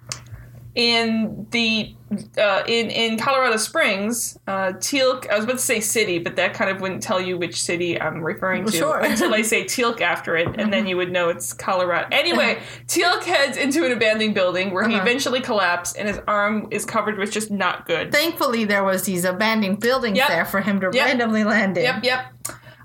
In 0.75 1.47
the 1.51 1.95
uh, 2.39 2.63
in 2.69 2.91
in 2.91 3.19
Colorado 3.19 3.57
Springs, 3.57 4.39
uh, 4.47 4.73
Teal'c. 4.79 5.29
I 5.31 5.35
was 5.37 5.45
about 5.45 5.55
to 5.55 5.59
say 5.59 5.81
city, 5.81 6.19
but 6.19 6.37
that 6.37 6.55
kind 6.55 6.71
of 6.71 6.81
wouldn't 6.81 7.03
tell 7.03 7.21
you 7.21 7.37
which 7.37 7.61
city 7.63 8.01
I'm 8.01 8.21
referring 8.23 8.65
to 8.67 8.73
Sure. 8.73 8.99
until 8.99 9.35
I 9.35 9.43
say 9.53 9.65
Teal'c 9.65 10.01
after 10.01 10.37
it, 10.37 10.49
and 10.59 10.73
then 10.73 10.87
you 10.87 10.97
would 10.97 11.11
know 11.11 11.29
it's 11.29 11.53
Colorado. 11.53 12.09
Anyway, 12.13 12.59
Teal'c 12.87 13.25
heads 13.25 13.57
into 13.57 13.85
an 13.85 13.93
abandoned 13.93 14.35
building 14.35 14.73
where 14.73 14.87
he 14.89 14.95
Uh-huh. 14.95 15.03
eventually 15.03 15.41
collapses, 15.41 15.97
and 15.97 16.07
his 16.09 16.21
arm 16.29 16.69
is 16.71 16.85
covered 16.85 17.19
with 17.19 17.33
just 17.33 17.51
not 17.51 17.87
good. 17.87 18.13
Thankfully, 18.13 18.65
there 18.65 18.85
was 18.85 19.05
these 19.05 19.25
abandoned 19.25 19.81
buildings 19.81 20.19
Yep. 20.19 20.29
there 20.29 20.45
for 20.45 20.61
him 20.61 20.81
to 20.81 20.91
Yep. 20.93 21.07
randomly 21.07 21.43
land 21.45 21.77
in. 21.79 21.85
Yep, 21.85 22.05
yep. 22.05 22.25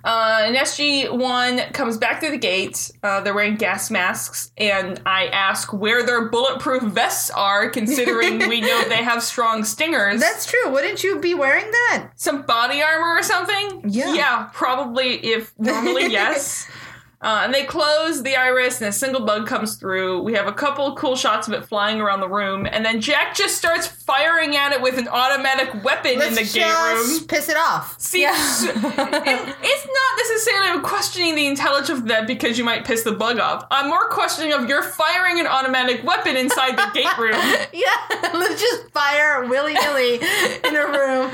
Uh, 0.03 0.41
and 0.43 0.55
SG1 0.55 1.73
comes 1.73 1.97
back 1.97 2.19
through 2.19 2.31
the 2.31 2.37
gate. 2.37 2.91
Uh, 3.03 3.21
they're 3.21 3.33
wearing 3.33 3.55
gas 3.55 3.91
masks, 3.91 4.51
and 4.57 5.01
I 5.05 5.27
ask 5.27 5.73
where 5.73 6.05
their 6.05 6.29
bulletproof 6.29 6.83
vests 6.83 7.29
are, 7.31 7.69
considering 7.69 8.39
we 8.47 8.61
know 8.69 8.83
they 8.87 9.03
have 9.03 9.21
strong 9.23 9.63
stingers. 9.63 10.19
That's 10.19 10.45
true. 10.45 10.71
Wouldn't 10.71 11.03
you 11.03 11.19
be 11.19 11.33
wearing 11.33 11.69
that? 11.69 12.11
Some 12.15 12.43
body 12.43 12.81
armor 12.81 13.19
or 13.19 13.23
something? 13.23 13.83
Yeah. 13.89 14.13
Yeah, 14.13 14.49
probably, 14.53 15.15
if 15.17 15.57
normally, 15.59 16.07
yes. 16.11 16.67
Uh, 17.21 17.41
and 17.43 17.53
they 17.53 17.65
close 17.65 18.23
the 18.23 18.35
iris, 18.37 18.79
and 18.79 18.87
a 18.87 18.93
single 18.93 19.19
bug 19.25 19.45
comes 19.45 19.75
through. 19.75 20.21
We 20.23 20.33
have 20.35 20.47
a 20.47 20.53
couple 20.53 20.95
cool 20.95 21.17
shots 21.17 21.49
of 21.49 21.53
it 21.53 21.65
flying 21.65 21.99
around 21.99 22.21
the 22.21 22.29
room, 22.29 22.65
and 22.65 22.85
then 22.85 23.01
Jack 23.01 23.35
just 23.35 23.57
starts 23.57 23.87
firing 23.87 24.55
at 24.55 24.71
it 24.71 24.81
with 24.81 24.97
an 24.97 25.09
automatic 25.09 25.83
weapon 25.83 26.17
Let's 26.17 26.29
in 26.29 26.35
the 26.35 26.41
just 26.41 26.55
gate 26.55 26.65
room. 27.19 27.27
piss 27.27 27.49
it 27.49 27.57
off. 27.57 27.99
See, 27.99 28.23
it- 28.23 28.29
it's 28.31 29.85
not 29.85 30.17
necessarily 30.17 30.69
I'm 30.69 30.81
questioning 30.81 31.35
the 31.35 31.47
intelligence 31.47 31.99
of 31.99 32.05
that 32.07 32.25
because 32.25 32.57
you 32.57 32.63
might 32.63 32.85
piss 32.85 33.03
the 33.03 33.11
bug 33.11 33.37
off. 33.37 33.65
I'm 33.69 33.89
more 33.89 34.07
questioning 34.09 34.53
of 34.53 34.69
you're 34.69 34.83
firing 34.83 35.41
an 35.41 35.47
automatic 35.47 36.03
weapon 36.05 36.37
inside 36.37 36.77
the 36.77 36.89
gate 36.93 37.17
room. 37.17 37.35
Yeah, 37.73 38.29
let's 38.33 38.59
just 38.61 38.89
fire 38.89 39.45
willy 39.45 39.73
nilly 39.73 40.15
in 40.15 40.75
a 40.75 40.85
room 40.87 41.31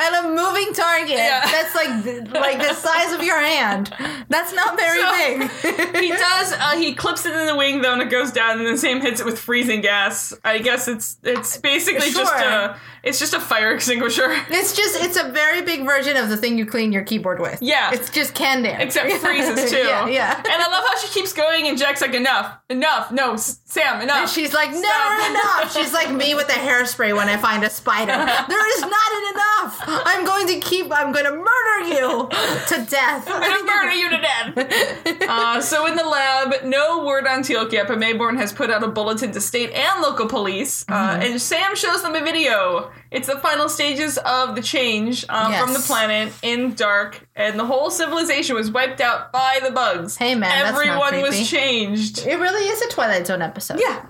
and 0.00 0.14
a 0.16 0.28
moving 0.28 0.72
target 0.72 1.10
Yeah. 1.16 1.42
that's 1.44 1.74
like 1.74 2.32
like 2.32 2.58
the 2.58 2.74
size 2.74 3.12
of 3.12 3.22
your 3.22 3.38
hand. 3.40 3.92
That's 4.28 4.52
not 4.52 4.76
very 4.78 5.00
So- 5.00 5.16
big. 5.16 5.50
He 6.00 6.08
does. 6.10 6.52
Uh, 6.52 6.76
he 6.78 6.94
clips 6.94 7.26
it 7.26 7.34
in 7.34 7.46
the 7.46 7.54
wing 7.56 7.82
though, 7.82 7.92
and 7.92 8.00
it 8.02 8.10
goes 8.10 8.32
down, 8.32 8.58
and 8.58 8.66
then 8.66 8.78
Sam 8.78 9.00
hits 9.00 9.20
it 9.20 9.26
with 9.26 9.38
freezing 9.38 9.80
gas. 9.82 10.32
I 10.44 10.58
guess 10.58 10.88
it's 10.88 11.18
it's 11.22 11.56
basically 11.58 12.10
just 12.10 12.32
a 12.34 12.76
it's 13.02 13.18
just 13.18 13.34
a 13.34 13.40
fire 13.40 13.72
extinguisher. 13.74 14.30
It's 14.48 14.74
just 14.76 15.02
it's 15.02 15.16
a 15.16 15.30
very 15.30 15.62
big 15.62 15.84
version 15.84 16.16
of 16.16 16.28
the 16.30 16.36
thing 16.36 16.56
you 16.58 16.64
clean 16.66 16.90
your 16.92 17.02
keyboard 17.04 17.40
with. 17.40 17.60
Yeah. 17.60 17.92
it's 17.92 18.08
just 18.10 18.34
canned 18.34 18.66
air. 18.66 18.78
Except 18.80 19.06
it 19.08 19.20
freezes 19.20 19.70
too. 19.70 19.76
yeah, 19.78 20.06
yeah. 20.08 20.36
And 20.36 20.46
I 20.62 20.68
love 20.70 20.84
how 20.88 20.96
she 20.98 21.08
keeps 21.08 21.32
going, 21.32 21.66
and 21.68 21.76
Jack's 21.78 22.00
like, 22.00 22.14
"Enough, 22.14 22.56
enough, 22.70 23.12
no, 23.12 23.36
Sam, 23.36 24.00
enough." 24.00 24.16
And 24.20 24.28
she's 24.28 24.52
like, 24.54 24.70
never 24.70 24.80
Stop. 24.82 25.30
enough. 25.30 25.72
She's 25.76 25.92
like 25.92 26.10
me 26.12 26.34
with 26.34 26.46
the 26.46 26.54
hairspray 26.54 27.14
when 27.16 27.28
I 27.28 27.36
find 27.36 27.62
a 27.64 27.70
spider. 27.70 28.12
There 28.12 28.76
is 28.76 28.80
not 28.82 29.10
enough. 29.34 29.82
I'm 30.06 30.24
going 30.24 30.46
to 30.48 30.60
keep, 30.60 30.86
I'm 30.90 31.12
going 31.12 31.24
to 31.26 31.32
murder 31.32 31.88
you 31.88 32.28
to 32.68 32.86
death. 32.90 33.24
I'm 33.28 33.40
gonna 33.40 33.64
murder 33.64 33.92
you 33.92 34.09
to 34.10 34.20
death. 34.20 35.22
uh, 35.28 35.60
so 35.60 35.86
in 35.86 35.96
the 35.96 36.04
lab, 36.04 36.64
no 36.64 37.04
word 37.04 37.26
on 37.26 37.42
Teal'c 37.42 37.72
yet, 37.72 37.88
but 37.88 37.98
Maybourne 37.98 38.36
has 38.36 38.52
put 38.52 38.70
out 38.70 38.82
a 38.82 38.88
bulletin 38.88 39.32
to 39.32 39.40
state 39.40 39.70
and 39.72 40.02
local 40.02 40.26
police, 40.26 40.84
uh, 40.88 40.92
Mm-hmm. 41.10 41.22
and 41.22 41.40
Sam 41.42 41.74
shows 41.74 42.02
them 42.02 42.14
a 42.14 42.20
video. 42.20 42.90
It's 43.10 43.26
the 43.26 43.38
final 43.38 43.68
stages 43.68 44.18
of 44.18 44.54
the 44.54 44.62
change 44.62 45.24
uh, 45.28 45.48
Yes. 45.50 45.62
from 45.64 45.72
the 45.72 45.80
planet 45.80 46.32
in 46.42 46.74
dark, 46.74 47.26
and 47.34 47.58
the 47.58 47.64
whole 47.66 47.90
civilization 47.90 48.54
was 48.56 48.70
wiped 48.70 49.00
out 49.00 49.32
by 49.32 49.60
the 49.64 49.70
bugs. 49.70 50.16
Hey, 50.16 50.34
man, 50.34 50.50
that's 50.64 50.76
not 50.76 50.86
everyone 50.86 51.22
was 51.22 51.48
changed. 51.48 52.18
It 52.26 52.36
really 52.38 52.68
is 52.68 52.80
a 52.82 52.88
Twilight 52.88 53.26
Zone 53.26 53.42
episode. 53.42 53.80
Yeah. 53.80 54.04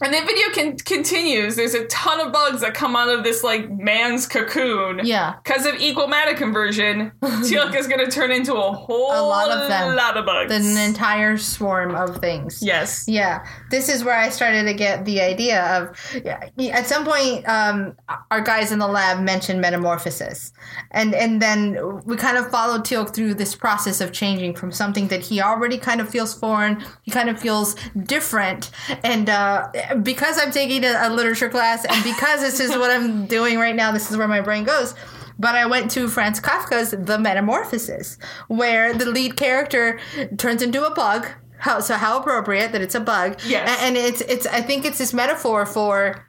And 0.00 0.14
the 0.14 0.20
video 0.20 0.46
con- 0.54 0.76
continues. 0.78 1.56
There's 1.56 1.74
a 1.74 1.84
ton 1.86 2.20
of 2.20 2.32
bugs 2.32 2.60
that 2.60 2.74
come 2.74 2.94
out 2.94 3.08
of 3.08 3.24
this 3.24 3.42
like 3.42 3.70
man's 3.70 4.26
cocoon. 4.26 5.00
Yeah. 5.04 5.34
Because 5.42 5.66
of 5.66 5.74
equal 5.80 6.06
matter 6.06 6.34
conversion, 6.34 7.10
Teal'c 7.22 7.74
is 7.74 7.86
going 7.88 8.04
to 8.04 8.10
turn 8.10 8.30
into 8.30 8.54
a 8.54 8.72
whole 8.72 9.10
A 9.12 9.20
lot 9.22 9.50
of 9.50 9.68
them. 9.68 9.96
lot 9.96 10.16
of 10.16 10.24
bugs. 10.26 10.52
An 10.54 10.76
entire 10.88 11.36
swarm 11.36 11.94
of 11.94 12.18
things. 12.18 12.62
yes. 12.62 13.04
Yeah, 13.08 13.44
this 13.70 13.88
is 13.88 14.04
where 14.04 14.16
I 14.18 14.28
started 14.28 14.64
to 14.64 14.74
get 14.74 15.04
the 15.04 15.20
idea 15.20 15.64
of. 15.76 15.96
yeah, 16.24 16.48
At 16.72 16.86
some 16.86 17.04
point, 17.04 17.48
um, 17.48 17.96
our 18.30 18.40
guys 18.40 18.70
in 18.72 18.78
the 18.78 18.86
lab 18.88 19.20
mentioned 19.20 19.60
metamorphosis, 19.60 20.52
and 20.92 21.14
and 21.14 21.40
then 21.42 22.02
we 22.04 22.16
kind 22.16 22.36
of 22.36 22.50
followed 22.50 22.84
Teal'c 22.84 23.14
through 23.14 23.34
this 23.34 23.54
process 23.54 24.00
of 24.00 24.12
changing 24.12 24.54
from 24.54 24.70
something 24.72 25.08
that 25.08 25.20
he 25.24 25.40
already 25.40 25.78
kind 25.78 26.00
of 26.00 26.08
feels 26.08 26.34
foreign, 26.38 26.84
he 27.02 27.10
kind 27.10 27.28
of 27.28 27.40
feels 27.40 27.74
different, 28.04 28.70
and 29.02 29.28
uh, 29.28 29.68
because 30.02 30.38
I'm 30.38 30.50
taking 30.50 30.84
a, 30.84 30.98
a 31.02 31.10
literature 31.10 31.48
class, 31.48 31.84
and 31.84 32.04
because 32.04 32.40
this 32.40 32.60
is 32.60 32.70
what 32.70 32.90
I'm 32.90 33.26
doing 33.26 33.58
right 33.58 33.74
now, 33.74 33.92
this 33.92 34.10
is 34.10 34.16
where 34.16 34.28
my 34.28 34.40
brain 34.40 34.64
goes. 34.64 34.94
But 35.38 35.54
I 35.54 35.66
went 35.66 35.90
to 35.92 36.08
Franz 36.08 36.40
Kafka's 36.40 36.90
The 36.90 37.18
Metamorphosis, 37.18 38.18
where 38.48 38.92
the 38.92 39.06
lead 39.06 39.36
character 39.36 40.00
turns 40.36 40.62
into 40.62 40.84
a 40.84 40.92
bug. 40.92 41.28
How, 41.58 41.80
so 41.80 41.94
how 41.94 42.20
appropriate 42.20 42.72
that 42.72 42.80
it's 42.82 42.94
a 42.94 43.00
bug. 43.00 43.40
Yes. 43.44 43.78
And 43.82 43.96
it's 43.96 44.20
it's 44.22 44.46
I 44.46 44.60
think 44.60 44.84
it's 44.84 44.98
this 44.98 45.12
metaphor 45.12 45.66
for 45.66 46.27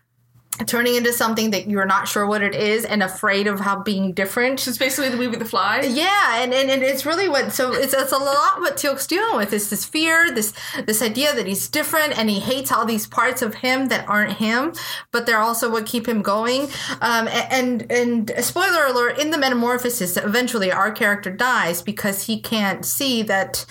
turning 0.67 0.95
into 0.95 1.13
something 1.13 1.51
that 1.51 1.69
you're 1.69 1.85
not 1.85 2.07
sure 2.07 2.25
what 2.25 2.41
it 2.41 2.53
is 2.55 2.85
and 2.85 3.01
afraid 3.01 3.47
of 3.47 3.59
how 3.59 3.81
being 3.81 4.13
different. 4.13 4.67
It's 4.67 4.77
basically 4.77 5.09
the 5.09 5.17
movie 5.17 5.37
The 5.37 5.45
Fly. 5.45 5.81
Yeah, 5.81 6.41
and, 6.41 6.53
and, 6.53 6.69
and 6.69 6.83
it's 6.83 7.05
really 7.05 7.29
what 7.29 7.51
so 7.53 7.71
it's, 7.71 7.93
it's 7.93 8.11
a 8.11 8.17
lot 8.17 8.59
what 8.59 8.77
Teal'c's 8.77 9.07
dealing 9.07 9.37
with 9.37 9.53
is 9.53 9.69
this 9.69 9.85
fear, 9.85 10.31
this 10.33 10.53
this 10.85 11.01
idea 11.01 11.33
that 11.33 11.47
he's 11.47 11.67
different 11.67 12.17
and 12.17 12.29
he 12.29 12.39
hates 12.39 12.71
all 12.71 12.85
these 12.85 13.07
parts 13.07 13.41
of 13.41 13.55
him 13.55 13.87
that 13.87 14.07
aren't 14.07 14.33
him, 14.33 14.73
but 15.11 15.25
they're 15.25 15.39
also 15.39 15.69
what 15.71 15.85
keep 15.85 16.07
him 16.07 16.21
going. 16.21 16.63
Um, 17.01 17.27
a- 17.27 17.53
and 17.53 17.91
and 17.91 18.31
spoiler 18.39 18.85
alert: 18.85 19.17
in 19.19 19.31
the 19.31 19.37
metamorphosis, 19.37 20.17
eventually 20.17 20.71
our 20.71 20.91
character 20.91 21.31
dies 21.31 21.81
because 21.81 22.23
he 22.23 22.39
can't 22.41 22.85
see 22.85 23.23
that 23.23 23.65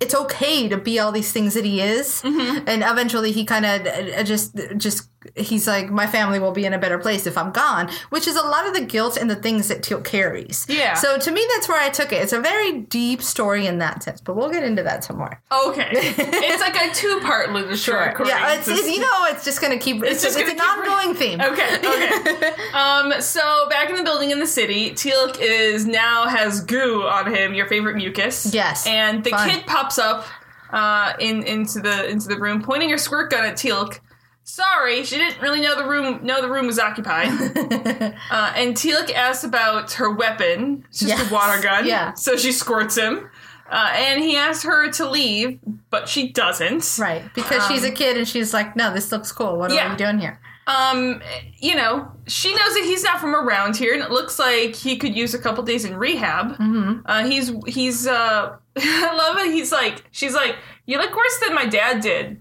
it's 0.00 0.14
okay 0.14 0.68
to 0.68 0.76
be 0.76 0.98
all 0.98 1.12
these 1.12 1.32
things 1.32 1.54
that 1.54 1.64
he 1.64 1.80
is, 1.80 2.22
and 2.24 2.82
eventually 2.82 3.32
he 3.32 3.44
kind 3.44 3.66
of 3.66 4.26
just 4.26 4.56
just 4.76 5.08
he's 5.36 5.66
like 5.66 5.90
my 5.90 6.06
family 6.06 6.38
will 6.38 6.52
be 6.52 6.64
in 6.64 6.72
a 6.72 6.78
better 6.78 6.98
place 6.98 7.26
if 7.26 7.36
I'm 7.36 7.52
gone, 7.52 7.90
which 8.10 8.26
is 8.26 8.36
a 8.36 8.42
lot 8.42 8.66
of 8.66 8.74
the 8.74 8.80
guilt 8.80 9.16
and 9.16 9.30
the 9.30 9.36
things 9.36 9.68
that 9.68 9.82
Teal 9.82 10.00
carries. 10.00 10.66
Yeah. 10.68 10.94
So 10.94 11.18
to 11.18 11.30
me, 11.30 11.46
that's 11.54 11.68
where 11.68 11.80
I 11.80 11.90
took 11.90 12.12
it. 12.12 12.22
It's 12.22 12.32
a 12.32 12.40
very 12.40 12.80
deep 12.80 13.22
story 13.22 13.66
in 13.66 13.78
that 13.78 14.02
sense, 14.02 14.20
but 14.20 14.36
we'll 14.36 14.50
get 14.50 14.64
into 14.64 14.82
that 14.82 15.04
some 15.04 15.16
more. 15.18 15.40
Okay. 15.66 15.90
it's 15.92 16.60
like 16.60 16.76
a 16.76 16.94
two 16.94 17.20
part 17.20 17.52
literature. 17.52 17.98
according 18.12 18.34
Yeah, 18.34 18.54
it's, 18.54 18.68
it's 18.68 18.88
you 18.88 19.00
know 19.00 19.26
it's 19.26 19.44
just 19.44 19.60
gonna 19.60 19.78
keep 19.78 20.02
it's, 20.02 20.22
just 20.22 20.38
it's, 20.38 20.50
an 20.50 20.60
ongoing 20.60 21.14
theme. 21.14 21.40
Okay, 21.40 21.76
okay. 21.78 22.52
um, 22.74 23.20
so 23.20 23.68
back 23.68 23.90
in 23.90 23.96
the 23.96 24.04
building 24.04 24.30
in 24.30 24.38
the 24.38 24.46
city, 24.46 24.90
Teal'c 24.90 25.38
is 25.40 25.86
now 25.86 26.26
has 26.26 26.62
goo 26.64 27.02
on 27.02 27.32
him, 27.34 27.54
your 27.54 27.66
favorite 27.66 27.96
mucus. 27.96 28.52
Yes, 28.52 28.86
And 28.86 29.24
the 29.24 29.30
fun. 29.30 29.48
kid 29.48 29.66
pops 29.66 29.98
up 29.98 30.26
uh, 30.70 31.12
in 31.18 31.42
into 31.44 31.80
the 31.80 32.08
into 32.08 32.28
the 32.28 32.38
room, 32.38 32.62
pointing 32.62 32.90
her 32.90 32.98
squirt 32.98 33.30
gun 33.30 33.44
at 33.44 33.56
Teal'c. 33.56 34.00
Sorry, 34.44 35.04
she 35.04 35.16
didn't 35.18 35.40
really 35.40 35.60
know 35.60 35.76
the 35.76 35.88
room. 35.88 36.24
Know 36.24 36.42
the 36.42 36.50
room 36.50 36.66
was 36.66 36.78
occupied. 36.78 37.28
uh, 38.30 38.52
and 38.56 38.74
Teal'c 38.76 39.12
asks 39.14 39.44
about 39.44 39.92
her 39.92 40.10
weapon. 40.10 40.84
It's 40.88 40.98
just 41.00 41.08
Yes, 41.10 41.30
a 41.30 41.34
water 41.34 41.62
gun. 41.62 41.86
yeah. 41.86 42.14
So 42.14 42.36
she 42.36 42.52
squirts 42.52 42.96
him, 42.96 43.30
uh, 43.70 43.92
and 43.94 44.22
he 44.22 44.36
asks 44.36 44.64
her 44.64 44.90
to 44.92 45.08
leave, 45.08 45.58
but 45.90 46.08
she 46.08 46.28
doesn't. 46.32 46.98
Right, 47.00 47.22
because 47.34 47.66
she's 47.68 47.84
a 47.84 47.90
kid 47.92 48.16
and 48.18 48.26
she's 48.28 48.52
like, 48.52 48.74
no, 48.76 48.92
this 48.92 49.10
looks 49.12 49.30
cool. 49.32 49.56
What 49.58 49.70
Um, 49.70 49.76
Yeah. 49.76 49.88
are 49.88 49.92
you 49.92 49.96
doing 49.98 50.18
here? 50.18 50.38
um 50.68 51.20
you 51.58 51.74
know 51.74 52.08
she 52.28 52.54
knows 52.54 52.74
that 52.74 52.84
he's 52.84 53.02
not 53.02 53.18
from 53.20 53.34
around 53.34 53.76
here 53.76 53.92
and 53.94 54.00
it 54.00 54.12
looks 54.12 54.38
like 54.38 54.76
he 54.76 54.96
could 54.96 55.12
use 55.12 55.34
a 55.34 55.38
couple 55.40 55.60
days 55.64 55.84
in 55.84 55.96
rehab 55.96 56.52
mm-hmm. 56.56 57.00
uh 57.04 57.24
he's 57.24 57.50
he's 57.66 58.06
uh 58.06 58.54
i 58.76 59.16
love 59.16 59.38
it 59.44 59.52
he's 59.52 59.72
like 59.72 60.04
she's 60.12 60.34
like 60.36 60.54
you 60.86 60.98
look 60.98 61.10
worse 61.16 61.38
than 61.44 61.52
my 61.52 61.66
dad 61.66 62.00
did 62.00 62.40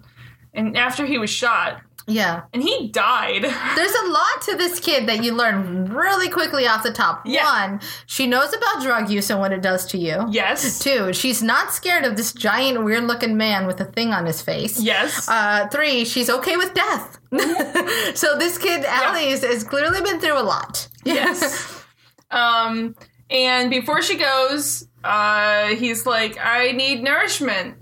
and 0.54 0.78
after 0.78 1.04
he 1.08 1.18
was 1.18 1.32
shot 1.32 1.82
Yeah, 2.12 2.44
and 2.54 2.62
he 2.62 2.90
died 2.90 3.44
there's 3.76 3.94
a 3.94 4.08
lot 4.08 4.42
to 4.48 4.56
this 4.58 4.80
kid 4.80 5.08
that 5.08 5.24
you 5.24 5.34
learn 5.34 5.86
really 5.86 6.30
quickly 6.30 6.68
off 6.68 6.84
the 6.84 6.92
top. 6.92 7.24
Yeah. 7.26 7.46
One, 7.70 7.82
she 8.06 8.28
knows 8.28 8.54
about 8.54 8.84
drug 8.84 9.10
use 9.10 9.30
and 9.30 9.40
what 9.40 9.52
it 9.54 9.62
does 9.62 9.86
to 9.88 9.98
you. 9.98 10.26
yes 10.30 10.80
Two, 10.80 11.14
she's 11.14 11.42
not 11.42 11.72
scared 11.74 12.06
of 12.06 12.16
this 12.18 12.34
giant, 12.34 12.84
weird 12.84 13.06
looking 13.06 13.38
man 13.38 13.68
with 13.68 13.80
a 13.82 13.86
thing 13.86 14.12
on 14.14 14.26
his 14.26 14.42
face. 14.42 14.80
yes 14.80 15.28
Uh, 15.30 15.68
three, 15.72 16.06
she's 16.06 16.30
okay 16.30 16.58
with 16.58 16.74
death. 16.74 17.20
so 18.18 18.38
this 18.38 18.58
kid, 18.58 18.84
Allie, 18.86 19.30
has, 19.32 19.44
has 19.44 19.64
clearly 19.64 20.02
been 20.02 20.20
through 20.20 20.40
a 20.40 20.44
lot. 20.44 20.88
yes 21.06 21.84
um 22.32 22.96
and 23.30 23.70
before 23.70 24.02
she 24.02 24.18
goes 24.18 24.88
uh 25.04 25.68
he's 25.68 26.06
like 26.06 26.38
i 26.44 26.72
need 26.72 27.02
nourishment 27.04 27.76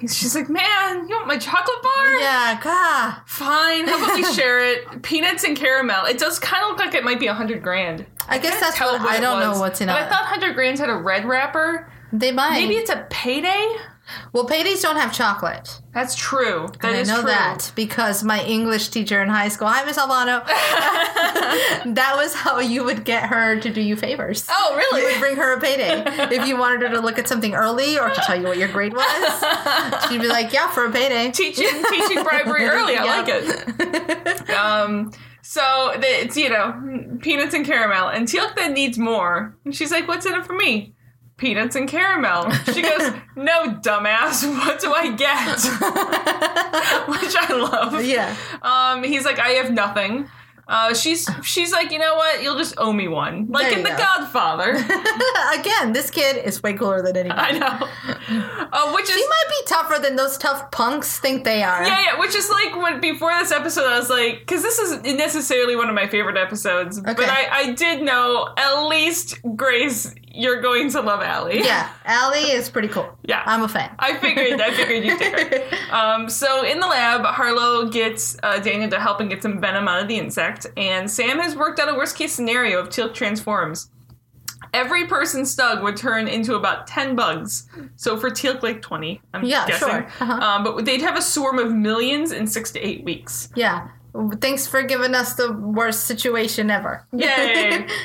He's, 0.00 0.16
she's 0.16 0.34
like 0.34 0.48
man 0.48 1.08
you 1.08 1.14
want 1.14 1.28
my 1.28 1.38
chocolate 1.38 1.82
bar 1.82 2.12
Yeah, 2.18 2.60
God. 2.62 3.20
Fine. 3.26 3.86
How 3.86 4.02
about 4.04 4.16
we 4.16 4.24
share 4.34 4.58
it? 4.72 5.02
Peanuts 5.02 5.44
and 5.44 5.56
caramel. 5.56 6.06
It 6.06 6.18
does 6.18 6.38
kind 6.38 6.64
of 6.64 6.70
look 6.70 6.78
like 6.78 6.94
it 6.94 7.04
might 7.04 7.20
be 7.20 7.26
a 7.28 7.34
hundred 7.34 7.62
grand. 7.62 8.04
I 8.28 8.38
guess 8.38 8.52
Can't 8.52 8.60
that's 8.62 8.76
tell 8.76 8.92
what, 8.92 9.02
I 9.02 9.20
don't 9.20 9.38
was. 9.40 9.56
know 9.56 9.60
what's 9.60 9.80
in 9.80 9.88
it. 9.88 9.92
I 9.92 10.08
thought 10.08 10.24
hundred 10.24 10.54
grands 10.54 10.80
had 10.80 10.90
a 10.90 10.94
red 10.96 11.24
wrapper. 11.24 11.90
they 12.12 12.32
might. 12.32 12.52
Maybe 12.60 12.74
it's 12.76 12.90
a 12.90 13.06
payday. 13.10 13.76
Well, 14.32 14.46
paydays 14.46 14.80
don't 14.82 14.96
have 14.96 15.12
chocolate. 15.12 15.80
That's 15.94 16.14
true. 16.16 16.68
That 16.80 16.84
And 16.84 16.96
I 16.96 17.02
know 17.02 17.20
true. 17.20 17.30
that 17.30 17.70
because 17.74 18.24
my 18.24 18.42
English 18.44 18.88
teacher 18.88 19.22
in 19.22 19.28
high 19.28 19.48
school, 19.48 19.68
hi 19.68 19.84
Miss 19.84 19.98
Albano, 19.98 20.42
that 21.94 22.12
was 22.16 22.34
how 22.34 22.58
you 22.60 22.84
would 22.84 23.04
get 23.04 23.24
her 23.28 23.60
to 23.60 23.70
do 23.72 23.80
you 23.80 23.96
favors. 23.96 24.46
Oh, 24.50 24.74
really? 24.76 25.02
You 25.02 25.08
would 25.08 25.20
bring 25.20 25.36
her 25.36 25.54
a 25.56 25.60
payday 25.60 26.02
if 26.34 26.46
you 26.46 26.56
wanted 26.56 26.82
her 26.82 26.88
to 26.90 27.00
look 27.00 27.18
at 27.18 27.28
something 27.28 27.54
early 27.54 27.98
or 27.98 28.08
to 28.10 28.20
tell 28.26 28.40
you 28.40 28.46
what 28.46 28.56
your 28.58 28.68
grade 28.68 28.94
was. 28.94 29.44
She'd 30.08 30.20
be 30.20 30.28
like, 30.28 30.52
"Yeah, 30.52 30.70
for 30.70 30.84
a 30.86 30.92
payday." 30.92 31.30
teaching 31.30 31.66
teaching 31.90 32.22
bribery 32.22 32.64
early. 32.68 32.96
I 32.96 33.04
like 33.04 33.26
it. 33.28 34.50
Um, 34.50 35.12
so 35.42 35.92
the, 35.96 36.06
it's 36.06 36.36
you 36.36 36.48
know 36.48 37.18
peanuts 37.20 37.54
and 37.54 37.66
caramel, 37.66 38.08
and 38.08 38.26
Teal'c 38.26 38.54
then 38.56 38.72
needs 38.74 38.98
more. 38.98 39.56
And 39.64 39.74
she's 39.74 39.90
like, 39.90 40.08
"What's 40.08 40.24
in 40.26 40.34
it 40.34 40.46
for 40.46 40.54
me?" 40.54 40.94
Peanuts 41.42 41.74
and 41.74 41.88
caramel. 41.88 42.52
She 42.72 42.82
goes, 42.82 43.12
"No, 43.36 43.74
dumbass. 43.82 44.44
What 44.64 44.78
do 44.80 44.92
I 44.94 45.10
get?" 45.10 45.58
Which 47.08 47.34
I 47.36 47.52
love. 47.52 48.04
Yeah. 48.04 48.36
Um, 48.62 49.02
he's 49.02 49.24
like, 49.24 49.40
"I 49.40 49.48
have 49.60 49.72
nothing." 49.72 50.28
Uh, 50.68 50.94
she's 50.94 51.28
she's 51.42 51.72
like, 51.72 51.90
you 51.90 51.98
know 51.98 52.14
what? 52.14 52.40
You'll 52.42 52.56
just 52.56 52.74
owe 52.78 52.92
me 52.92 53.08
one, 53.08 53.48
like 53.48 53.68
There 53.68 53.78
in 53.78 53.82
The 53.82 53.90
go. 53.90 53.96
Godfather. 53.98 54.70
Again, 55.58 55.92
this 55.92 56.08
kid 56.08 56.36
is 56.46 56.62
way 56.62 56.74
cooler 56.74 57.02
than 57.02 57.16
anybody. 57.16 57.40
I 57.40 57.58
know. 57.58 57.88
Uh, 58.72 58.92
which 58.92 59.10
is 59.10 59.16
He 59.16 59.26
might 59.26 59.48
be 59.48 59.66
tougher 59.66 60.00
than 60.00 60.14
those 60.14 60.38
tough 60.38 60.70
punks 60.70 61.18
think 61.18 61.42
they 61.44 61.64
are. 61.64 61.82
Yeah, 61.84 62.00
yeah, 62.06 62.20
which 62.20 62.34
is 62.36 62.48
like 62.48 62.76
when 62.76 63.00
before 63.00 63.32
this 63.32 63.50
episode, 63.50 63.86
I 63.86 63.98
was 63.98 64.08
like, 64.08 64.38
because 64.38 64.62
this 64.62 64.78
isn't 64.78 65.02
necessarily 65.16 65.74
one 65.74 65.88
of 65.88 65.96
my 65.96 66.06
favorite 66.06 66.36
episodes, 66.38 67.00
but 67.00 67.18
I, 67.20 67.48
I 67.50 67.72
did 67.72 68.02
know 68.02 68.48
at 68.56 68.84
least 68.86 69.40
Grace, 69.56 70.14
you're 70.34 70.60
going 70.60 70.90
to 70.92 71.00
love 71.00 71.20
Allie. 71.22 71.58
Yeah, 71.62 71.90
Allie 72.04 72.50
is 72.50 72.70
pretty 72.70 72.88
cool. 72.88 73.08
Yeah. 73.24 73.42
I'm 73.46 73.62
a 73.62 73.68
fan. 73.68 73.94
I 73.98 74.16
figured, 74.18 74.60
I 74.60 74.72
figured 74.74 75.04
you'd 75.04 75.18
take 75.18 75.36
her. 75.70 75.78
Um, 75.92 76.30
so 76.30 76.64
in 76.64 76.80
the 76.80 76.86
lab, 76.86 77.22
Harlow 77.24 77.86
gets 77.88 78.38
uh, 78.42 78.58
Daniel 78.60 78.88
to 78.90 78.98
help 78.98 79.20
and 79.20 79.28
get 79.28 79.42
some 79.42 79.60
venom 79.60 79.86
out 79.88 80.00
of 80.02 80.08
the 80.08 80.16
insect, 80.16 80.66
and 80.78 81.10
Sam 81.10 81.38
has 81.38 81.54
worked 81.54 81.78
out 81.78 81.90
a 81.90 81.94
worst 81.94 82.16
case 82.16 82.32
scenario 82.32 82.82
if 82.82 82.88
Teal'c 82.88 83.12
transforms. 83.12 83.90
Every 84.72 85.06
person 85.06 85.42
Stug 85.42 85.82
would 85.82 85.98
turn 85.98 86.28
into 86.28 86.54
about 86.54 86.86
10 86.86 87.14
bugs. 87.14 87.68
So 87.96 88.16
for 88.16 88.30
Teal'c, 88.30 88.62
like 88.62 88.80
20, 88.80 89.20
I'm 89.34 89.44
Yeah, 89.44 89.66
guessing. 89.66 89.86
sure. 89.88 90.06
Uh-huh. 90.20 90.32
Um, 90.32 90.64
but 90.64 90.86
they'd 90.86 91.02
have 91.02 91.16
a 91.18 91.20
swarm 91.22 91.58
of 91.58 91.70
millions 91.72 92.32
in 92.32 92.46
six 92.46 92.70
to 92.70 92.80
eight 92.80 93.04
weeks. 93.04 93.50
Yeah. 93.54 93.88
Thanks 94.40 94.66
for 94.66 94.82
giving 94.82 95.14
us 95.14 95.34
the 95.34 95.52
worst 95.52 96.04
situation 96.04 96.70
ever. 96.70 97.06
Yay! 97.12 97.86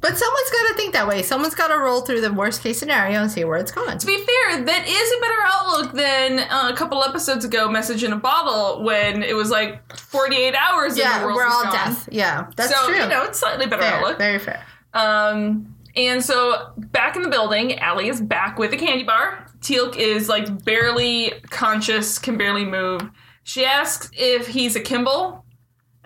But 0.00 0.16
someone's 0.16 0.50
got 0.50 0.68
to 0.68 0.74
think 0.74 0.94
that 0.94 1.06
way. 1.06 1.22
Someone's 1.22 1.54
got 1.54 1.68
to 1.68 1.78
roll 1.78 2.00
through 2.00 2.22
the 2.22 2.32
worst 2.32 2.62
case 2.62 2.78
scenario 2.78 3.20
and 3.20 3.30
see 3.30 3.44
where 3.44 3.58
it's 3.58 3.70
going. 3.70 3.98
to 3.98 4.06
be 4.06 4.16
fair, 4.16 4.64
that 4.64 4.88
is 4.88 5.12
a 5.12 5.20
better 5.20 5.40
outlook 5.44 5.92
than 5.92 6.38
uh, 6.50 6.70
a 6.72 6.76
couple 6.76 7.04
episodes 7.04 7.44
ago, 7.44 7.70
Message 7.70 8.02
in 8.02 8.12
a 8.12 8.16
Bottle, 8.16 8.82
when 8.82 9.22
it 9.22 9.36
was 9.36 9.50
like 9.50 9.94
48 9.96 10.54
hours 10.54 10.92
and 10.92 11.00
Yeah, 11.00 11.24
we're 11.24 11.44
all 11.46 11.64
gone. 11.64 11.72
death. 11.72 12.08
Yeah, 12.10 12.48
that's 12.56 12.74
so, 12.74 12.86
true. 12.86 12.96
you 12.98 13.08
know, 13.08 13.24
it's 13.24 13.38
slightly 13.38 13.66
better 13.66 13.82
fair, 13.82 13.94
outlook. 13.96 14.18
very 14.18 14.38
fair. 14.38 14.64
Um, 14.94 15.76
and 15.96 16.24
so 16.24 16.72
back 16.76 17.16
in 17.16 17.22
the 17.22 17.28
building, 17.28 17.78
Allie 17.78 18.08
is 18.08 18.20
back 18.20 18.58
with 18.58 18.72
a 18.72 18.76
candy 18.76 19.04
bar. 19.04 19.46
Teal'c 19.60 19.96
is 19.96 20.28
like 20.28 20.64
barely 20.64 21.34
conscious, 21.50 22.18
can 22.18 22.38
barely 22.38 22.64
move. 22.64 23.02
She 23.42 23.64
asks 23.64 24.10
if 24.16 24.46
he's 24.48 24.76
a 24.76 24.80
Kimball. 24.80 25.44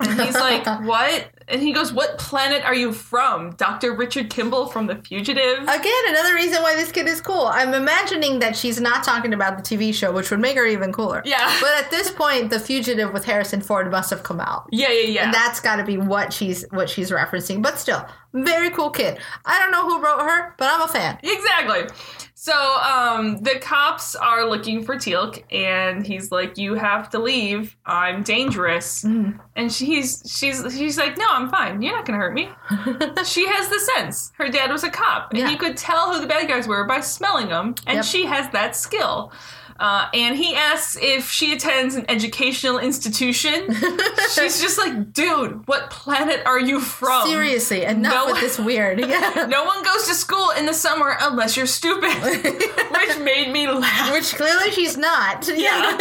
And 0.00 0.20
he's 0.20 0.34
like, 0.34 0.66
what? 0.84 1.30
And 1.48 1.60
he 1.60 1.72
goes, 1.72 1.92
what 1.92 2.18
planet 2.18 2.64
are 2.64 2.74
you 2.74 2.92
from? 2.92 3.52
Dr. 3.56 3.92
Richard 3.94 4.30
Kimball 4.30 4.66
from 4.68 4.86
The 4.86 4.96
Fugitive? 4.96 5.58
Again, 5.62 6.02
another 6.08 6.34
reason 6.34 6.62
why 6.62 6.74
this 6.74 6.90
kid 6.90 7.06
is 7.06 7.20
cool. 7.20 7.46
I'm 7.46 7.74
imagining 7.74 8.38
that 8.38 8.56
she's 8.56 8.80
not 8.80 9.04
talking 9.04 9.34
about 9.34 9.56
the 9.56 9.62
TV 9.62 9.92
show, 9.92 10.10
which 10.12 10.30
would 10.30 10.40
make 10.40 10.56
her 10.56 10.64
even 10.66 10.92
cooler. 10.92 11.22
Yeah. 11.24 11.54
But 11.60 11.84
at 11.84 11.90
this 11.90 12.10
point, 12.10 12.50
The 12.50 12.58
Fugitive 12.60 13.12
with 13.12 13.24
Harrison 13.24 13.60
Ford 13.60 13.90
must 13.90 14.10
have 14.10 14.22
come 14.22 14.40
out. 14.40 14.66
yeah, 14.72 14.90
yeah, 14.90 15.06
yeah. 15.08 15.24
And 15.24 15.34
that's 15.34 15.60
got 15.60 15.76
to 15.76 15.84
be 15.84 15.98
what 15.98 16.32
she's 16.32 16.64
what 16.70 16.88
she's 16.90 17.10
referencing. 17.10 17.62
But 17.62 17.78
still, 17.78 18.06
very 18.32 18.70
cool 18.70 18.90
kid. 18.90 19.18
I 19.44 19.58
don't 19.58 19.70
know 19.70 19.84
who 19.88 20.02
wrote 20.02 20.20
her, 20.20 20.54
but 20.58 20.68
I'm 20.72 20.82
a 20.82 20.88
fan. 20.88 21.18
Exactly. 21.22 21.82
So 22.44 22.52
um, 22.82 23.38
the 23.38 23.58
cops 23.58 24.14
are 24.14 24.44
looking 24.46 24.84
for 24.84 24.96
Teal'c, 24.96 25.42
and 25.50 26.06
he's 26.06 26.30
like, 26.30 26.58
"You 26.58 26.74
have 26.74 27.08
to 27.12 27.18
leave. 27.18 27.74
I'm 27.86 28.22
dangerous." 28.22 29.02
Mm. 29.02 29.40
And 29.56 29.72
she's 29.72 30.22
she's 30.26 30.62
she's 30.76 30.98
like, 30.98 31.16
"No, 31.16 31.24
I'm 31.30 31.48
fine. 31.48 31.80
You're 31.80 31.96
not 31.96 32.04
gonna 32.04 32.18
hurt 32.18 32.34
me." 32.34 32.50
she 33.24 33.46
has 33.48 33.70
the 33.70 33.80
sense. 33.94 34.30
Her 34.36 34.50
dad 34.50 34.70
was 34.70 34.84
a 34.84 34.90
cop, 34.90 35.30
and 35.30 35.38
Yeah. 35.38 35.48
he 35.48 35.56
could 35.56 35.78
tell 35.78 36.12
who 36.12 36.20
the 36.20 36.26
bad 36.26 36.46
guys 36.46 36.68
were 36.68 36.84
by 36.84 37.00
smelling 37.00 37.48
them, 37.48 37.76
and 37.86 37.96
Yep. 37.96 38.04
she 38.04 38.26
has 38.26 38.50
that 38.52 38.76
skill. 38.76 39.32
Uh, 39.78 40.08
and 40.14 40.36
he 40.36 40.54
asks 40.54 40.96
if 41.00 41.30
she 41.30 41.52
attends 41.52 41.96
an 41.96 42.04
educational 42.08 42.78
institution. 42.78 43.66
She's 44.34 44.60
just 44.60 44.78
like, 44.78 45.12
dude, 45.12 45.66
what 45.66 45.90
planet 45.90 46.42
are 46.46 46.60
you 46.60 46.80
from? 46.80 47.26
Seriously, 47.26 47.82
enough 47.82 48.14
No- 48.14 48.32
with 48.32 48.40
this 48.40 48.58
weird. 48.58 49.00
Yeah. 49.14 49.46
No 49.48 49.64
one 49.64 49.82
goes 49.84 50.06
to 50.08 50.14
school 50.14 50.50
in 50.58 50.66
the 50.66 50.72
summer 50.74 51.16
unless 51.20 51.56
you're 51.56 51.66
stupid, 51.66 52.10
which 52.14 53.18
made 53.18 53.52
me 53.52 53.68
laugh. 53.68 54.12
Which 54.12 54.34
clearly 54.34 54.70
she's 54.70 54.96
not. 54.96 55.48
Yeah. 55.48 55.98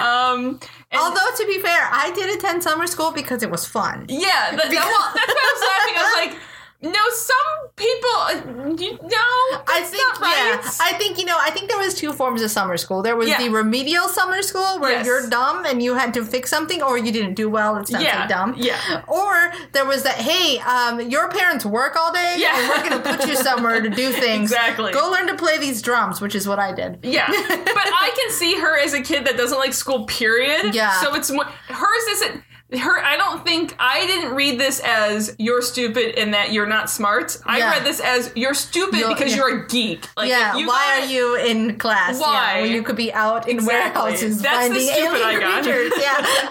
Um, 0.00 0.60
and 0.90 1.00
Although 1.00 1.30
to 1.36 1.46
be 1.46 1.58
fair, 1.60 1.88
I 1.92 2.10
did 2.14 2.36
attend 2.36 2.62
summer 2.62 2.86
school 2.86 3.12
because 3.12 3.42
it 3.42 3.50
was 3.50 3.64
fun. 3.66 4.06
yeah, 4.08 4.50
that, 4.56 4.70
that- 4.70 4.70
well, 4.70 5.12
that's 5.14 5.34
why 5.34 5.44
I 5.44 5.52
was 5.54 5.62
laughing. 5.62 5.96
I 5.96 6.02
was 6.02 6.32
like, 6.32 6.42
no, 6.80 6.92
some 7.10 7.70
people, 7.74 8.10
uh, 8.20 8.74
you, 8.78 8.92
no, 9.02 9.26
I 9.66 9.82
think 9.84 10.20
right. 10.20 10.60
yeah. 10.62 10.70
I 10.80 10.92
think 10.96 11.18
you 11.18 11.24
know. 11.24 11.36
I 11.40 11.50
think 11.50 11.68
there 11.68 11.78
was 11.78 11.92
two 11.94 12.12
forms 12.12 12.40
of 12.40 12.52
summer 12.52 12.76
school. 12.76 13.02
There 13.02 13.16
was 13.16 13.28
Yeah. 13.28 13.38
the 13.38 13.48
remedial 13.48 14.06
summer 14.08 14.42
school 14.42 14.78
where 14.78 14.92
Yes. 14.92 15.04
you're 15.06 15.28
dumb 15.28 15.64
and 15.64 15.82
you 15.82 15.94
had 15.96 16.14
to 16.14 16.24
fix 16.24 16.50
something, 16.50 16.80
or 16.80 16.96
you 16.96 17.10
didn't 17.10 17.34
do 17.34 17.50
well. 17.50 17.76
It's 17.78 17.90
not 17.90 18.02
Yeah. 18.02 18.22
so 18.22 18.28
dumb. 18.28 18.54
Yeah. 18.56 19.02
Or 19.08 19.52
there 19.72 19.84
was 19.86 20.04
that. 20.04 20.16
Hey, 20.16 20.60
um, 20.60 21.00
your 21.10 21.28
parents 21.28 21.64
work 21.64 21.96
all 21.96 22.12
day, 22.12 22.34
Yeah. 22.38 22.56
and 22.56 22.68
we're 22.68 22.88
going 22.90 23.02
to 23.02 23.16
put 23.16 23.28
you 23.28 23.34
somewhere 23.34 23.80
to 23.80 23.88
do 23.90 24.12
things. 24.24 24.52
Exactly. 24.52 24.92
Go 24.92 25.10
learn 25.10 25.26
to 25.26 25.34
play 25.34 25.58
these 25.58 25.82
drums, 25.82 26.20
which 26.20 26.36
is 26.36 26.46
what 26.46 26.60
I 26.60 26.72
did. 26.72 27.00
Yeah, 27.02 27.26
but 27.48 27.88
I 28.06 28.12
can 28.16 28.30
see 28.30 28.54
her 28.60 28.78
as 28.78 28.92
a 28.94 29.02
kid 29.02 29.24
that 29.26 29.36
doesn't 29.36 29.58
like 29.58 29.74
school. 29.74 30.06
Period. 30.06 30.74
Yeah. 30.76 30.92
So 31.00 31.14
it's 31.14 31.28
more 31.30 31.44
hers 31.44 32.04
isn't 32.12 32.42
her. 32.72 32.98
I 33.02 33.16
don't 33.16 33.44
think 33.44 33.74
I 33.78 34.06
didn't 34.06 34.34
read 34.34 34.60
this 34.60 34.80
as 34.84 35.34
you're 35.38 35.62
stupid 35.62 36.18
and 36.18 36.34
that 36.34 36.52
you're 36.52 36.66
not 36.66 36.90
smart. 36.90 37.38
I 37.46 37.58
Yeah. 37.58 37.70
read 37.70 37.84
this 37.84 37.98
as 38.00 38.30
you're 38.34 38.52
stupid 38.54 38.98
You're- 39.00 39.14
because 39.14 39.30
yeah. 39.32 39.36
you're 39.38 39.64
a 39.64 39.66
geek. 39.68 40.06
Like, 40.16 40.28
yeah. 40.28 40.54
you 40.56 40.66
Why 40.66 40.98
gotta- 41.00 41.06
are 41.06 41.10
you 41.12 41.36
in 41.36 41.78
class? 41.78 42.20
Why? 42.20 42.56
Yeah, 42.56 42.62
when 42.62 42.72
you 42.72 42.82
could 42.82 42.96
be 42.96 43.12
out 43.12 43.48
in 43.48 43.56
Exactly. 43.56 44.02
warehouses 44.02 44.42
That's 44.42 44.68
the 44.68 44.74
finding 44.74 44.94
stupid 44.94 45.22
I 45.22 45.32
alien 45.32 45.40
got. 45.40 45.62
creatures? 45.64 45.92
Yeah. 46.00 46.50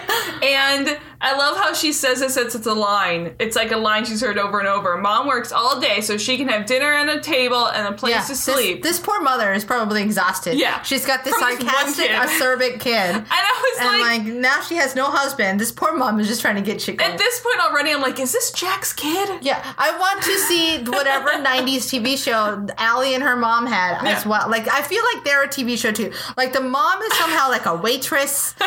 And 0.42 0.98
I 1.20 1.36
love 1.36 1.56
how 1.56 1.74
she 1.74 1.92
says 1.92 2.20
this. 2.20 2.36
It's, 2.36 2.54
it's 2.54 2.66
a 2.66 2.72
line. 2.74 3.34
It's 3.38 3.54
like 3.56 3.72
a 3.72 3.76
line 3.76 4.04
she's 4.04 4.20
heard 4.20 4.38
over 4.38 4.58
and 4.58 4.66
over. 4.68 4.96
Mom 4.96 5.26
works 5.26 5.52
all 5.52 5.78
day 5.80 6.00
so 6.00 6.16
she 6.16 6.36
can 6.38 6.48
have 6.48 6.66
dinner 6.66 6.92
and 6.92 7.10
a 7.10 7.20
table 7.20 7.66
and 7.68 7.86
a 7.86 7.92
place 7.96 8.12
Yeah, 8.14 8.22
to 8.24 8.34
sleep. 8.34 8.82
This, 8.82 8.98
poor 8.98 9.20
mother 9.20 9.52
is 9.52 9.64
probably 9.64 10.02
exhausted. 10.02 10.58
Yeah. 10.58 10.80
she's 10.82 11.04
got 11.04 11.24
this 11.24 11.34
From 11.34 11.58
sarcastic, 11.58 12.06
kid. 12.08 12.16
acerbic 12.16 12.80
kid, 12.80 12.94
and 13.16 13.26
I 13.30 13.76
was 13.78 13.86
and 13.86 14.00
like, 14.00 14.24
like, 14.24 14.34
now 14.40 14.60
she 14.62 14.76
has 14.76 14.94
no 14.96 15.10
husband. 15.10 15.60
This 15.60 15.72
poor 15.72 15.94
mom 15.96 16.18
is 16.20 16.26
just 16.28 16.40
trying 16.40 16.56
to 16.56 16.62
get 16.62 16.80
shit 16.80 16.96
going. 16.96 17.10
at 17.12 17.18
this 17.18 17.40
point 17.40 17.60
already, 17.60 17.90
I'm 17.92 18.00
like, 18.00 18.18
is 18.18 18.32
this 18.32 18.50
Jack's 18.52 18.92
kid? 18.92 19.28
yeah, 19.42 19.74
I 19.78 19.96
want 19.98 20.22
to 20.22 20.38
see 20.38 20.78
whatever 20.84 21.28
'90s 21.30 21.88
TV 21.90 22.16
show 22.16 22.66
Allie 22.78 23.14
and 23.14 23.22
her 23.22 23.36
mom 23.36 23.66
had 23.66 24.04
as 24.06 24.24
well. 24.24 24.48
Like, 24.48 24.68
I 24.68 24.82
feel 24.82 25.02
like 25.14 25.24
they're 25.24 25.44
a 25.44 25.48
TV 25.48 25.76
show 25.78 25.92
too. 25.92 26.12
Like, 26.36 26.52
the 26.52 26.60
mom 26.60 27.02
is 27.02 27.12
somehow 27.18 27.48
like 27.50 27.66
a 27.66 27.74
waitress 27.76 28.54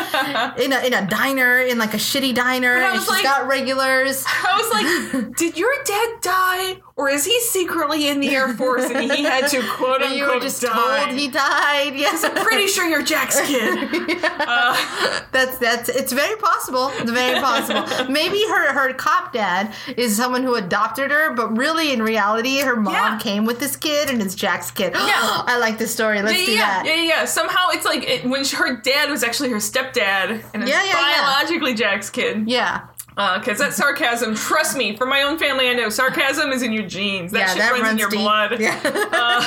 in 0.58 0.72
a 0.72 0.86
in 0.86 0.94
a 0.94 1.06
diner, 1.08 1.58
in 1.58 1.78
like 1.78 1.94
a 1.94 1.98
shitty 1.98 2.34
diner, 2.34 2.43
I 2.44 2.84
and 2.84 2.92
was 2.92 3.02
she's 3.02 3.10
like- 3.10 3.22
got 3.22 3.46
regulars. 3.46 4.24
I 4.26 4.58
was 4.58 5.22
like, 5.24 5.36
did 5.36 5.56
your 5.56 5.72
dad 5.84 6.08
die? 6.20 6.76
Or 6.96 7.10
is 7.10 7.24
he 7.24 7.40
secretly 7.40 8.06
in 8.08 8.20
the 8.20 8.28
Air 8.28 8.54
Force 8.54 8.84
and 8.88 9.10
he 9.10 9.24
had 9.24 9.48
to 9.48 9.60
quote 9.76 10.00
unquote 10.00 10.16
You 10.16 10.26
were 10.28 10.38
just 10.38 10.62
die? 10.62 11.04
told 11.06 11.18
he 11.18 11.26
died. 11.26 11.94
Yes, 11.96 12.22
I'm 12.22 12.34
Pretty 12.44 12.68
sure 12.68 12.86
you're 12.88 13.02
Jack's 13.02 13.40
kid. 13.40 14.20
Uh, 14.46 15.24
That's 15.32 15.58
that's 15.58 15.88
it's 15.88 16.12
very 16.12 16.36
possible. 16.36 16.90
It's 16.94 17.10
very 17.10 17.40
possible. 17.40 17.84
Maybe 18.10 18.38
her 18.48 18.72
her 18.72 18.92
cop 18.94 19.32
dad 19.32 19.72
is 19.96 20.16
someone 20.16 20.42
who 20.42 20.54
adopted 20.54 21.10
her, 21.10 21.32
but 21.34 21.56
really 21.56 21.92
in 21.92 22.02
reality 22.02 22.58
her 22.60 22.76
mom 22.76 22.94
Yeah. 22.94 23.18
came 23.18 23.44
with 23.44 23.58
this 23.58 23.76
kid 23.76 24.10
and 24.10 24.20
it's 24.22 24.34
Jack's 24.34 24.70
kid. 24.70 24.92
Yeah. 24.94 25.02
I 25.46 25.58
like 25.58 25.78
this 25.78 25.92
story. 25.92 26.22
Let's 26.22 26.38
yeah, 26.40 26.46
do 26.46 26.52
yeah, 26.52 26.58
that. 26.58 26.82
yeah, 26.86 26.94
yeah, 26.94 27.02
yeah. 27.02 27.24
Somehow 27.24 27.70
it's 27.70 27.84
like 27.84 28.02
it, 28.08 28.24
when 28.24 28.44
her 28.44 28.76
dad 28.80 29.10
was 29.10 29.24
actually 29.24 29.50
her 29.50 29.56
stepdad 29.56 30.42
and 30.54 30.62
it's 30.62 30.70
Yeah, 30.70 30.84
yeah, 30.84 30.92
yeah. 31.10 31.22
biologically 31.22 31.74
Jack's 31.74 32.10
kid. 32.10 32.48
Yeah. 32.48 32.82
Because 33.14 33.58
that 33.58 33.72
sarcasm, 33.74 34.34
trust 34.34 34.76
me, 34.76 34.96
from 34.96 35.08
my 35.08 35.22
own 35.22 35.38
family, 35.38 35.68
I 35.68 35.74
know 35.74 35.88
sarcasm 35.88 36.50
is 36.50 36.62
in 36.62 36.72
your 36.72 36.84
genes. 36.86 37.30
That 37.30 37.38
Yeah, 37.40 37.46
shit 37.48 37.58
that 37.58 37.72
runs, 37.72 37.88
in 37.92 37.98
your 37.98 38.10
deep. 38.10 38.18
blood. 38.20 38.60
Yeah. 38.60 38.80
Uh, 39.14 39.42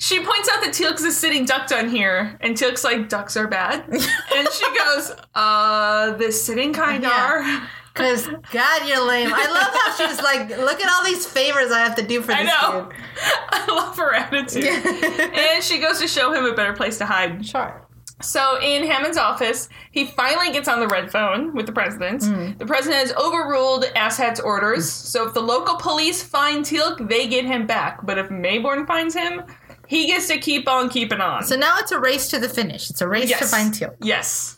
she 0.00 0.18
points 0.24 0.48
out 0.52 0.62
that 0.62 0.70
Teal'c 0.74 1.00
is 1.04 1.16
sitting 1.16 1.44
duck 1.44 1.70
on 1.72 1.88
here, 1.88 2.36
and 2.40 2.56
Teal'c's 2.56 2.82
like, 2.84 3.08
ducks 3.08 3.36
are 3.36 3.46
bad. 3.46 3.84
and 3.90 4.48
she 4.52 4.78
goes, 4.78 5.12
uh, 5.34 6.12
the 6.16 6.30
sitting 6.32 6.72
kind 6.72 7.02
Yeah. 7.04 7.10
are. 7.10 7.68
Cause 7.94 8.26
God, 8.52 8.86
you're 8.86 9.06
lame. 9.06 9.30
I 9.32 9.46
love 9.46 9.72
how 9.72 10.06
she's 10.08 10.20
like, 10.22 10.50
look 10.58 10.82
at 10.82 10.90
all 10.92 11.02
these 11.04 11.24
favors 11.24 11.72
I 11.72 11.78
have 11.78 11.94
to 11.96 12.02
do 12.02 12.20
for 12.20 12.26
this 12.34 12.36
I 12.40 12.42
know. 12.42 12.84
dude. 12.90 12.92
I 13.50 13.66
love 13.74 13.96
her 13.96 14.12
attitude. 14.14 14.64
and 14.66 15.64
she 15.64 15.78
goes 15.78 15.98
to 16.00 16.06
show 16.08 16.30
him 16.32 16.44
a 16.44 16.52
better 16.54 16.74
place 16.74 16.98
to 16.98 17.06
hide. 17.06 17.46
Sure. 17.46 17.85
So 18.22 18.58
in 18.62 18.86
Hammond's 18.86 19.18
office, 19.18 19.68
he 19.90 20.06
finally 20.06 20.50
gets 20.50 20.68
on 20.68 20.80
the 20.80 20.88
red 20.88 21.10
phone 21.10 21.54
with 21.54 21.66
the 21.66 21.72
president. 21.72 22.22
Mm. 22.22 22.58
The 22.58 22.64
president 22.64 23.08
has 23.08 23.12
overruled 23.12 23.84
Asshat's 23.94 24.40
orders. 24.40 24.90
So 24.90 25.28
if 25.28 25.34
the 25.34 25.42
local 25.42 25.76
police 25.76 26.22
find 26.22 26.64
Teal'c, 26.64 27.08
they 27.08 27.28
get 27.28 27.44
him 27.44 27.66
back. 27.66 28.04
But 28.06 28.16
if 28.16 28.28
Maybourne 28.28 28.86
finds 28.86 29.14
him, 29.14 29.42
he 29.86 30.06
gets 30.06 30.28
to 30.28 30.38
keep 30.38 30.66
on 30.68 30.88
keeping 30.88 31.20
on. 31.20 31.44
So 31.44 31.56
now 31.56 31.76
it's 31.78 31.92
a 31.92 32.00
race 32.00 32.28
to 32.28 32.38
the 32.38 32.48
finish. 32.48 32.90
It's 32.90 33.02
a 33.02 33.08
race 33.08 33.36
to 33.38 33.44
find 33.44 33.72
Teal. 33.72 33.94
Yes. 34.02 34.55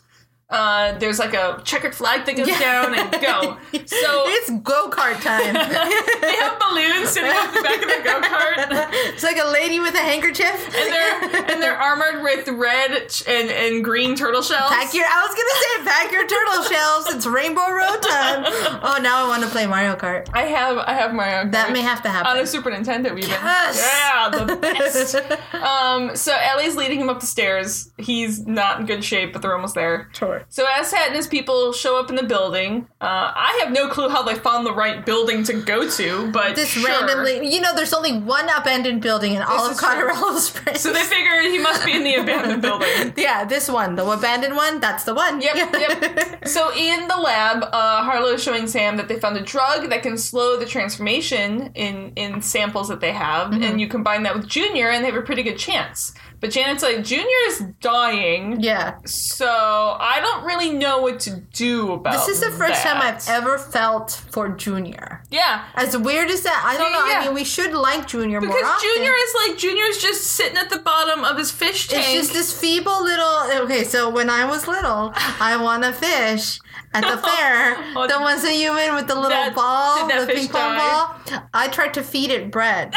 Uh, 0.49 0.97
there's 0.97 1.19
like 1.19 1.35
a 1.35 1.61
checkered 1.63 1.93
flag 1.93 2.25
that 2.25 2.35
goes 2.35 2.47
Yeah. 2.47 2.57
down 2.59 2.95
and 2.97 3.11
go. 3.21 3.57
So 3.85 4.23
It's 4.33 4.49
go 4.63 4.89
kart 4.89 5.21
time. 5.21 5.53
they 6.21 6.35
have 6.37 6.57
balloons 6.59 7.09
sitting 7.09 7.29
off 7.29 7.53
the 7.53 7.61
back 7.61 7.79
of 7.79 7.87
their 7.87 8.01
go 8.03 8.19
kart. 8.21 8.89
it's 9.13 9.21
like 9.21 9.37
a 9.37 9.45
lady 9.45 9.79
with 9.79 9.93
a 9.93 9.99
handkerchief. 9.99 10.49
and 10.75 10.91
they're 10.91 11.51
and 11.53 11.61
they're 11.61 11.77
armored 11.77 12.23
with 12.23 12.47
red 12.47 12.91
and, 13.27 13.49
and 13.51 13.83
green 13.83 14.15
turtle 14.15 14.41
shells. 14.41 14.71
Pack 14.71 14.91
your. 14.95 15.05
I 15.05 15.21
was 15.21 15.35
gonna 15.35 15.59
say 15.61 15.91
pack 15.91 16.11
your 16.11 16.25
turtle 16.27 16.63
shells. 16.63 17.13
It's 17.13 17.27
Rainbow 17.27 17.69
Road 17.69 18.01
time. 18.01 18.43
Oh, 18.81 18.99
now 19.03 19.23
I 19.23 19.27
want 19.27 19.43
to 19.43 19.49
play 19.49 19.67
Mario 19.67 19.95
Kart. 19.95 20.29
I 20.33 20.43
have 20.43 20.77
I 20.79 20.93
have 20.93 21.13
my 21.13 21.41
own. 21.41 21.51
That 21.51 21.71
may 21.71 21.81
have 21.81 22.01
to 22.03 22.09
happen 22.09 22.31
on 22.31 22.39
a 22.39 22.47
Super 22.47 22.71
Nintendo 22.71 23.11
even. 23.15 23.29
Yes! 23.29 23.77
Yeah, 23.79 24.29
the 24.45 24.55
best. 24.55 25.15
um, 25.53 26.15
so 26.15 26.35
Ellie's 26.41 26.75
leading 26.75 26.99
him 26.99 27.09
up 27.09 27.19
the 27.19 27.27
stairs. 27.27 27.91
He's 27.97 28.47
not 28.47 28.79
in 28.79 28.87
good 28.87 29.03
shape, 29.03 29.31
but 29.33 29.43
they're 29.43 29.53
almost 29.55 29.75
there. 29.75 30.09
Sure. 30.13 30.38
So 30.49 30.65
Asshat 30.65 31.07
and 31.07 31.15
his 31.15 31.27
people 31.27 31.73
show 31.73 31.99
up 31.99 32.09
in 32.09 32.15
the 32.15 32.23
building. 32.23 32.87
Uh, 33.01 33.31
I 33.35 33.59
have 33.63 33.73
no 33.73 33.87
clue 33.89 34.09
how 34.09 34.23
they 34.23 34.35
found 34.35 34.65
the 34.65 34.73
right 34.73 35.05
building 35.05 35.43
to 35.45 35.53
go 35.61 35.89
to, 35.89 36.31
but 36.31 36.55
This 36.55 36.69
sure. 36.69 36.85
randomly, 36.87 37.47
you 37.53 37.61
know, 37.61 37.75
there's 37.75 37.93
only 37.93 38.17
one 38.17 38.47
abandoned 38.49 39.01
building 39.01 39.33
in 39.33 39.41
all 39.41 39.65
of 39.65 39.69
This 39.69 39.77
is 39.79 39.83
true. 39.83 40.09
Colorado 40.11 40.37
Springs. 40.39 40.79
So 40.81 40.93
they 40.93 41.03
figured 41.03 41.45
he 41.45 41.59
must 41.59 41.85
be 41.85 41.93
in 41.93 42.03
the 42.03 42.15
abandoned 42.15 42.61
building. 42.61 43.13
yeah, 43.17 43.43
this 43.45 43.69
one, 43.69 43.95
the 43.95 44.05
abandoned 44.09 44.55
one, 44.55 44.79
that's 44.79 45.03
the 45.03 45.13
one. 45.13 45.41
Yep, 45.41 45.55
yep. 45.73 46.47
So 46.47 46.71
in 46.75 47.07
the 47.07 47.17
lab, 47.17 47.63
uh, 47.63 48.03
Harlow 48.03 48.33
is 48.33 48.43
showing 48.43 48.67
Sam 48.67 48.97
that 48.97 49.07
they 49.07 49.19
found 49.19 49.37
a 49.37 49.41
drug 49.43 49.89
that 49.89 50.03
can 50.03 50.17
slow 50.17 50.57
the 50.57 50.65
transformation 50.65 51.71
in 51.75 52.11
in 52.15 52.41
samples 52.41 52.87
that 52.89 52.99
they 52.99 53.11
have, 53.11 53.49
Mm-hmm. 53.49 53.63
and 53.63 53.81
you 53.81 53.87
combine 53.87 54.23
that 54.23 54.35
with 54.35 54.47
Junior, 54.47 54.89
and 54.89 55.03
they 55.03 55.09
have 55.09 55.15
a 55.19 55.25
pretty 55.25 55.43
good 55.43 55.57
chance. 55.57 56.13
But 56.41 56.51
Janet's 56.51 56.83
like, 56.83 57.03
Junior 57.03 57.41
is 57.47 57.63
dying, 57.81 58.61
yeah. 58.61 58.97
so 59.05 59.47
I 59.99 60.19
don't 60.21 60.28
really 60.59 60.77
know 60.77 61.01
what 61.01 61.19
to 61.21 61.37
do 61.53 61.93
about. 61.93 62.13
This 62.13 62.27
is 62.27 62.39
the 62.41 62.51
first 62.51 62.81
time 62.83 63.01
I've 63.01 63.27
ever 63.29 63.57
felt 63.57 64.11
for 64.31 64.49
Junior. 64.49 65.23
Yeah. 65.29 65.65
As 65.75 65.97
weird 65.97 66.29
as 66.29 66.41
that, 66.43 66.63
I 66.65 66.77
don't 66.77 66.91
know. 66.91 67.05
Yeah. 67.05 67.19
I 67.21 67.25
mean, 67.25 67.33
we 67.35 67.43
should 67.43 67.73
like 67.73 68.07
Junior 68.07 68.41
more 68.41 68.49
Because 68.49 68.63
often. 68.63 68.89
Junior 68.95 69.11
is 69.11 69.35
like 69.47 69.57
Junior 69.57 69.83
is 69.85 70.01
just 70.01 70.23
sitting 70.23 70.57
at 70.57 70.69
the 70.69 70.79
bottom 70.79 71.23
of 71.23 71.37
his 71.37 71.51
fish 71.51 71.87
tank. 71.87 72.05
It's 72.07 72.13
just 72.13 72.33
this 72.33 72.59
feeble 72.59 73.03
little. 73.03 73.63
Okay, 73.65 73.83
so 73.83 74.09
when 74.09 74.29
I 74.29 74.45
was 74.45 74.67
little, 74.67 75.11
I 75.15 75.57
won 75.61 75.83
a 75.83 75.93
fish 75.93 76.59
at 76.93 77.01
the 77.01 77.17
fair. 77.21 77.77
Oh, 77.95 78.07
the 78.07 78.19
ones 78.19 78.43
that 78.43 78.55
you 78.55 78.73
win 78.73 78.93
with 78.95 79.07
the 79.07 79.15
little 79.15 79.29
that- 79.29 79.55
ball, 79.55 80.07
the 80.07 80.25
ping 80.31 80.47
pong 80.47 80.75
die? 80.75 80.77
ball. 81.31 81.41
I 81.53 81.67
tried 81.67 81.93
to 81.95 82.03
feed 82.03 82.29
it 82.29 82.51
bread. 82.51 82.93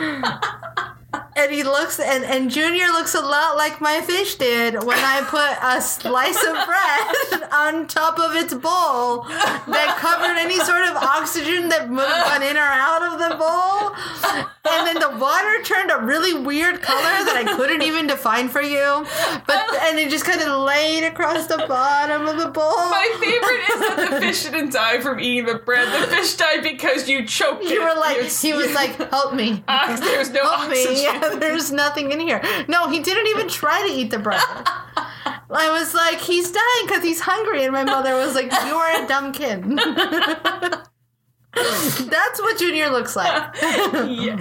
And 1.36 1.52
he 1.52 1.62
looks, 1.62 1.98
and, 2.00 2.24
and 2.24 2.50
Junior 2.50 2.86
looks 2.88 3.14
a 3.14 3.20
lot 3.20 3.56
like 3.56 3.80
my 3.80 4.00
fish 4.00 4.34
did 4.34 4.74
when 4.84 4.98
I 4.98 5.22
put 5.22 5.56
a 5.62 5.80
slice 5.80 6.36
of 6.44 6.52
bread 6.66 7.50
on 7.52 7.86
top 7.86 8.18
of 8.18 8.34
its 8.36 8.52
bowl 8.52 9.22
that 9.22 9.96
covered 9.98 10.36
any 10.38 10.56
sort 10.56 10.82
of 10.88 10.96
oxygen 10.96 11.68
that 11.70 11.88
would 11.88 11.98
have 12.00 12.26
gone 12.26 12.42
in 12.42 12.56
or 12.56 12.60
out 12.60 13.02
of 13.02 13.18
the 13.18 13.36
bowl. 13.36 14.46
And 14.70 14.86
then 14.86 14.98
the 15.00 15.16
water 15.18 15.62
turned 15.62 15.90
a 15.90 15.98
really 15.98 16.34
weird 16.34 16.82
color 16.82 17.00
that 17.24 17.44
I 17.46 17.56
couldn't 17.56 17.82
even 17.82 18.06
define 18.06 18.48
for 18.48 18.60
you. 18.62 19.06
But 19.46 19.64
and 19.84 19.98
it 19.98 20.10
just 20.10 20.24
kind 20.24 20.40
of 20.40 20.60
laid 20.64 21.04
across 21.04 21.46
the 21.46 21.64
bottom 21.68 22.26
of 22.26 22.36
the 22.38 22.48
bowl. 22.48 22.76
My 22.76 23.08
favorite 23.18 23.60
is 23.70 23.80
that 23.96 24.10
the 24.10 24.20
fish 24.20 24.44
didn't 24.44 24.72
die 24.72 25.00
from 25.00 25.18
eating 25.20 25.46
the 25.46 25.54
bread. 25.54 25.88
The 26.02 26.06
fish 26.08 26.34
died 26.34 26.62
because 26.62 27.08
you 27.08 27.24
choked 27.24 27.64
it. 27.64 27.70
you 27.70 27.80
were 27.82 27.94
like, 27.98 28.22
he 28.28 28.52
was 28.52 28.72
like, 28.74 28.96
help 29.10 29.34
me. 29.34 29.62
Ah, 29.68 29.92
Ox- 29.92 30.00
there's 30.00 30.30
no 30.30 30.42
Help 30.42 30.70
oxygen. 30.70 30.96
Yeah, 31.02 31.19
there's 31.38 31.70
nothing 31.70 32.12
in 32.12 32.20
here. 32.20 32.42
No, 32.68 32.88
he 32.88 33.00
didn't 33.00 33.26
even 33.28 33.48
try 33.48 33.86
to 33.86 33.92
eat 33.92 34.10
the 34.10 34.18
bread. 34.18 34.40
I 35.52 35.70
was 35.70 35.94
like, 35.94 36.20
he's 36.20 36.50
dying 36.50 36.86
because 36.86 37.02
he's 37.02 37.20
hungry. 37.20 37.64
And 37.64 37.72
my 37.72 37.84
mother 37.84 38.14
was 38.14 38.34
like, 38.34 38.52
you 38.66 38.74
are 38.74 39.04
a 39.04 39.08
dumb 39.08 39.32
kid. 39.32 39.64
That's 41.54 42.40
what 42.40 42.58
Junior 42.58 42.90
looks 42.90 43.16
like. 43.16 43.54
Yeah. 43.60 44.36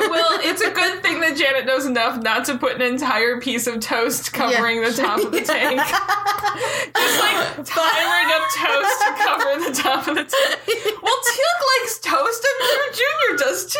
Well, 0.00 0.40
it's 0.42 0.62
a 0.62 0.70
good 0.70 1.02
thing 1.02 1.20
that 1.20 1.36
Janet 1.36 1.66
knows 1.66 1.84
enough 1.86 2.22
not 2.22 2.44
to 2.46 2.56
put 2.58 2.76
an 2.76 2.82
entire 2.82 3.40
piece 3.40 3.66
of 3.66 3.80
toast 3.80 4.32
covering 4.32 4.82
the 4.82 4.92
top 4.92 5.20
of 5.20 5.30
the 5.32 5.40
tank. 5.42 5.80
Just 6.96 7.20
like 7.20 7.66
firing 7.66 8.28
up 8.32 8.44
toast 8.56 8.96
to 9.04 9.10
cover 9.22 9.50
the 9.68 9.72
top 9.76 10.08
of 10.08 10.14
the 10.16 10.24
tank. 10.24 10.60
Well, 11.02 11.18
Teal'c 11.20 11.60
likes 11.78 11.98
toast. 12.00 12.46
Sure 12.60 12.92
Junior 12.92 13.38
does 13.38 13.66
too. 13.66 13.78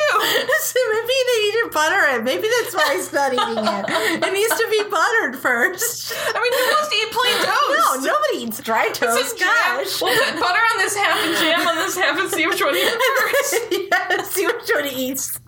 So 0.60 0.78
maybe 0.92 1.16
they 1.26 1.38
need 1.42 1.56
to 1.64 1.70
butter 1.72 2.02
it. 2.16 2.22
Maybe 2.24 2.46
that's 2.60 2.74
why 2.74 2.94
he's 2.96 3.12
not 3.12 3.32
eating 3.32 3.64
it. 3.64 3.84
It 4.22 4.32
needs 4.32 4.54
to 4.54 4.66
be 4.70 4.82
buttered 4.90 5.36
first. 5.40 6.12
I 6.14 6.38
mean, 6.38 6.52
who 6.52 6.64
wants 6.70 6.88
to 6.88 6.96
eat 6.96 7.10
plain 7.10 7.36
toast? 7.42 8.06
No, 8.06 8.12
nobody 8.12 8.44
eats 8.46 8.60
dry 8.62 8.88
toast. 8.92 9.38
jam. 9.38 9.48
Gosh. 9.48 10.00
We'll 10.02 10.14
put 10.14 10.40
butter 10.40 10.60
on 10.72 10.78
this 10.78 10.94
half 10.96 11.18
and 11.24 11.36
jam 11.36 11.66
on 11.66 11.76
this 11.76 11.96
half 11.96 12.09
and 12.18 12.30
see 12.30 12.46
which 12.46 12.62
one 12.62 12.74
he 12.74 12.82
prefers. 12.90 13.54
yeah, 13.90 14.22
see 14.24 14.46
which 14.46 14.70
one 14.74 14.84
he 14.84 15.08
eats. 15.10 15.40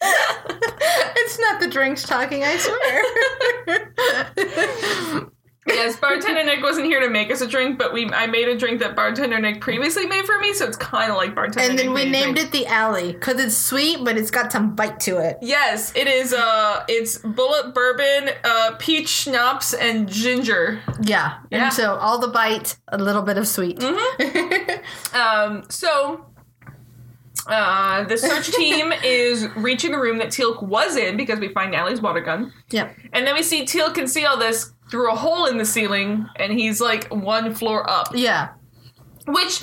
it's 0.00 1.38
not 1.38 1.60
the 1.60 1.68
drinks 1.68 2.02
talking, 2.04 2.44
I 2.44 2.56
swear. 2.56 3.02
Nick 6.58 6.64
wasn't 6.64 6.86
here 6.86 6.98
to 6.98 7.08
make 7.08 7.30
us 7.30 7.40
a 7.40 7.46
drink, 7.46 7.78
but 7.78 7.92
we 7.92 8.06
I 8.10 8.26
made 8.26 8.48
a 8.48 8.58
drink 8.58 8.80
that 8.80 8.96
bartender 8.96 9.38
Nick 9.38 9.60
previously 9.60 10.06
made 10.06 10.24
for 10.26 10.38
me, 10.40 10.52
so 10.52 10.66
it's 10.66 10.76
kind 10.76 11.10
of 11.10 11.16
like 11.16 11.34
bartender. 11.34 11.70
and 11.70 11.78
then 11.78 11.94
Nick 11.94 12.04
we 12.04 12.10
named 12.10 12.34
drink. 12.34 12.48
it 12.48 12.52
the 12.52 12.66
alley 12.66 13.12
because 13.12 13.38
it's 13.40 13.56
sweet, 13.56 14.04
but 14.04 14.16
it's 14.18 14.30
got 14.30 14.50
some 14.50 14.74
bite 14.74 14.98
to 15.00 15.18
it. 15.18 15.38
Yes, 15.40 15.92
it 15.94 16.08
is. 16.08 16.32
Uh, 16.32 16.84
it's 16.88 17.18
Bulleit 17.18 17.74
bourbon, 17.74 18.30
uh, 18.42 18.72
peach 18.78 19.08
schnapps, 19.08 19.72
and 19.72 20.08
ginger. 20.08 20.80
Yeah. 21.00 21.38
Yeah. 21.50 21.66
And 21.66 21.72
so 21.72 21.94
all 21.94 22.18
the 22.18 22.28
bite, 22.28 22.76
a 22.88 22.98
little 22.98 23.22
bit 23.22 23.38
of 23.38 23.46
sweet. 23.46 23.82
Um, 25.14 25.64
so. 25.68 26.24
Uh, 27.46 28.04
the 28.04 28.18
search 28.18 28.50
team 28.52 28.92
is 29.02 29.48
reaching 29.56 29.90
the 29.92 29.98
room 29.98 30.18
that 30.18 30.28
Teal'c 30.28 30.62
was 30.62 30.96
in 30.96 31.16
because 31.16 31.38
we 31.40 31.48
find 31.48 31.74
Allie's 31.74 32.00
water 32.00 32.20
gun. 32.20 32.52
Yep. 32.70 32.94
And 33.14 33.26
then 33.26 33.34
we 33.34 33.42
see 33.42 33.64
Teal'c 33.64 33.94
can 33.94 34.06
see 34.06 34.26
all 34.26 34.36
this 34.36 34.72
through 34.90 35.10
a 35.12 35.16
hole 35.16 35.46
in 35.46 35.58
the 35.58 35.64
ceiling, 35.64 36.26
and 36.36 36.52
he's 36.52 36.80
like 36.80 37.08
one 37.12 37.54
floor 37.54 37.88
up. 37.88 38.08
Yeah. 38.14 38.48
Which 39.26 39.62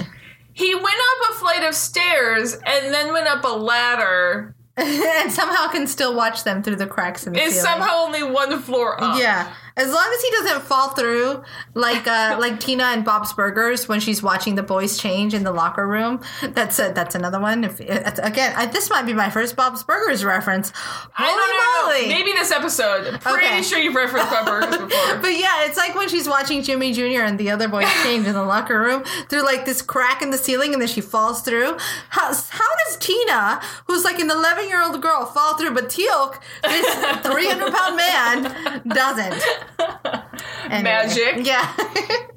he 0.54 0.74
went 0.76 0.86
up 0.88 1.30
a 1.32 1.34
flight 1.34 1.64
of 1.64 1.74
stairs 1.76 2.54
and 2.54 2.94
then 2.94 3.12
went 3.14 3.28
up 3.28 3.44
a 3.44 3.48
ladder. 3.50 4.56
and 4.78 5.32
somehow 5.32 5.68
can 5.70 5.88
still 5.88 6.14
watch 6.16 6.44
them 6.44 6.62
through 6.62 6.76
the 6.76 6.86
cracks 6.88 7.26
in 7.26 7.34
the 7.34 7.40
Is 7.40 7.54
ceiling. 7.54 7.66
somehow 7.66 7.96
only 8.04 8.24
one 8.24 8.62
floor 8.62 9.02
up. 9.02 9.18
Yeah, 9.18 9.54
as 9.78 9.92
long 9.92 10.10
as 10.16 10.22
he 10.22 10.32
doesn't 10.32 10.62
fall 10.64 10.90
through, 10.90 11.44
like 11.74 12.08
uh, 12.08 12.38
like 12.40 12.60
Tina 12.60 12.86
and 12.86 13.04
Bob's 13.04 13.34
Burgers 13.34 13.88
when 13.90 14.00
she's 14.00 14.24
watching 14.24 14.56
the 14.56 14.64
boys 14.64 14.98
change 14.98 15.34
in 15.34 15.44
the 15.44 15.52
locker 15.52 15.88
room. 15.88 16.22
That's 16.42 16.80
a, 16.80 16.92
that's 16.94 17.16
another 17.16 17.40
one. 17.40 17.64
If 17.64 17.80
again, 17.80 18.54
I, 18.56 18.68
this 18.68 18.90
might 18.90 19.06
be 19.06 19.14
my 19.14 19.30
first 19.30 19.56
Bob's 19.56 19.84
Burgers 19.84 20.24
reference. 20.24 20.72
Holy 20.76 22.04
moly! 22.04 22.08
Maybe 22.08 22.32
this 22.32 22.52
episode. 22.52 23.08
I'm 23.14 23.20
pretty 23.20 23.46
Okay. 23.48 23.62
sure 23.64 23.80
you've 23.80 23.96
referenced 23.96 24.30
Bob's 24.32 24.50
Burgers 24.50 24.78
before. 24.90 25.18
But 25.22 25.38
yeah, 25.38 25.66
it's 25.66 25.78
like 25.78 25.96
when 25.96 26.08
she's 26.10 26.28
watching 26.28 26.64
Jimmy 26.64 26.94
Jr. 26.94 27.24
and 27.24 27.38
the 27.40 27.50
other 27.52 27.68
boys 27.68 27.88
change 28.04 28.28
in 28.28 28.34
the 28.34 28.44
locker 28.44 28.80
room 28.80 29.04
through 29.30 29.44
like 29.44 29.66
this 29.66 29.82
crack 29.82 30.22
in 30.22 30.30
the 30.32 30.38
ceiling 30.38 30.72
and 30.74 30.82
then 30.82 30.88
she 30.90 31.02
falls 31.02 31.42
through. 31.42 31.78
How, 32.10 32.34
how 32.34 32.76
does 32.86 32.98
Tina, 32.98 33.62
who's 33.88 34.04
like 34.04 34.20
an 34.20 34.32
11 34.32 34.68
year 34.70 34.82
old 34.82 35.02
girl, 35.02 35.26
fall 35.26 35.58
through, 35.58 35.74
but 35.74 35.90
Teal'c, 35.90 36.40
this 36.64 36.96
300 37.26 37.74
pound 37.74 37.96
man, 37.98 38.82
doesn't? 38.88 39.44
Anyway. 40.66 40.82
Magic. 40.82 41.46
Yeah. 41.46 41.76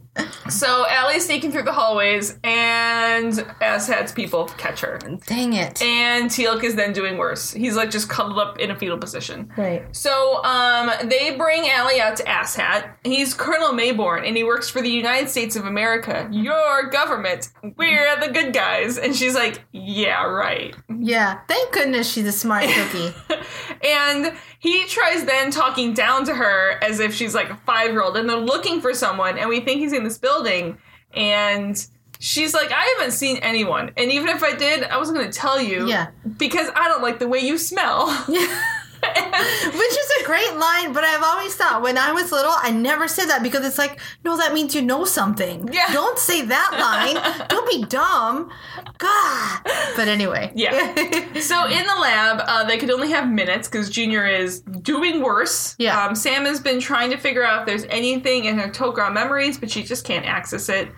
So 0.49 0.87
Allie's 0.89 1.26
sneaking 1.26 1.53
through 1.53 1.64
the 1.64 1.72
hallways, 1.72 2.39
and 2.43 3.35
Asshat's 3.61 4.12
people 4.12 4.47
catch 4.57 4.81
her. 4.81 4.99
Dang 5.26 5.53
it. 5.53 5.81
And 5.83 6.31
Teal'c 6.31 6.64
is 6.64 6.74
then 6.74 6.93
doing 6.95 7.18
worse. 7.18 7.53
He's 7.53 7.76
like 7.76 7.91
just 7.91 8.09
cuddled 8.09 8.39
up 8.39 8.59
in 8.59 8.70
a 8.70 8.76
fetal 8.76 8.97
position. 8.97 9.53
Right. 9.57 9.85
So 9.95 10.43
um, 10.45 10.91
they 11.05 11.37
bring 11.37 11.68
Allie 11.68 12.01
out 12.01 12.16
to 12.16 12.24
Asshat. 12.24 12.91
He's 13.05 13.35
Colonel 13.35 13.70
Maybourne, 13.70 14.26
and 14.26 14.37
he 14.37 14.43
works 14.43 14.70
for 14.70 14.81
the 14.81 14.89
United 14.91 15.29
States 15.29 15.55
of 15.55 15.66
America. 15.66 16.26
Your 16.33 16.89
government. 16.89 17.51
We're 17.76 18.18
the 18.18 18.33
good 18.33 18.55
guys. 18.55 18.97
And 18.97 19.14
she's 19.14 19.35
like, 19.35 19.62
yeah, 19.72 20.24
right. 20.24 20.74
Yeah. 20.99 21.41
Thank 21.47 21.74
goodness 21.74 22.11
she's 22.11 22.26
a 22.26 22.33
smart 22.33 22.64
cookie. 22.68 23.14
And 23.81 24.33
he 24.59 24.86
tries 24.86 25.24
then 25.24 25.50
talking 25.50 25.94
down 25.94 26.24
to 26.26 26.34
her 26.34 26.78
as 26.82 26.98
if 27.00 27.14
she's 27.14 27.34
like 27.34 27.50
a 27.50 27.56
five 27.66 27.92
year 27.92 28.02
old, 28.02 28.16
and 28.16 28.28
they're 28.28 28.36
looking 28.36 28.80
for 28.80 28.92
someone, 28.94 29.38
and 29.38 29.48
we 29.48 29.61
think 29.61 29.80
he's 29.80 29.92
in 29.92 30.04
this 30.04 30.18
building. 30.18 30.78
and 31.14 31.86
she's 32.20 32.52
like, 32.52 32.72
I 32.72 32.96
haven't 32.98 33.12
seen 33.12 33.36
anyone, 33.38 33.92
and 33.96 34.11
even 34.11 34.28
if 34.28 34.42
I 34.42 34.52
did, 34.56 34.82
I 34.84 34.98
wasn't 34.98 35.18
going 35.18 35.30
to 35.30 35.38
tell 35.38 35.61
you, 35.61 35.86
Yeah. 35.88 36.09
because 36.36 36.68
I 36.74 36.88
don't 36.88 37.00
like 37.02 37.18
the 37.20 37.28
way 37.28 37.38
you 37.38 37.56
smell. 37.59 38.06
Which 39.64 39.92
is 39.92 40.10
a 40.20 40.24
great 40.24 40.54
line, 40.56 40.92
but 40.92 41.04
I've 41.04 41.22
always 41.22 41.54
thought 41.54 41.82
when 41.82 41.98
I 41.98 42.12
was 42.12 42.32
little, 42.32 42.52
I 42.54 42.70
never 42.70 43.08
said 43.08 43.26
that 43.26 43.42
because 43.42 43.66
it's 43.66 43.78
like, 43.78 44.00
no, 44.24 44.36
that 44.36 44.52
means 44.54 44.74
you 44.74 44.82
know 44.82 45.04
something. 45.04 45.68
Yeah. 45.72 45.92
Don't 45.92 46.18
say 46.18 46.42
that 46.42 46.72
line. 46.78 47.48
Don't 47.48 47.68
be 47.68 47.84
dumb. 47.84 48.50
God. 48.98 49.60
But 49.96 50.08
anyway. 50.08 50.52
Yeah. 50.54 50.94
So 51.40 51.66
in 51.66 51.86
the 51.86 51.94
lab, 52.00 52.40
uh, 52.44 52.64
they 52.64 52.78
could 52.78 52.90
only 52.90 53.10
have 53.10 53.28
minutes 53.30 53.68
because 53.68 53.88
Junior 53.88 54.26
is 54.26 54.60
doing 54.60 55.22
worse. 55.22 55.76
Yeah. 55.78 56.04
Um, 56.04 56.14
Sam 56.14 56.44
has 56.44 56.60
been 56.60 56.80
trying 56.80 57.10
to 57.10 57.16
figure 57.16 57.44
out 57.44 57.60
if 57.60 57.66
there's 57.66 57.84
anything 57.84 58.44
in 58.44 58.58
her 58.58 58.68
Tok'ra 58.68 59.12
memories, 59.12 59.58
but 59.58 59.70
she 59.70 59.82
just 59.82 60.04
can't 60.04 60.26
access 60.26 60.68
it. 60.68 60.88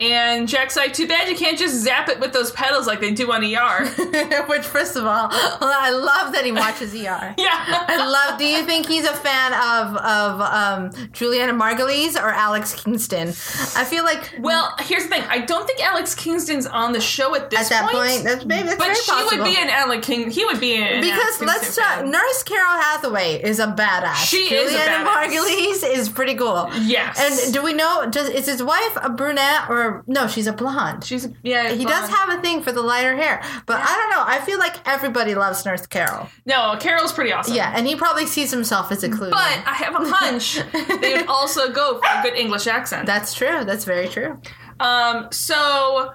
And 0.00 0.48
Jack's 0.48 0.76
like, 0.76 0.94
too 0.94 1.06
bad 1.06 1.28
you 1.28 1.36
can't 1.36 1.58
just 1.58 1.74
zap 1.74 2.08
it 2.08 2.18
with 2.20 2.32
those 2.32 2.50
pedals 2.52 2.86
like 2.86 3.00
they 3.00 3.12
do 3.12 3.30
on 3.32 3.44
ER. 3.44 3.86
Which, 4.48 4.64
first 4.64 4.96
of 4.96 5.04
all, 5.04 5.28
I 5.30 5.90
love 5.90 6.32
that 6.32 6.42
he 6.46 6.52
watches 6.52 6.94
ER. 6.94 6.96
yeah. 7.38 7.84
I 7.86 8.06
love. 8.06 8.38
Do 8.38 8.46
you 8.46 8.64
think 8.64 8.86
he's 8.86 9.04
a 9.04 9.12
fan 9.12 9.52
of 9.52 9.96
of 9.98 10.40
um, 10.40 11.10
Julianna 11.12 11.52
Margulies 11.52 12.16
or 12.16 12.30
Alex 12.30 12.74
Kingston? 12.82 13.28
I 13.28 13.84
feel 13.84 14.04
like 14.04 14.36
Well, 14.38 14.74
here's 14.80 15.02
the 15.04 15.10
thing. 15.10 15.22
I 15.28 15.40
don't 15.40 15.66
think 15.66 15.80
Alex 15.84 16.14
Kingston's 16.14 16.66
on 16.66 16.92
the 16.92 17.00
show 17.00 17.34
at 17.34 17.50
this 17.50 17.60
at 17.60 17.68
that 17.68 17.90
point, 17.92 18.24
that's 18.24 18.46
maybe 18.46 18.68
that's 18.68 18.78
but 18.78 18.96
she 18.96 19.10
possible. 19.10 19.44
would 19.44 19.50
be 19.50 19.60
an 19.60 19.68
Alex 19.68 20.06
King. 20.06 20.30
He 20.30 20.46
would 20.46 20.60
be 20.60 20.76
an 20.76 21.02
because 21.02 21.40
let's 21.42 21.76
talk. 21.76 22.06
Nurse 22.06 22.42
Carol 22.44 22.80
Hathaway 22.80 23.42
is 23.42 23.58
a 23.58 23.66
badass. 23.66 24.14
She 24.14 24.54
is 24.54 24.72
a 24.72 24.76
Julianna. 24.78 25.10
Margulies 25.10 25.84
is 25.84 26.08
pretty 26.08 26.34
cool. 26.36 26.70
Yes. 26.80 27.44
And 27.44 27.52
do 27.52 27.62
we 27.62 27.74
know? 27.74 28.08
Does 28.10 28.30
is 28.30 28.46
his 28.46 28.62
wife 28.62 28.96
a 29.02 29.10
brunette 29.10 29.68
or 29.68 29.89
no? 30.06 30.26
She's 30.26 30.46
a 30.46 30.52
blonde. 30.52 31.04
She's 31.04 31.28
yeah. 31.42 31.72
he 31.72 31.84
does 31.84 32.08
have 32.08 32.38
a 32.38 32.40
thing 32.40 32.62
for 32.62 32.72
the 32.72 32.82
lighter 32.82 33.16
hair, 33.16 33.42
but 33.66 33.80
I 33.80 33.96
don't 33.96 34.10
know. 34.10 34.24
I 34.26 34.44
feel 34.44 34.58
like 34.58 34.76
everybody 34.86 35.34
loves 35.34 35.64
Nurse 35.64 35.86
Carol. 35.86 36.28
no. 36.46 36.76
Carol's 36.80 37.12
pretty 37.12 37.32
awesome. 37.32 37.54
Yeah, 37.54 37.72
and 37.76 37.86
he 37.86 37.96
probably 37.96 38.26
sees 38.26 38.50
himself 38.50 38.90
as 38.92 39.02
a 39.04 39.08
clue. 39.08 39.30
But 39.30 39.62
I 39.66 39.74
have 39.74 39.94
a 39.94 40.04
hunch 40.08 40.60
they 41.00 41.14
would 41.14 41.26
also 41.28 41.72
go 41.72 41.98
for 41.98 42.06
a 42.06 42.22
good 42.22 42.34
English 42.34 42.66
accent. 42.66 43.06
that's 43.06 43.34
true. 43.34 43.64
That's 43.64 43.84
very 43.84 44.08
true. 44.08 44.40
Um, 44.80 45.28
so, 45.30 46.12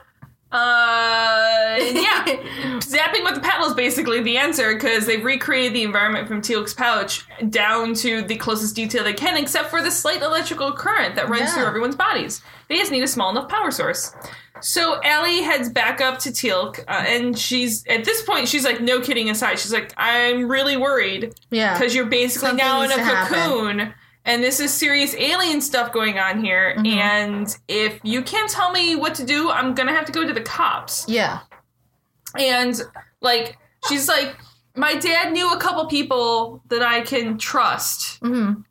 uh, 0.55 1.77
yeah, 1.79 2.25
zapping 2.79 3.23
with 3.23 3.35
the 3.35 3.41
paddle 3.41 3.67
is 3.67 3.73
basically 3.73 4.21
the 4.21 4.37
answer 4.37 4.73
because 4.73 5.05
they've 5.05 5.23
recreated 5.23 5.73
the 5.73 5.83
environment 5.83 6.27
from 6.27 6.41
Teal'c's 6.41 6.73
pouch 6.73 7.25
down 7.49 7.93
to 7.95 8.21
the 8.23 8.35
closest 8.37 8.75
detail 8.75 9.03
they 9.03 9.13
can, 9.13 9.37
except 9.37 9.69
for 9.69 9.81
the 9.81 9.91
slight 9.91 10.21
electrical 10.21 10.71
current 10.71 11.15
that 11.15 11.29
runs 11.29 11.41
Yeah. 11.49 11.53
through 11.55 11.65
everyone's 11.65 11.95
bodies. 11.95 12.41
They 12.69 12.77
just 12.77 12.91
need 12.91 13.03
a 13.03 13.07
small 13.07 13.29
enough 13.29 13.49
power 13.49 13.71
source. 13.71 14.13
So 14.61 15.01
Allie 15.03 15.41
heads 15.41 15.67
back 15.69 15.99
up 15.99 16.17
to 16.19 16.29
Teal'c, 16.29 16.79
uh, 16.87 17.03
and 17.07 17.37
she's 17.37 17.85
at 17.87 18.05
this 18.05 18.21
point 18.23 18.47
she's 18.47 18.63
like, 18.63 18.79
no 18.81 19.01
kidding 19.01 19.29
aside, 19.29 19.59
she's 19.59 19.73
like, 19.73 19.93
I'm 19.97 20.47
really 20.47 20.77
worried 20.77 21.35
Yeah. 21.51 21.73
because 21.77 21.93
you're 21.93 22.05
basically 22.05 22.49
Something 22.49 22.65
now 22.65 22.81
in 22.81 22.91
a 22.91 22.95
cocoon. 22.95 23.79
happen. 23.79 23.93
And 24.25 24.43
this 24.43 24.59
is 24.59 24.73
serious 24.73 25.13
alien 25.15 25.61
stuff 25.61 25.91
going 25.93 26.17
on 26.19 26.43
here 26.43 26.73
Mm-hmm. 26.77 26.85
and 26.99 27.57
if 27.67 27.99
you 28.03 28.21
can't 28.23 28.49
tell 28.49 28.71
me 28.71 28.95
what 28.95 29.15
to 29.15 29.25
do 29.25 29.49
i'm 29.51 29.73
gonna 29.73 29.93
have 29.93 30.05
to 30.05 30.11
go 30.11 30.25
to 30.25 30.33
the 30.33 30.41
cops 30.41 31.05
Yeah. 31.07 31.39
and 32.37 32.79
like 33.21 33.57
she's 33.87 34.07
like 34.07 34.35
my 34.77 34.95
dad 34.95 35.31
knew 35.31 35.51
a 35.53 35.57
couple 35.57 35.85
people 35.85 36.61
that 36.69 36.81
i 36.81 37.01
can 37.01 37.37
trust 37.37 38.19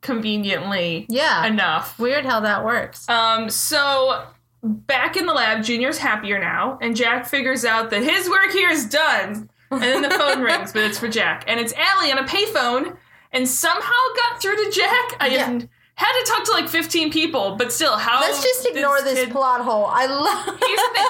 conveniently 0.00 1.02
Mm-hmm. 1.02 1.12
Yeah. 1.12 1.46
enough 1.46 1.98
Weird 1.98 2.24
how 2.26 2.40
that 2.40 2.64
works. 2.64 3.08
um 3.08 3.48
so 3.50 4.24
back 4.62 5.16
in 5.16 5.26
the 5.26 5.32
lab 5.32 5.62
junior's 5.62 5.98
happier 5.98 6.38
now 6.38 6.78
and 6.80 6.96
jack 6.96 7.26
figures 7.26 7.64
out 7.64 7.90
that 7.90 8.02
his 8.02 8.28
work 8.28 8.50
here 8.50 8.70
is 8.70 8.86
done 8.86 9.48
and 9.70 9.82
then 9.82 10.02
the 10.02 10.10
phone 10.10 10.40
rings 10.48 10.72
but 10.72 10.82
it's 10.82 10.98
for 10.98 11.08
jack 11.08 11.44
and 11.46 11.58
it's 11.60 11.72
Allie 11.74 12.10
on 12.12 12.18
a 12.18 12.24
payphone 12.24 12.96
and 13.34 13.48
somehow 13.48 14.02
got 14.16 14.40
through 14.40 14.56
to 14.56 14.70
jack 14.70 15.16
i 15.20 15.28
Yeah. 15.28 15.46
had 15.96 16.12
to 16.20 16.24
talk 16.30 16.44
to 16.44 16.52
like 16.52 16.68
15 16.68 17.12
people 17.12 17.56
but 17.56 17.72
still 17.72 17.96
how 17.96 18.20
Let's 18.20 18.42
just 18.42 18.66
ignore 18.66 19.00
this 19.02 19.18
kid- 19.20 19.30
plot 19.30 19.60
hole. 19.60 19.86
I 19.86 20.06
love. 20.06 20.58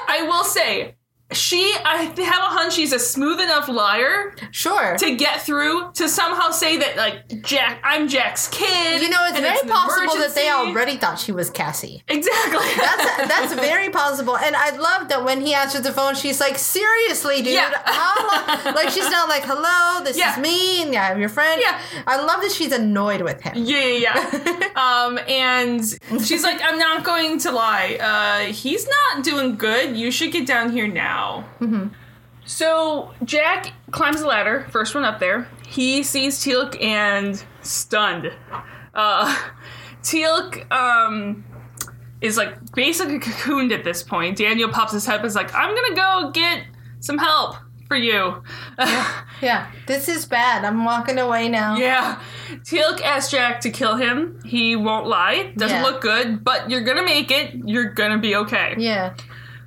i 0.08 0.26
will 0.28 0.44
say 0.44 0.94
she 1.32 1.74
i 1.84 2.02
have 2.02 2.16
a 2.18 2.52
hunch 2.54 2.74
she's 2.74 2.92
a 2.92 2.98
smooth 2.98 3.40
enough 3.40 3.68
liar 3.68 4.34
Sure. 4.50 4.96
to 4.98 5.16
get 5.16 5.40
through 5.42 5.90
to 5.94 6.08
somehow 6.08 6.50
say 6.50 6.76
that 6.76 6.96
like 6.96 7.42
jack 7.42 7.80
i'm 7.82 8.08
jack's 8.08 8.46
kid 8.48 9.00
You 9.02 9.08
know, 9.08 9.24
it's 9.28 9.38
very 9.40 9.58
an 9.60 9.68
possible 9.68 10.14
that 10.20 10.34
they 10.34 10.50
already 10.50 10.96
thought 10.96 11.18
she 11.18 11.32
was 11.32 11.48
Cassie. 11.50 12.02
exactly 12.08 12.66
That's 12.76 13.28
that's 13.34 13.54
very 13.54 13.90
possible, 13.90 14.36
and 14.36 14.54
I 14.54 14.76
love 14.76 15.08
that 15.08 15.24
when 15.24 15.40
he 15.40 15.54
answers 15.54 15.82
the 15.82 15.92
phone, 15.92 16.14
she's 16.14 16.40
like, 16.40 16.56
"Seriously, 16.58 17.36
dude, 17.42 17.54
Yeah. 17.54 17.70
like 18.74 18.90
she's 18.90 19.10
not 19.10 19.28
like, 19.28 19.44
"Hello, 19.44 20.04
this 20.04 20.16
Yeah. 20.16 20.32
is 20.32 20.38
me, 20.38 20.82
and 20.82 20.92
yeah, 20.92 21.08
I'm 21.10 21.20
your 21.20 21.28
friend." 21.28 21.60
Yeah. 21.62 21.80
I 22.06 22.16
love 22.16 22.40
that 22.42 22.52
she's 22.52 22.72
annoyed 22.72 23.22
with 23.22 23.40
him. 23.40 23.52
Yeah, 23.56 23.78
yeah, 23.80 23.98
yeah. 24.06 24.68
um, 24.86 25.18
and 25.28 25.80
she's 26.26 26.42
like, 26.48 26.60
I'm 26.62 26.78
not 26.78 27.04
going 27.04 27.38
to 27.44 27.50
lie. 27.50 27.88
Uh, 28.10 28.52
he's 28.52 28.86
not 28.96 29.24
doing 29.24 29.56
good. 29.56 29.96
You 29.96 30.10
should 30.10 30.32
get 30.32 30.46
down 30.46 30.66
here 30.76 30.88
now. 30.88 31.13
Mm-hmm. 31.60 31.88
So 32.46 33.12
Jack 33.24 33.72
climbs 33.90 34.20
the 34.20 34.26
ladder, 34.26 34.66
first 34.70 34.94
one 34.94 35.04
up 35.04 35.18
there. 35.18 35.48
He 35.66 36.02
sees 36.02 36.38
Teal'c 36.44 36.80
and 36.82 37.42
stunned. 37.62 38.30
Uh, 38.94 39.34
Teal'c 40.02 40.70
um, 40.70 41.44
is 42.20 42.36
like 42.36 42.72
basically 42.74 43.18
cocooned 43.18 43.72
at 43.72 43.82
this 43.84 44.02
point. 44.02 44.36
Daniel 44.36 44.68
pops 44.68 44.92
his 44.92 45.06
head 45.06 45.14
up 45.14 45.20
and 45.20 45.26
is 45.28 45.34
like, 45.34 45.54
I'm 45.54 45.74
gonna 45.74 45.94
go 45.96 46.30
get 46.32 46.64
some 47.00 47.16
help 47.18 47.56
for 47.88 47.96
you. 47.96 48.42
Yeah, 49.42 49.70
this 49.86 50.08
is 50.08 50.24
bad. 50.26 50.64
I'm 50.64 50.84
walking 50.84 51.18
away 51.18 51.48
now. 51.48 51.76
Yeah. 51.76 52.20
Teal'c 52.62 53.00
asks 53.02 53.30
Jack 53.30 53.60
to 53.62 53.70
kill 53.70 53.96
him. 53.96 54.40
He 54.44 54.74
won't 54.76 55.06
lie. 55.06 55.52
Doesn't 55.56 55.78
Yeah. 55.78 55.82
look 55.82 56.00
good, 56.00 56.44
but 56.44 56.70
you're 56.70 56.82
gonna 56.82 57.02
make 57.04 57.30
it. 57.30 57.54
You're 57.64 57.92
gonna 57.92 58.18
be 58.18 58.36
okay. 58.36 58.74
Yeah. 58.78 59.14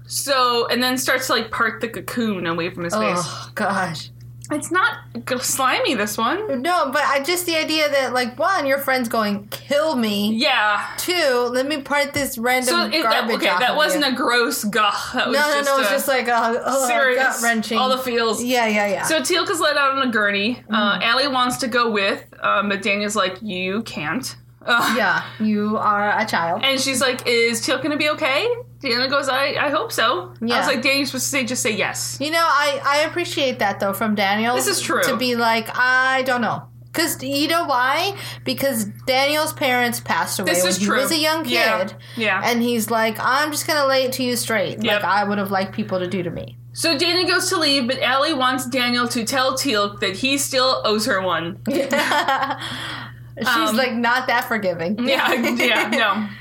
So, 0.08 0.68
and 0.68 0.82
then 0.82 0.98
starts 0.98 1.28
to 1.28 1.34
like 1.34 1.52
part 1.52 1.82
the 1.82 1.90
cocoon 1.90 2.48
away 2.48 2.70
from 2.70 2.84
his 2.86 2.94
face. 2.94 3.18
Oh 3.20 3.52
gosh. 3.56 4.10
It's 4.50 4.72
not 4.72 5.00
g- 5.28 5.38
slimy, 5.40 5.96
this 5.96 6.18
one. 6.18 6.62
No, 6.62 6.90
but 6.90 7.02
I 7.04 7.22
just 7.22 7.46
the 7.46 7.58
idea 7.58 7.90
that 7.90 8.14
like 8.14 8.40
one, 8.40 8.66
your 8.66 8.78
friend's 8.78 9.10
going 9.10 9.46
kill 9.50 9.98
me. 9.98 10.34
Yeah. 10.36 10.88
Two, 10.98 11.50
let 11.52 11.68
me 11.68 11.82
part 11.82 12.14
this 12.14 12.38
random 12.38 12.70
So, 12.74 12.86
it, 12.86 13.04
that, 13.04 13.28
garbage 13.28 13.36
okay, 13.38 13.50
off 13.50 13.60
that 13.60 13.72
of 13.72 13.76
wasn't 13.76 14.06
you. 14.06 14.14
a 14.14 14.16
gross 14.16 14.64
gah. 14.64 14.92
That 15.14 15.28
was 15.28 15.36
no, 15.36 15.42
no, 15.42 15.54
just 15.54 15.66
no. 15.68 15.78
a 15.78 15.82
It's 15.82 15.90
just 15.90 16.08
like 16.08 16.28
a 16.30 16.62
oh, 16.66 16.88
serious, 16.88 17.22
gut 17.22 17.44
wrenching. 17.44 17.78
all 17.78 17.90
the 17.90 17.98
feels. 17.98 18.42
yeah, 18.42 18.68
yeah, 18.68 18.88
yeah. 18.88 19.04
So 19.04 19.20
Teal'c 19.20 19.50
is 19.52 19.60
let 19.60 19.76
out 19.76 19.98
on 19.98 20.08
a 20.08 20.12
gurney. 20.12 20.56
Mm-hmm. 20.56 20.74
Uh, 20.74 21.00
Allie 21.04 21.28
wants 21.28 21.58
to 21.58 21.68
go 21.68 21.92
with, 21.92 22.24
um, 22.42 22.70
but 22.70 22.82
Daniel's 22.82 23.18
like, 23.18 23.42
you 23.42 23.84
can't. 23.84 24.34
Uh, 24.66 24.94
yeah, 24.98 25.26
you 25.42 25.76
are 25.76 26.18
a 26.18 26.26
child. 26.26 26.62
And 26.64 26.80
she's 26.80 27.02
like, 27.02 27.26
"Is 27.28 27.66
Teal 27.66 27.82
gonna 27.82 27.98
be 27.98 28.10
okay?" 28.12 28.48
Daniel 28.80 29.10
goes, 29.10 29.28
"I, 29.30 29.56
I 29.60 29.70
hope 29.70 29.92
so." 29.92 30.34
I 30.42 30.46
Yeah. 30.46 30.58
was 30.60 30.68
like, 30.68 30.82
"Daniel's 30.82 31.10
supposed 31.10 31.26
to 31.26 31.30
say, 31.32 31.46
just 31.46 31.62
say 31.64 31.72
yes." 31.76 32.18
You 32.20 32.32
know, 32.32 32.46
I 32.46 32.80
I 32.84 32.98
appreciate 33.08 33.60
that 33.60 33.80
though 33.80 33.94
from 33.94 34.16
Daniel. 34.16 34.56
This 34.56 34.68
is 34.68 34.82
true. 34.82 35.02
To 35.04 35.18
be 35.18 35.36
like, 35.36 35.70
I 35.78 36.24
don't 36.24 36.42
know. 36.42 36.64
Cause 36.94 37.22
you 37.22 37.48
know 37.48 37.66
why? 37.66 38.18
Because 38.44 38.86
Daniel's 39.06 39.54
parents 39.54 40.00
passed 40.00 40.40
away 40.40 40.52
This 40.54 40.64
when 40.64 40.70
is 40.70 40.78
he 40.78 40.86
true. 40.86 40.98
was 41.00 41.12
a 41.12 41.18
young 41.20 41.44
kid. 41.44 41.52
Yeah. 41.54 41.90
Yeah. 42.16 42.42
And 42.44 42.60
he's 42.62 42.90
like, 42.90 43.18
I'm 43.20 43.52
just 43.52 43.68
gonna 43.68 43.86
lay 43.86 44.04
it 44.06 44.14
to 44.14 44.24
you 44.24 44.36
straight, 44.36 44.84
Yep. 44.84 45.04
like 45.04 45.04
I 45.04 45.24
would 45.24 45.38
have 45.38 45.52
liked 45.52 45.74
people 45.74 46.00
to 46.00 46.08
do 46.08 46.24
to 46.24 46.32
me. 46.32 46.58
So 46.74 46.98
Daniel 46.98 47.28
goes 47.28 47.50
to 47.50 47.58
leave, 47.60 47.88
but 47.88 48.00
Allie 48.02 48.34
wants 48.34 48.66
Daniel 48.68 49.08
to 49.10 49.24
tell 49.26 49.56
Teal 49.56 49.96
that 49.98 50.16
he 50.18 50.38
still 50.40 50.82
owes 50.86 51.06
her 51.06 51.22
one. 51.22 51.60
She's 51.70 53.48
Um, 53.48 53.76
like 53.78 53.94
not 53.94 54.26
that 54.28 54.46
forgiving. 54.48 54.98
Yeah, 55.08 55.32
yeah, 55.34 55.90
no. 55.90 56.28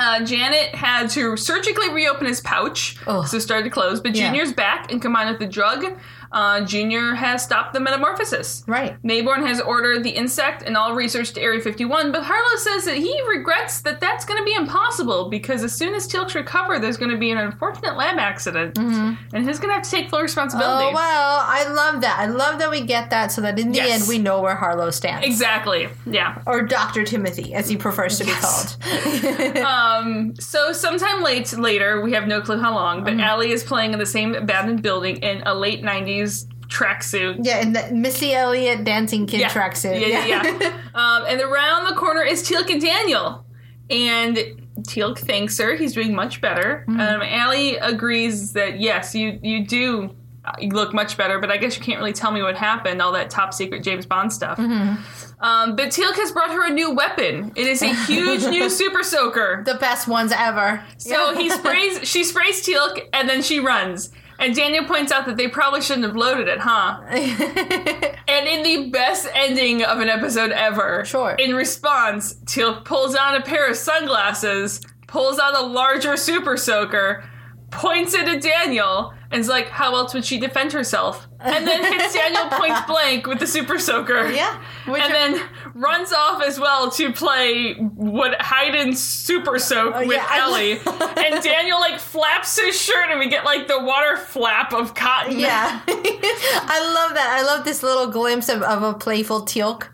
Uh, 0.00 0.24
Janet 0.24 0.74
had 0.74 1.10
to 1.10 1.36
surgically 1.36 1.90
reopen 1.90 2.26
his 2.26 2.40
pouch, 2.40 2.96
Ugh. 3.06 3.26
so 3.26 3.36
it 3.36 3.40
started 3.40 3.64
to 3.64 3.70
close. 3.70 4.00
But. 4.00 4.14
Junior's 4.14 4.52
back, 4.52 4.90
and 4.90 5.00
combined 5.00 5.28
with 5.28 5.38
the 5.38 5.46
drug, 5.46 5.84
uh, 6.32 6.60
Junior 6.62 7.14
has 7.14 7.42
stopped 7.42 7.72
the 7.72 7.80
metamorphosis. 7.80 8.62
Right. 8.66 9.00
Maybourne 9.02 9.46
has 9.46 9.60
ordered 9.60 10.04
the 10.04 10.10
insect 10.10 10.62
and 10.62 10.76
all 10.76 10.94
research 10.94 11.32
to 11.32 11.40
Area 11.40 11.60
51, 11.60 12.12
but 12.12 12.22
Harlow 12.24 12.56
says 12.56 12.84
that 12.84 12.96
he 12.96 13.20
regrets 13.28 13.80
that 13.82 14.00
that's 14.00 14.24
going 14.24 14.38
to 14.38 14.44
be 14.44 14.54
impossible 14.54 15.28
because 15.28 15.64
as 15.64 15.72
soon 15.74 15.94
as 15.94 16.06
Teal'c 16.06 16.34
recover, 16.34 16.78
there's 16.78 16.96
going 16.96 17.10
to 17.10 17.16
be 17.18 17.30
an 17.30 17.38
unfortunate 17.38 17.96
lab 17.96 18.18
accident, 18.18 18.78
and 18.78 19.16
he's 19.34 19.58
going 19.58 19.70
to 19.70 19.74
have 19.74 19.82
to 19.82 19.90
take 19.90 20.08
full 20.08 20.20
responsibility. 20.22 20.84
Mm-hmm. 20.86 20.96
Oh 20.96 21.00
well, 21.00 21.40
I 21.46 21.68
love 21.72 22.00
that. 22.02 22.18
I 22.18 22.26
love 22.26 22.58
that 22.60 22.70
we 22.70 22.82
get 22.82 23.10
that 23.10 23.32
so 23.32 23.40
that 23.42 23.58
in 23.58 23.70
the 23.72 23.76
Yes. 23.78 24.00
end 24.02 24.08
we 24.08 24.18
know 24.18 24.40
where 24.40 24.54
Harlow 24.54 24.90
stands. 24.90 25.26
Exactly. 25.26 25.88
Yeah. 26.06 26.42
Or 26.46 26.62
Dr. 26.62 27.04
Timothy, 27.04 27.54
as 27.54 27.68
he 27.68 27.76
prefers 27.76 28.18
to 28.18 28.24
be 28.24 28.32
called. 28.32 28.76
Um. 29.60 30.34
So 30.38 30.72
sometime 30.72 31.22
late 31.22 31.52
later, 31.56 32.00
we 32.00 32.12
have 32.12 32.26
no 32.26 32.40
clue 32.40 32.58
how 32.58 32.74
long, 32.74 32.98
Mm-hmm. 33.04 33.16
but 33.18 33.24
Allie 33.24 33.52
is 33.52 33.62
playing 33.62 33.92
in 33.92 33.98
the 33.98 34.06
same 34.06 34.34
abandoned 34.34 34.82
building 34.82 35.16
in 35.18 35.42
a 35.46 35.54
late 35.54 35.82
'90s 35.82 36.19
tracksuit. 36.68 37.38
yeah, 37.44 37.60
in 37.60 37.72
the 37.72 37.90
Missy 37.92 38.32
Elliott 38.32 38.84
dancing 38.84 39.26
kid 39.26 39.40
Yeah. 39.40 39.48
tracksuit. 39.50 40.00
Yeah, 40.00 40.24
yeah. 40.26 40.58
yeah. 40.60 40.78
um, 40.94 41.24
and 41.28 41.40
around 41.40 41.86
the 41.86 41.94
corner 41.94 42.22
is 42.22 42.42
Teal'c 42.48 42.70
and 42.70 42.80
Daniel, 42.80 43.44
and 43.90 44.36
Teal'c 44.82 45.18
thanks 45.18 45.58
her. 45.58 45.74
He's 45.76 45.94
doing 45.94 46.14
much 46.14 46.40
better. 46.40 46.84
Mm-hmm. 46.88 47.00
Um, 47.00 47.22
Allie 47.22 47.76
agrees 47.76 48.52
that 48.52 48.80
yes, 48.80 49.14
you 49.14 49.38
you 49.42 49.66
do 49.66 50.14
you 50.58 50.70
look 50.70 50.94
much 50.94 51.16
better, 51.16 51.38
but 51.38 51.50
I 51.50 51.58
guess 51.58 51.76
you 51.76 51.82
can't 51.84 51.98
really 51.98 52.14
tell 52.14 52.30
me 52.32 52.42
what 52.42 52.56
happened. 52.56 53.02
All 53.02 53.12
that 53.12 53.30
top 53.30 53.52
secret 53.52 53.82
James 53.82 54.06
Bond 54.06 54.32
stuff. 54.32 54.58
Mm-hmm. 54.58 55.44
Um, 55.44 55.76
but 55.76 55.88
Teal'c 55.88 56.14
has 56.16 56.32
brought 56.32 56.50
her 56.50 56.66
a 56.66 56.70
new 56.70 56.94
weapon. 56.94 57.52
It 57.56 57.66
is 57.66 57.82
a 57.82 57.94
huge 58.04 58.42
new 58.44 58.68
super 58.80 59.02
soaker. 59.02 59.62
The 59.66 59.74
best 59.74 60.06
ones 60.08 60.32
ever. 60.36 60.82
So 60.98 61.34
he 61.36 61.50
sprays, 61.50 62.06
she 62.08 62.24
sprays 62.24 62.66
Teal'c, 62.66 63.08
and 63.12 63.28
then 63.28 63.42
she 63.42 63.58
runs. 63.60 64.10
And 64.40 64.56
Daniel 64.56 64.84
points 64.84 65.12
out 65.12 65.26
that 65.26 65.36
they 65.36 65.48
probably 65.48 65.82
shouldn't 65.82 66.06
have 66.06 66.16
loaded 66.16 66.48
it, 66.48 66.58
huh? 66.60 67.00
and 67.10 68.48
in 68.48 68.62
the 68.62 68.90
best 68.90 69.28
ending 69.34 69.84
of 69.84 69.98
an 70.00 70.08
episode 70.08 70.50
ever, 70.50 71.04
Sure. 71.04 71.36
In 71.38 71.54
response, 71.54 72.34
Teal'c 72.46 72.84
pulls 72.84 73.14
on 73.14 73.36
a 73.36 73.42
pair 73.42 73.68
of 73.68 73.76
sunglasses, 73.76 74.80
pulls 75.06 75.38
out 75.38 75.54
a 75.54 75.66
larger 75.66 76.16
super 76.16 76.56
soaker, 76.56 77.22
points 77.70 78.14
it 78.14 78.28
at 78.28 78.42
Daniel, 78.42 79.12
and 79.30 79.40
is 79.40 79.48
like, 79.48 79.68
"How 79.68 79.94
else 79.94 80.14
would 80.14 80.24
she 80.24 80.38
defend 80.38 80.72
herself?" 80.72 81.28
And 81.40 81.66
then 81.66 81.84
hits 81.84 82.14
Daniel 82.20 82.48
point 82.50 82.86
blank 82.86 83.26
with 83.26 83.38
the 83.38 83.46
super 83.46 83.78
soaker. 83.78 84.28
Yeah. 84.30 84.60
Which 84.86 85.02
and 85.02 85.12
are- 85.12 85.16
then 85.16 85.48
runs 85.74 86.12
off 86.12 86.42
as 86.42 86.60
well 86.60 86.90
to 86.92 87.12
play 87.12 87.74
what 87.74 88.40
Hayden's 88.42 89.02
super 89.02 89.58
soak 89.58 89.94
oh, 89.96 90.06
with 90.06 90.20
Oh, 90.20 90.34
yeah, 90.34 90.44
Ellie. 90.44 90.72
and 91.24 91.42
Daniel 91.42 91.80
like 91.80 91.98
flaps 91.98 92.58
his 92.58 92.80
shirt 92.80 93.10
and 93.10 93.18
we 93.18 93.28
get 93.28 93.44
like 93.44 93.68
the 93.68 93.82
water 93.82 94.16
flap 94.16 94.72
of 94.74 94.94
cotton. 94.94 95.38
Yeah. 95.38 95.80
I 95.88 96.92
love 96.94 97.14
that. 97.14 97.38
I 97.40 97.42
love 97.42 97.64
this 97.64 97.82
little 97.82 98.08
glimpse 98.08 98.48
of, 98.48 98.62
of 98.62 98.82
a 98.82 98.94
playful 98.94 99.42
Teal'c 99.42 99.86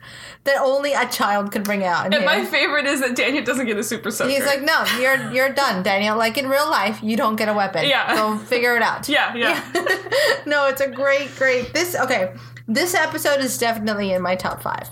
that 0.47 0.61
only 0.61 0.93
a 0.93 1.07
child 1.09 1.53
could 1.53 1.65
bring 1.65 1.85
out. 1.85 2.13
And 2.15 2.25
my 2.25 2.45
favorite 2.45 2.87
is 2.87 3.01
that 3.01 3.15
Daniel 3.15 3.45
doesn't 3.45 3.67
get 3.67 3.77
a 3.77 3.85
super 3.85 4.11
soaker. 4.11 4.31
He's 4.31 4.47
like, 4.47 4.63
no, 4.63 4.85
you're 5.01 5.31
you're 5.33 5.53
done, 5.53 5.83
Daniel. 5.83 6.17
Like 6.17 6.39
in 6.39 6.49
real 6.49 6.69
life, 6.71 7.01
you 7.03 7.17
don't 7.17 7.37
get 7.37 7.49
a 7.49 7.55
weapon. 7.55 7.87
Yeah. 7.87 8.15
Go 8.17 8.39
figure 8.39 8.77
it 8.77 8.83
out. 8.83 9.09
yeah, 9.09 9.35
yeah. 9.35 9.63
no, 10.47 10.67
it's 10.69 10.81
a 10.81 10.89
great, 10.89 11.35
great. 11.37 11.73
This 11.75 11.95
okay. 11.95 12.33
This 12.69 12.95
episode 12.95 13.39
is 13.39 13.57
definitely 13.59 14.13
in 14.13 14.23
my 14.23 14.35
top 14.35 14.61
five, 14.61 14.89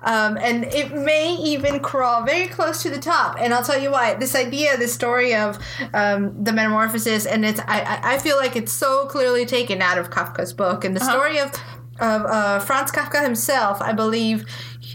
um, 0.00 0.38
and 0.38 0.64
it 0.64 0.90
may 0.94 1.34
even 1.34 1.80
crawl 1.80 2.24
very 2.24 2.48
close 2.48 2.82
to 2.82 2.88
the 2.88 2.98
top. 2.98 3.36
And 3.38 3.52
I'll 3.52 3.62
tell 3.62 3.78
you 3.78 3.90
why. 3.90 4.14
This 4.14 4.34
idea, 4.34 4.78
this 4.78 4.94
story 4.94 5.34
of 5.34 5.58
um, 5.92 6.42
the 6.42 6.50
metamorphosis, 6.50 7.26
and 7.26 7.44
it's 7.44 7.60
I, 7.60 8.00
I 8.14 8.18
feel 8.18 8.38
like 8.38 8.56
it's 8.56 8.72
so 8.72 9.04
clearly 9.04 9.44
taken 9.44 9.82
out 9.82 9.98
of 9.98 10.08
Kafka's 10.08 10.54
book, 10.54 10.82
and 10.82 10.96
the 10.96 11.04
story 11.04 11.38
of 11.38 11.52
of 12.00 12.22
uh, 12.24 12.58
Franz 12.60 12.90
Kafka 12.90 13.22
himself, 13.22 13.82
I 13.82 13.92
believe, 13.92 14.46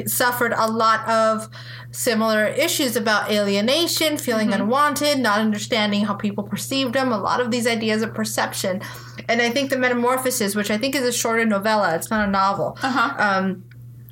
suffered 0.05 0.53
a 0.55 0.67
lot 0.67 1.07
of 1.07 1.49
similar 1.91 2.45
issues 2.47 2.95
about 2.95 3.31
alienation, 3.31 4.17
feeling 4.17 4.53
unwanted, 4.53 5.19
not 5.19 5.39
understanding 5.39 6.05
how 6.05 6.13
people 6.13 6.43
perceived 6.43 6.95
him, 6.95 7.11
a 7.11 7.17
lot 7.17 7.39
of 7.39 7.51
these 7.51 7.65
ideas 7.65 8.01
of 8.01 8.13
perception. 8.13 8.81
And 9.27 9.41
I 9.41 9.49
think 9.49 9.69
the 9.69 9.77
Metamorphosis, 9.77 10.55
which 10.55 10.69
I 10.69 10.77
think 10.77 10.95
is 10.95 11.03
a 11.03 11.11
shorter 11.11 11.45
novella, 11.45 11.95
it's 11.95 12.09
not 12.09 12.27
a 12.27 12.31
novel, 12.31 12.77
um, 12.83 13.63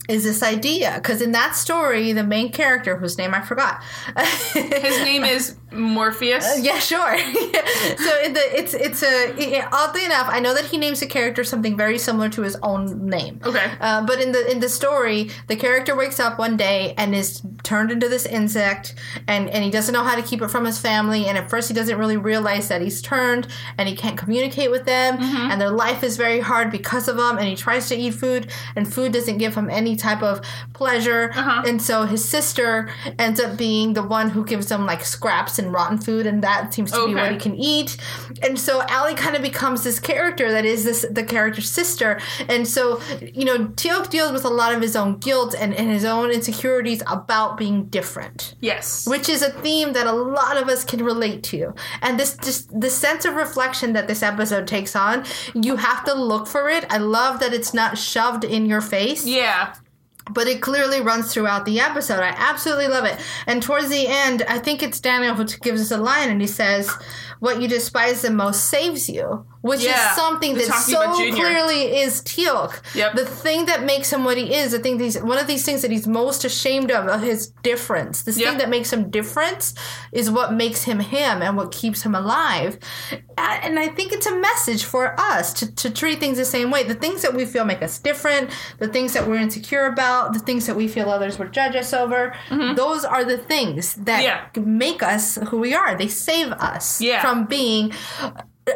is 0.10 0.24
this 0.24 0.42
idea. 0.42 0.94
Because 0.96 1.22
in 1.22 1.32
that 1.34 1.56
story, 1.56 2.14
the 2.14 2.24
main 2.24 2.52
character, 2.52 2.98
whose 2.98 3.18
name 3.18 3.34
I 3.34 3.42
forgot, 3.42 3.84
His 4.54 5.04
name 5.04 5.24
is 5.24 5.58
Morpheus. 5.74 6.46
Uh, 6.46 6.60
yeah, 6.62 6.80
sure. 6.80 7.18
so 7.18 8.12
the, 8.30 8.44
it's 8.54 8.74
it's 8.74 9.04
a 9.04 9.36
it- 9.38 9.66
oddly 9.72 10.06
enough, 10.06 10.28
I 10.30 10.40
know 10.40 10.54
that 10.54 10.66
he 10.66 10.78
names 10.78 11.00
the 11.00 11.08
character 11.08 11.44
something 11.44 11.76
very 11.78 11.98
similar 11.98 12.30
to 12.30 12.42
his 12.42 12.58
own 12.64 13.08
name. 13.08 13.40
Okay. 13.44 13.72
Uh, 13.80 14.06
but 14.06 14.22
in 14.22 14.32
the 14.32 14.50
in 14.52 14.60
the 14.60 14.70
story, 14.70 15.30
the 15.48 15.56
character 15.56 15.96
wakes 15.96 16.20
up 16.20 16.40
one 16.40 16.58
day 16.58 16.94
and 16.98 17.16
is 17.16 17.42
turned 17.64 17.92
into 17.92 18.10
this 18.10 18.26
insect, 18.26 18.96
and 19.28 19.50
and 19.50 19.64
he 19.64 19.72
doesn't 19.72 19.94
know 19.94 20.04
how 20.04 20.16
to 20.16 20.22
keep 20.22 20.42
it 20.42 20.50
from 20.50 20.66
his 20.66 20.80
family. 20.80 21.26
And 21.26 21.38
at 21.38 21.50
first, 21.50 21.68
he 21.68 21.74
doesn't 21.74 21.98
really 21.98 22.18
realize 22.18 22.68
that 22.70 22.82
he's 22.82 23.02
turned, 23.02 23.48
and 23.78 23.88
he 23.90 23.96
can't 23.96 24.18
communicate 24.18 24.72
with 24.72 24.86
them, 24.86 25.18
mm-hmm. 25.18 25.52
and 25.52 25.60
their 25.60 25.72
life 25.72 26.04
is 26.04 26.18
very 26.18 26.40
hard 26.40 26.72
because 26.72 27.08
of 27.08 27.18
him. 27.18 27.38
And 27.38 27.48
he 27.48 27.56
tries 27.56 27.90
to 27.90 27.96
eat 27.96 28.14
food, 28.14 28.52
and 28.76 28.92
food 28.92 29.12
doesn't 29.12 29.38
give 29.38 29.56
him 29.56 29.70
any 29.70 29.96
type 29.96 30.22
of 30.22 30.42
pleasure. 30.74 31.32
Uh-huh. 31.34 31.64
And 31.66 31.82
so 31.82 32.06
his 32.06 32.24
sister 32.24 32.90
ends 33.18 33.40
up 33.40 33.58
being 33.58 33.94
the 33.94 34.04
one 34.04 34.30
who 34.30 34.46
gives 34.46 34.72
him 34.72 34.86
like 34.86 35.04
scraps 35.04 35.60
and 35.64 35.74
rotten 35.74 35.98
food, 35.98 36.28
and 36.28 36.44
that 36.44 36.74
seems 36.74 36.92
to 36.92 37.08
be 37.08 37.16
what 37.16 37.32
he 37.32 37.38
can 37.38 37.56
eat. 37.56 37.98
And 38.44 38.60
so 38.60 38.84
Allie 38.84 39.16
kind 39.16 39.36
of 39.36 39.42
becomes 39.42 39.84
this 39.84 40.00
character 40.00 40.52
that 40.52 40.66
is 40.66 40.84
this 40.84 41.06
the 41.10 41.24
character's 41.24 41.70
sister. 41.70 42.20
And 42.48 42.68
so, 42.68 43.02
you 43.22 43.46
know, 43.46 43.68
Teal'c 43.68 44.10
deals 44.10 44.32
with 44.32 44.46
a 44.46 44.50
lot 44.50 44.74
of 44.76 44.82
his 44.82 44.96
own 44.96 45.18
guilt 45.18 45.56
and, 45.58 45.74
and 45.74 45.90
his 45.90 46.06
own 46.06 46.30
insecurities 46.30 47.02
about 47.08 47.58
being 47.58 47.86
different. 47.86 48.56
Yes. 48.62 49.08
Which 49.08 49.30
is 49.30 49.42
a 49.42 49.50
theme 49.50 49.94
that 49.94 50.06
a 50.06 50.14
lot 50.14 50.58
of 50.58 50.70
us 50.70 50.84
can 50.84 51.04
relate 51.04 51.44
to. 51.46 51.74
And 52.02 52.20
this 52.20 52.38
just 52.38 52.80
the 52.80 52.90
sense 52.90 53.26
of 53.26 53.34
reflection 53.36 53.94
that 53.94 54.08
this 54.08 54.22
episode 54.22 54.68
takes 54.68 54.96
on, 54.96 55.26
you 55.56 55.78
have 55.78 56.04
to 56.06 56.14
look 56.14 56.48
for 56.48 56.70
it. 56.70 56.86
I 56.90 56.98
love 56.98 57.40
that 57.40 57.54
it's 57.54 57.74
not 57.74 57.98
shoved 57.98 58.44
in 58.44 58.66
your 58.66 58.82
face 58.82 59.24
yeah. 59.26 59.74
But 60.32 60.48
it 60.48 60.62
clearly 60.62 61.02
runs 61.02 61.34
throughout 61.34 61.66
the 61.66 61.80
episode. 61.80 62.20
I 62.20 62.34
absolutely 62.38 62.88
love 62.88 63.06
it. 63.06 63.20
And 63.46 63.62
towards 63.62 63.90
the 63.90 64.08
end, 64.08 64.44
I 64.48 64.60
think 64.60 64.82
it's 64.82 65.00
Daniel 65.00 65.36
who 65.36 65.46
gives 65.46 65.82
us 65.82 65.92
a 65.92 65.98
line, 65.98 66.30
and 66.30 66.42
he 66.42 66.48
says, 66.48 66.90
"What 67.40 67.62
you 67.62 67.68
despise 67.68 68.22
the 68.22 68.32
most 68.32 68.70
saves 68.70 69.10
you," 69.10 69.46
which 69.64 69.82
Yeah, 69.82 70.10
is 70.12 70.16
something 70.18 70.56
that 70.56 70.66
so 70.66 71.02
clearly 71.34 71.96
is 72.04 72.22
Teal'c. 72.22 72.74
Yep. 72.96 73.16
The 73.16 73.26
thing 73.26 73.66
that 73.68 73.84
makes 73.84 74.12
him 74.12 74.26
what 74.26 74.38
he 74.38 74.54
is, 74.54 74.72
the 74.74 74.80
thing, 74.80 74.98
these 74.98 75.18
one 75.22 75.38
of 75.38 75.48
these 75.48 75.64
things 75.66 75.82
that 75.84 75.90
he's 75.90 76.06
most 76.06 76.44
ashamed 76.44 76.92
of, 76.92 77.08
of 77.08 77.22
his 77.22 77.48
difference. 77.64 78.24
This 78.24 78.38
Yep. 78.38 78.50
thing 78.50 78.58
that 78.60 78.70
makes 78.70 78.92
him 78.92 79.10
different 79.10 79.74
is 80.12 80.30
what 80.30 80.54
makes 80.54 80.84
him 80.84 81.00
him 81.00 81.42
and 81.42 81.56
what 81.56 81.72
keeps 81.72 82.02
him 82.04 82.14
alive. 82.14 82.78
And 83.38 83.80
I 83.80 83.88
think 83.88 84.12
it's 84.12 84.28
a 84.28 84.36
message 84.36 84.84
for 84.84 85.20
us 85.20 85.54
to, 85.54 85.74
to 85.76 85.90
treat 85.90 86.20
things 86.20 86.38
the 86.38 86.46
same 86.46 86.70
way. 86.70 86.84
The 86.84 86.94
things 86.96 87.22
that 87.22 87.34
we 87.34 87.46
feel 87.46 87.64
make 87.66 87.82
us 87.82 87.98
different, 88.00 88.50
the 88.80 88.88
things 88.90 89.14
that 89.14 89.26
we're 89.28 89.38
insecure 89.48 89.86
about, 89.86 90.34
the 90.34 90.40
things 90.40 90.66
that 90.68 90.76
we 90.76 90.88
feel 90.90 91.10
others 91.10 91.40
would 91.40 91.54
judge 91.54 91.76
us 91.76 91.94
over, 91.94 92.36
those 92.76 93.06
are 93.06 93.24
the 93.24 93.38
things 93.38 93.96
that 93.96 94.14
Mm-hmm. 94.24 94.60
Yeah. 94.60 94.66
make 94.66 95.02
us 95.02 95.38
who 95.50 95.58
we 95.58 95.74
are. 95.74 95.96
They 95.98 96.08
save 96.10 96.52
us 96.52 97.02
Yeah. 97.02 97.22
from 97.22 97.46
being 97.46 97.92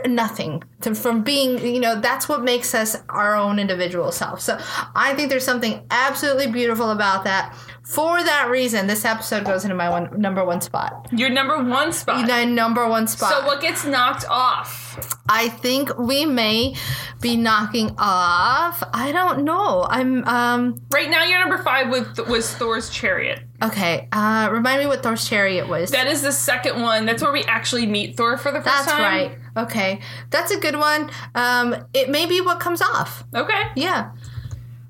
nothing. 0.06 0.64
To, 0.82 0.94
from 0.94 1.24
being 1.24 1.60
you 1.60 1.80
know 1.80 2.00
that's 2.00 2.28
what 2.28 2.44
makes 2.44 2.74
us 2.76 2.98
our 3.10 3.36
own 3.36 3.60
individual 3.60 4.12
self. 4.12 4.42
So 4.42 4.58
i 4.96 5.14
think 5.16 5.30
there's 5.30 5.46
something 5.46 5.86
absolutely 5.92 6.48
beautiful 6.48 6.92
about 6.92 7.24
that 7.24 7.56
for 7.90 8.22
that 8.22 8.50
reason 8.50 8.86
this 8.88 9.06
episode 9.06 9.46
goes 9.46 9.64
into 9.64 9.76
my 9.76 9.90
one 9.90 10.10
number 10.20 10.44
one 10.44 10.60
spot 10.60 11.08
Your 11.12 11.30
number 11.30 11.64
one 11.64 11.94
spot. 11.94 12.28
my 12.28 12.44
number 12.44 12.86
one 12.88 13.08
spot 13.08 13.32
so 13.32 13.46
what 13.46 13.62
gets 13.62 13.86
knocked 13.86 14.26
off? 14.30 15.00
i 15.30 15.48
think 15.48 15.98
we 15.98 16.26
may 16.26 16.76
be 17.22 17.38
knocking 17.38 17.92
off 17.98 18.84
i 18.94 19.12
don't 19.14 19.44
know 19.46 19.86
i'm 19.90 20.24
um 20.26 20.76
Right 20.92 21.10
now, 21.10 21.24
your 21.24 21.40
number 21.40 21.58
five 21.64 21.90
with 21.90 22.20
was 22.28 22.54
Thor's 22.54 22.90
chariot. 22.90 23.40
okay 23.64 24.08
uh 24.12 24.50
remind 24.52 24.80
me 24.82 24.88
what 24.88 25.02
thor's 25.02 25.28
chariot 25.28 25.70
was 25.70 25.92
That 25.92 26.08
is 26.08 26.22
the 26.22 26.32
second 26.34 26.82
one. 26.82 27.06
That's 27.06 27.22
where 27.24 27.32
we 27.32 27.44
actually 27.44 27.86
meet 27.86 28.18
Thor 28.18 28.38
for 28.38 28.52
the 28.52 28.62
first 28.62 28.66
that's 28.86 28.92
time. 28.92 29.02
right 29.02 29.38
okay 29.56 30.00
that's 30.30 30.52
a 30.52 30.60
good 30.60 30.76
one 30.76 31.10
um 31.36 31.74
it 31.94 32.10
may 32.10 32.26
be 32.26 32.42
what 32.42 32.60
comes 32.60 32.82
off 32.82 33.24
Okay. 33.34 33.64
yeah 33.76 34.12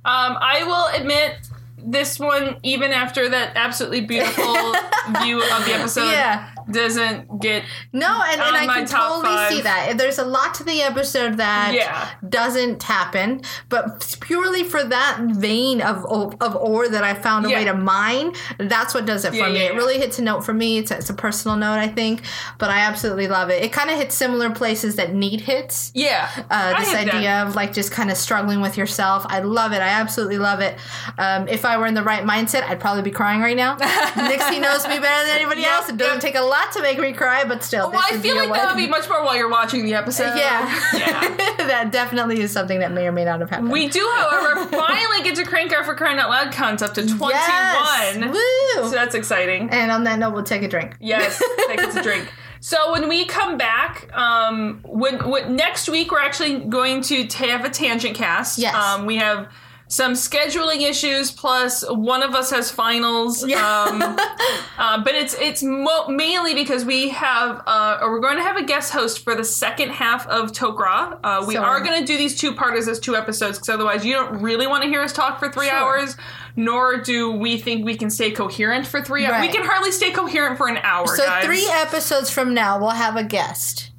Um, 0.05 0.37
I 0.39 0.63
will 0.63 0.87
admit 1.01 1.46
this 1.87 2.19
one, 2.19 2.57
even 2.63 2.91
after 2.91 3.29
that 3.29 3.53
absolutely 3.55 4.01
beautiful 4.01 4.43
view 5.21 5.41
of 5.41 5.65
the 5.65 5.73
episode, 5.73 6.11
Yeah. 6.11 6.49
Doesn't 6.71 7.39
get. 7.39 7.63
No, 7.93 8.21
and, 8.31 8.41
and 8.41 8.55
I 8.57 8.65
can 8.67 8.85
totally 8.85 9.23
five. 9.35 9.51
see 9.51 9.61
that. 9.61 9.97
There's 9.97 10.17
a 10.19 10.25
lot 10.25 10.53
to 10.55 10.63
the 10.63 10.81
episode 10.81 11.37
that 11.37 11.73
Yeah. 11.73 12.09
doesn't 12.27 12.83
happen, 12.83 13.41
but 13.69 14.17
purely 14.21 14.63
for 14.63 14.83
that 14.83 15.19
vein 15.31 15.81
of 15.81 16.05
of 16.41 16.55
ore 16.55 16.87
that 16.89 17.03
I 17.03 17.13
found 17.13 17.45
a 17.45 17.49
way 17.49 17.63
to 17.65 17.73
mine, 17.73 18.33
that's 18.57 18.93
what 18.93 19.05
does 19.05 19.25
it 19.25 19.29
for 19.29 19.35
Yeah, 19.35 19.49
me. 19.49 19.59
yeah, 19.63 19.65
It 19.71 19.75
really 19.75 19.97
hits 19.97 20.19
a 20.19 20.21
note 20.21 20.43
for 20.43 20.53
me. 20.53 20.77
It's, 20.77 20.91
it's 20.91 21.09
a 21.09 21.13
personal 21.13 21.57
note, 21.57 21.77
I 21.79 21.87
think, 21.87 22.21
but 22.57 22.69
I 22.69 22.79
absolutely 22.79 23.27
love 23.27 23.49
it. 23.49 23.63
It 23.63 23.71
kind 23.71 23.89
of 23.89 23.97
hits 23.97 24.15
similar 24.15 24.49
places 24.49 24.95
that 24.97 25.13
need 25.13 25.41
hits. 25.41 25.91
Yeah. 25.95 26.29
Uh, 26.49 26.77
this 26.79 26.91
get 26.91 27.05
that. 27.05 27.15
idea 27.15 27.43
of 27.43 27.55
like 27.55 27.73
just 27.73 27.91
kind 27.91 28.11
of 28.11 28.17
struggling 28.17 28.61
with 28.61 28.77
yourself. 28.77 29.25
I 29.29 29.39
love 29.39 29.71
it. 29.73 29.81
I 29.81 29.87
absolutely 29.89 30.37
love 30.37 30.59
it. 30.59 30.77
Um, 31.17 31.47
if 31.47 31.65
I 31.65 31.77
were 31.77 31.85
in 31.87 31.93
the 31.93 32.03
right 32.03 32.23
mindset, 32.23 32.63
I'd 32.63 32.79
probably 32.79 33.03
be 33.03 33.11
crying 33.11 33.41
right 33.41 33.55
now. 33.57 33.75
Nixie 34.17 34.59
knows 34.59 34.87
me 34.87 34.99
better 34.99 35.27
than 35.27 35.35
anybody 35.37 35.61
Yep, 35.61 35.71
else. 35.71 35.89
It 35.89 35.97
doesn't 35.97 36.15
yep. 36.15 36.21
take 36.21 36.35
a 36.35 36.41
lot 36.41 36.56
to 36.73 36.81
make 36.81 36.99
me 36.99 37.13
cry, 37.13 37.43
but 37.43 37.63
still. 37.63 37.91
Well, 37.91 38.01
this 38.09 38.19
I 38.19 38.21
feel 38.21 38.35
like 38.35 38.51
that 38.53 38.73
would 38.73 38.79
be 38.79 38.87
much 38.87 39.09
more 39.09 39.23
while 39.23 39.35
you're 39.35 39.49
watching 39.49 39.85
the 39.85 39.93
episode. 39.93 40.35
yeah. 40.35 40.67
Yeah. 40.93 41.35
that 41.67 41.91
definitely 41.91 42.39
is 42.41 42.51
something 42.51 42.79
that 42.79 42.91
may 42.91 43.07
or 43.07 43.11
may 43.11 43.25
not 43.25 43.39
have 43.39 43.49
happened. 43.49 43.71
We 43.71 43.87
do, 43.87 44.07
however, 44.17 44.65
finally 44.77 45.23
get 45.23 45.35
to 45.35 45.45
crank 45.45 45.73
our 45.73 45.83
for 45.83 45.95
crying 45.95 46.19
out 46.19 46.29
loud 46.29 46.51
counts 46.53 46.81
up 46.81 46.93
to 46.95 47.05
21. 47.05 47.31
Yes! 47.31 48.17
Woo! 48.17 48.83
So 48.83 48.91
that's 48.91 49.15
exciting. 49.15 49.69
and 49.69 49.91
on 49.91 50.03
that 50.05 50.19
note, 50.19 50.33
we'll 50.33 50.43
take 50.43 50.63
a 50.63 50.67
drink. 50.67 50.95
Yes, 50.99 51.41
take 51.67 51.77
gets 51.77 51.95
a 51.95 52.03
drink. 52.03 52.31
So 52.59 52.91
when 52.91 53.07
we 53.07 53.25
come 53.25 53.57
back, 53.57 54.09
um, 54.17 54.81
when, 54.83 55.29
when 55.29 55.55
next 55.55 55.87
week 55.89 56.11
we're 56.11 56.21
actually 56.21 56.59
going 56.59 57.01
to 57.03 57.25
have 57.47 57.65
a 57.65 57.69
tangent 57.69 58.15
cast. 58.15 58.57
Yes. 58.57 58.73
Um, 58.73 59.05
we 59.05 59.17
have 59.17 59.51
some 59.89 60.13
scheduling 60.13 60.81
issues. 60.81 61.31
Plus, 61.31 61.83
one 61.89 62.21
of 62.21 62.35
us 62.35 62.49
has 62.51 62.69
finals. 62.69 63.45
Yeah. 63.47 63.83
Um, 63.89 64.01
uh, 64.77 65.03
but 65.03 65.15
it's 65.15 65.33
it's 65.35 65.63
mo- 65.63 66.07
mainly 66.07 66.53
because 66.53 66.83
we 66.85 67.09
have 67.09 67.61
uh, 67.65 67.99
or 68.01 68.11
we're 68.11 68.19
going 68.19 68.37
to 68.37 68.43
have 68.43 68.57
a 68.57 68.63
guest 68.63 68.91
host 68.91 69.23
for 69.23 69.33
the 69.35 69.43
second 69.45 69.91
half 69.91 70.27
of 70.27 70.51
Tok'ra. 70.51 71.19
Uh, 71.23 71.45
we 71.47 71.55
So- 71.55 71.63
are 71.63 71.79
going 71.81 71.99
to 71.99 72.05
do 72.05 72.17
these 72.17 72.37
two 72.37 72.53
parters 72.53 72.87
as 72.87 72.99
two 72.99 73.15
episodes 73.15 73.57
because 73.57 73.69
otherwise 73.69 74.05
you 74.05 74.13
don't 74.13 74.41
really 74.41 74.67
want 74.67 74.83
to 74.83 74.89
hear 74.89 75.01
us 75.01 75.13
talk 75.13 75.39
for 75.39 75.51
three 75.51 75.67
Sure. 75.67 75.75
hours. 75.77 76.15
Nor 76.59 76.97
do 77.01 77.31
we 77.31 77.59
think 77.59 77.85
we 77.85 77.95
can 77.95 78.09
stay 78.09 78.31
coherent 78.31 78.87
for 78.87 78.99
three 79.01 79.25
hours. 79.25 79.33
Right. 79.33 79.47
We 79.51 79.55
can 79.55 79.63
hardly 79.63 79.91
stay 79.91 80.11
coherent 80.11 80.57
for 80.57 80.67
an 80.67 80.77
hour. 80.77 81.05
So 81.05 81.23
guys. 81.23 81.45
three 81.45 81.67
episodes 81.71 82.31
from 82.31 82.55
now, 82.55 82.79
we'll 82.79 82.89
have 82.89 83.15
a 83.15 83.23
guest. 83.23 83.91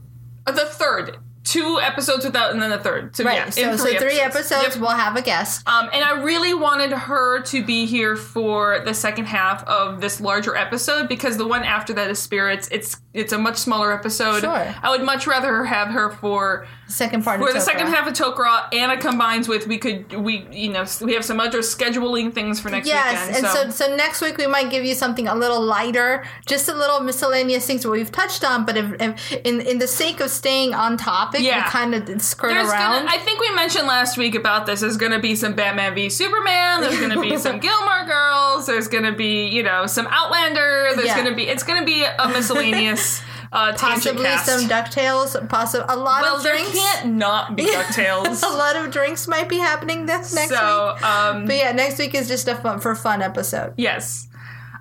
Uh, 0.45 0.51
the 0.51 0.65
third, 0.67 1.19
two 1.49 1.81
episodes 1.81 2.25
without, 2.25 2.53
and 2.53 2.61
then 2.61 2.69
the 2.71 2.79
third. 2.79 3.17
So 3.17 3.25
Right. 3.25 3.37
yeah, 3.37 3.49
so, 3.51 3.71
in 3.71 3.79
so 3.79 3.99
three 3.99 4.21
episodes, 4.21 4.75
Yep. 4.75 4.77
we'll 4.77 4.91
have 4.91 5.17
a 5.17 5.23
guest. 5.23 5.67
Um, 5.67 5.89
and 5.93 6.05
I 6.05 6.21
really 6.23 6.53
wanted 6.53 6.93
her 6.93 7.41
to 7.41 7.65
be 7.65 7.87
here 7.87 8.17
for 8.17 8.81
the 8.85 8.93
second 8.93 9.27
half 9.27 9.65
of 9.65 10.01
this 10.03 10.21
larger 10.21 10.55
episode 10.57 11.09
because 11.09 11.39
the 11.39 11.47
one 11.47 11.65
after 11.65 11.95
that 11.95 12.11
is 12.11 12.19
spirits. 12.19 12.69
It's 12.71 12.97
it's 13.19 13.33
a 13.33 13.39
much 13.39 13.57
smaller 13.57 13.93
episode. 13.93 14.41
Sure. 14.41 14.75
I 14.83 14.91
would 14.91 15.03
much 15.03 15.27
rather 15.27 15.65
have 15.65 15.89
her 15.89 16.11
for 16.11 16.67
Second 16.87 17.23
part 17.23 17.39
for 17.39 17.49
of 17.49 17.53
the 17.53 17.61
Tok'ra. 17.61 17.63
second 17.65 17.87
half 17.89 18.07
of 18.09 18.15
Tok'ra, 18.15 18.73
Anna 18.73 18.97
combines 18.97 19.47
with 19.47 19.67
we 19.67 19.77
could 19.77 20.11
we 20.15 20.47
you 20.51 20.71
know 20.73 20.87
we 21.03 21.13
have 21.13 21.25
some 21.25 21.39
other 21.39 21.59
scheduling 21.59 22.33
things 22.33 22.61
for 22.61 22.71
next 22.71 22.87
Yes, 22.89 23.27
weekend. 23.29 23.45
and 23.47 23.75
so. 23.75 23.87
so 23.87 23.95
next 23.97 24.23
week 24.23 24.39
we 24.39 24.47
might 24.47 24.71
give 24.71 24.85
you 24.87 24.95
something 24.95 25.29
a 25.29 25.35
little 25.35 25.61
lighter, 25.61 26.25
just 26.47 26.67
a 26.71 26.75
little 26.75 27.01
miscellaneous 27.01 27.67
things 27.67 27.83
that 27.83 27.91
we've 27.91 28.11
touched 28.11 28.43
on. 28.43 28.65
But 28.65 28.79
if, 28.79 28.87
if 29.03 29.33
in 29.45 29.61
in 29.61 29.79
the 29.79 29.87
sake 29.87 30.21
of 30.21 30.31
staying 30.31 30.73
on 30.73 30.97
topic, 30.97 31.41
Yeah. 31.43 31.65
we 31.65 31.71
kind 31.71 31.95
of 31.95 32.23
skirt 32.23 32.49
There's 32.55 32.71
around. 32.71 33.05
gonna, 33.05 33.11
I 33.15 33.19
think 33.19 33.39
we 33.41 33.51
mentioned 33.55 33.87
last 33.87 34.17
week 34.17 34.35
about 34.35 34.65
this. 34.65 34.81
There's 34.81 34.97
going 34.97 35.13
to 35.13 35.19
be 35.19 35.35
some 35.37 35.53
Batman 35.55 35.95
v 35.95 36.09
Superman. 36.09 36.81
There's 36.81 36.99
going 36.99 37.13
to 37.13 37.21
be 37.21 37.37
some 37.37 37.59
Gilmore 37.67 38.05
Girls. 38.07 38.65
There's 38.67 38.89
going 38.89 39.05
to 39.05 39.13
be 39.13 39.47
you 39.49 39.63
know 39.63 39.85
some 39.87 40.07
Outlander. 40.11 40.89
There's 40.95 41.07
Yeah. 41.09 41.17
going 41.17 41.29
to 41.29 41.35
be 41.35 41.49
it's 41.49 41.65
going 41.65 41.81
to 41.81 41.85
be 41.85 42.05
a 42.05 42.29
miscellaneous 42.29 43.08
uh, 43.53 43.73
Possibly 43.77 44.25
cast. 44.25 44.47
some 44.47 44.69
Ducktales. 44.69 45.49
Possible 45.49 45.85
a 45.89 45.97
lot 45.97 46.23
well, 46.23 46.37
of 46.37 46.43
there 46.43 46.55
drinks. 46.57 46.73
can't 46.79 47.15
not 47.15 47.57
be 47.57 47.65
Ducktales. 47.75 48.43
a 48.43 48.57
lot 48.57 48.77
of 48.77 48.91
drinks 48.91 49.27
might 49.29 49.49
be 49.49 49.59
happening 49.59 50.07
this 50.07 50.35
next 50.35 50.51
so 50.51 50.93
week. 50.95 51.05
um, 51.05 51.47
But 51.47 51.57
yeah, 51.57 51.73
next 51.73 51.99
week 51.99 52.15
is 52.15 52.29
just 52.29 52.47
a 52.49 52.55
fun 52.57 52.81
for 52.81 52.95
fun 52.95 53.23
episode. 53.23 53.75
yes. 53.77 54.25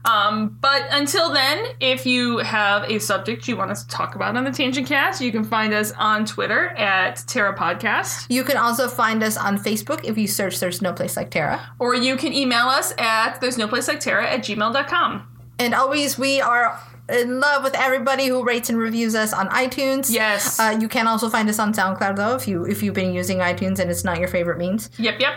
Um, 0.05 0.57
but 0.61 0.83
until 0.91 1.33
then, 1.33 1.65
if 1.81 2.05
you 2.05 2.37
have 2.37 2.83
a 2.89 2.97
subject 2.99 3.45
you 3.45 3.57
want 3.57 3.71
us 3.71 3.83
to 3.83 3.89
talk 3.89 4.15
about 4.15 4.37
on 4.37 4.45
the 4.45 4.51
Tangent 4.51 4.87
Cast, 4.87 5.19
you 5.19 5.33
can 5.33 5.43
find 5.43 5.73
us 5.73 5.91
on 5.97 6.25
Twitter 6.25 6.69
at 6.77 7.21
Terra 7.27 7.53
Podcast. 7.57 8.25
You 8.29 8.45
can 8.45 8.55
also 8.55 8.87
find 8.87 9.21
us 9.21 9.35
on 9.35 9.57
Facebook 9.57 10.05
if 10.05 10.17
you 10.17 10.25
search 10.27 10.61
There's 10.61 10.81
No 10.81 10.93
Place 10.93 11.17
Like 11.17 11.29
Terra. 11.29 11.59
Or 11.77 11.93
you 11.93 12.15
can 12.15 12.31
email 12.31 12.67
us 12.67 12.93
at 12.97 13.41
there's 13.41 13.57
no 13.57 13.67
place 13.67 13.89
like 13.89 13.99
Terra 13.99 14.25
at 14.29 14.41
gmail.com. 14.41 15.27
And 15.59 15.73
always, 15.73 16.17
we 16.17 16.39
are 16.39 16.79
in 17.09 17.39
love 17.39 17.63
with 17.63 17.75
everybody 17.75 18.27
who 18.27 18.43
rates 18.43 18.69
and 18.69 18.77
reviews 18.77 19.15
us 19.15 19.33
on 19.33 19.49
iTunes. 19.49 20.11
Yes. 20.11 20.59
Uh, 20.59 20.77
you 20.79 20.87
can 20.87 21.07
also 21.07 21.29
find 21.29 21.49
us 21.49 21.59
on 21.59 21.73
SoundCloud 21.73 22.15
though, 22.15 22.35
if 22.35 22.47
you 22.47 22.65
if 22.65 22.83
you've 22.83 22.95
been 22.95 23.13
using 23.13 23.39
iTunes 23.39 23.79
and 23.79 23.89
it's 23.89 24.03
not 24.03 24.19
your 24.19 24.27
favorite 24.27 24.57
means. 24.57 24.89
Yep, 24.97 25.19
yep. 25.19 25.33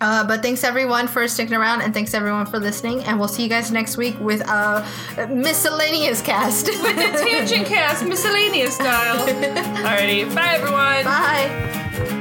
Uh, 0.00 0.26
but 0.26 0.40
thanks 0.40 0.64
everyone 0.64 1.06
for 1.06 1.28
sticking 1.28 1.54
around, 1.54 1.82
and 1.82 1.92
thanks 1.92 2.14
everyone 2.14 2.46
for 2.46 2.58
listening. 2.58 3.02
And 3.04 3.18
we'll 3.18 3.28
see 3.28 3.42
you 3.42 3.50
guys 3.50 3.70
next 3.70 3.98
week 3.98 4.18
with 4.18 4.40
a 4.48 4.86
miscellaneous 5.28 6.22
cast. 6.22 6.66
With 6.82 6.96
the 6.96 7.18
Tangent 7.22 7.66
Cast 7.66 8.04
miscellaneous 8.06 8.74
style. 8.74 9.26
Alrighty, 9.26 10.34
bye 10.34 10.54
everyone. 10.54 11.04
Bye. 11.04 12.16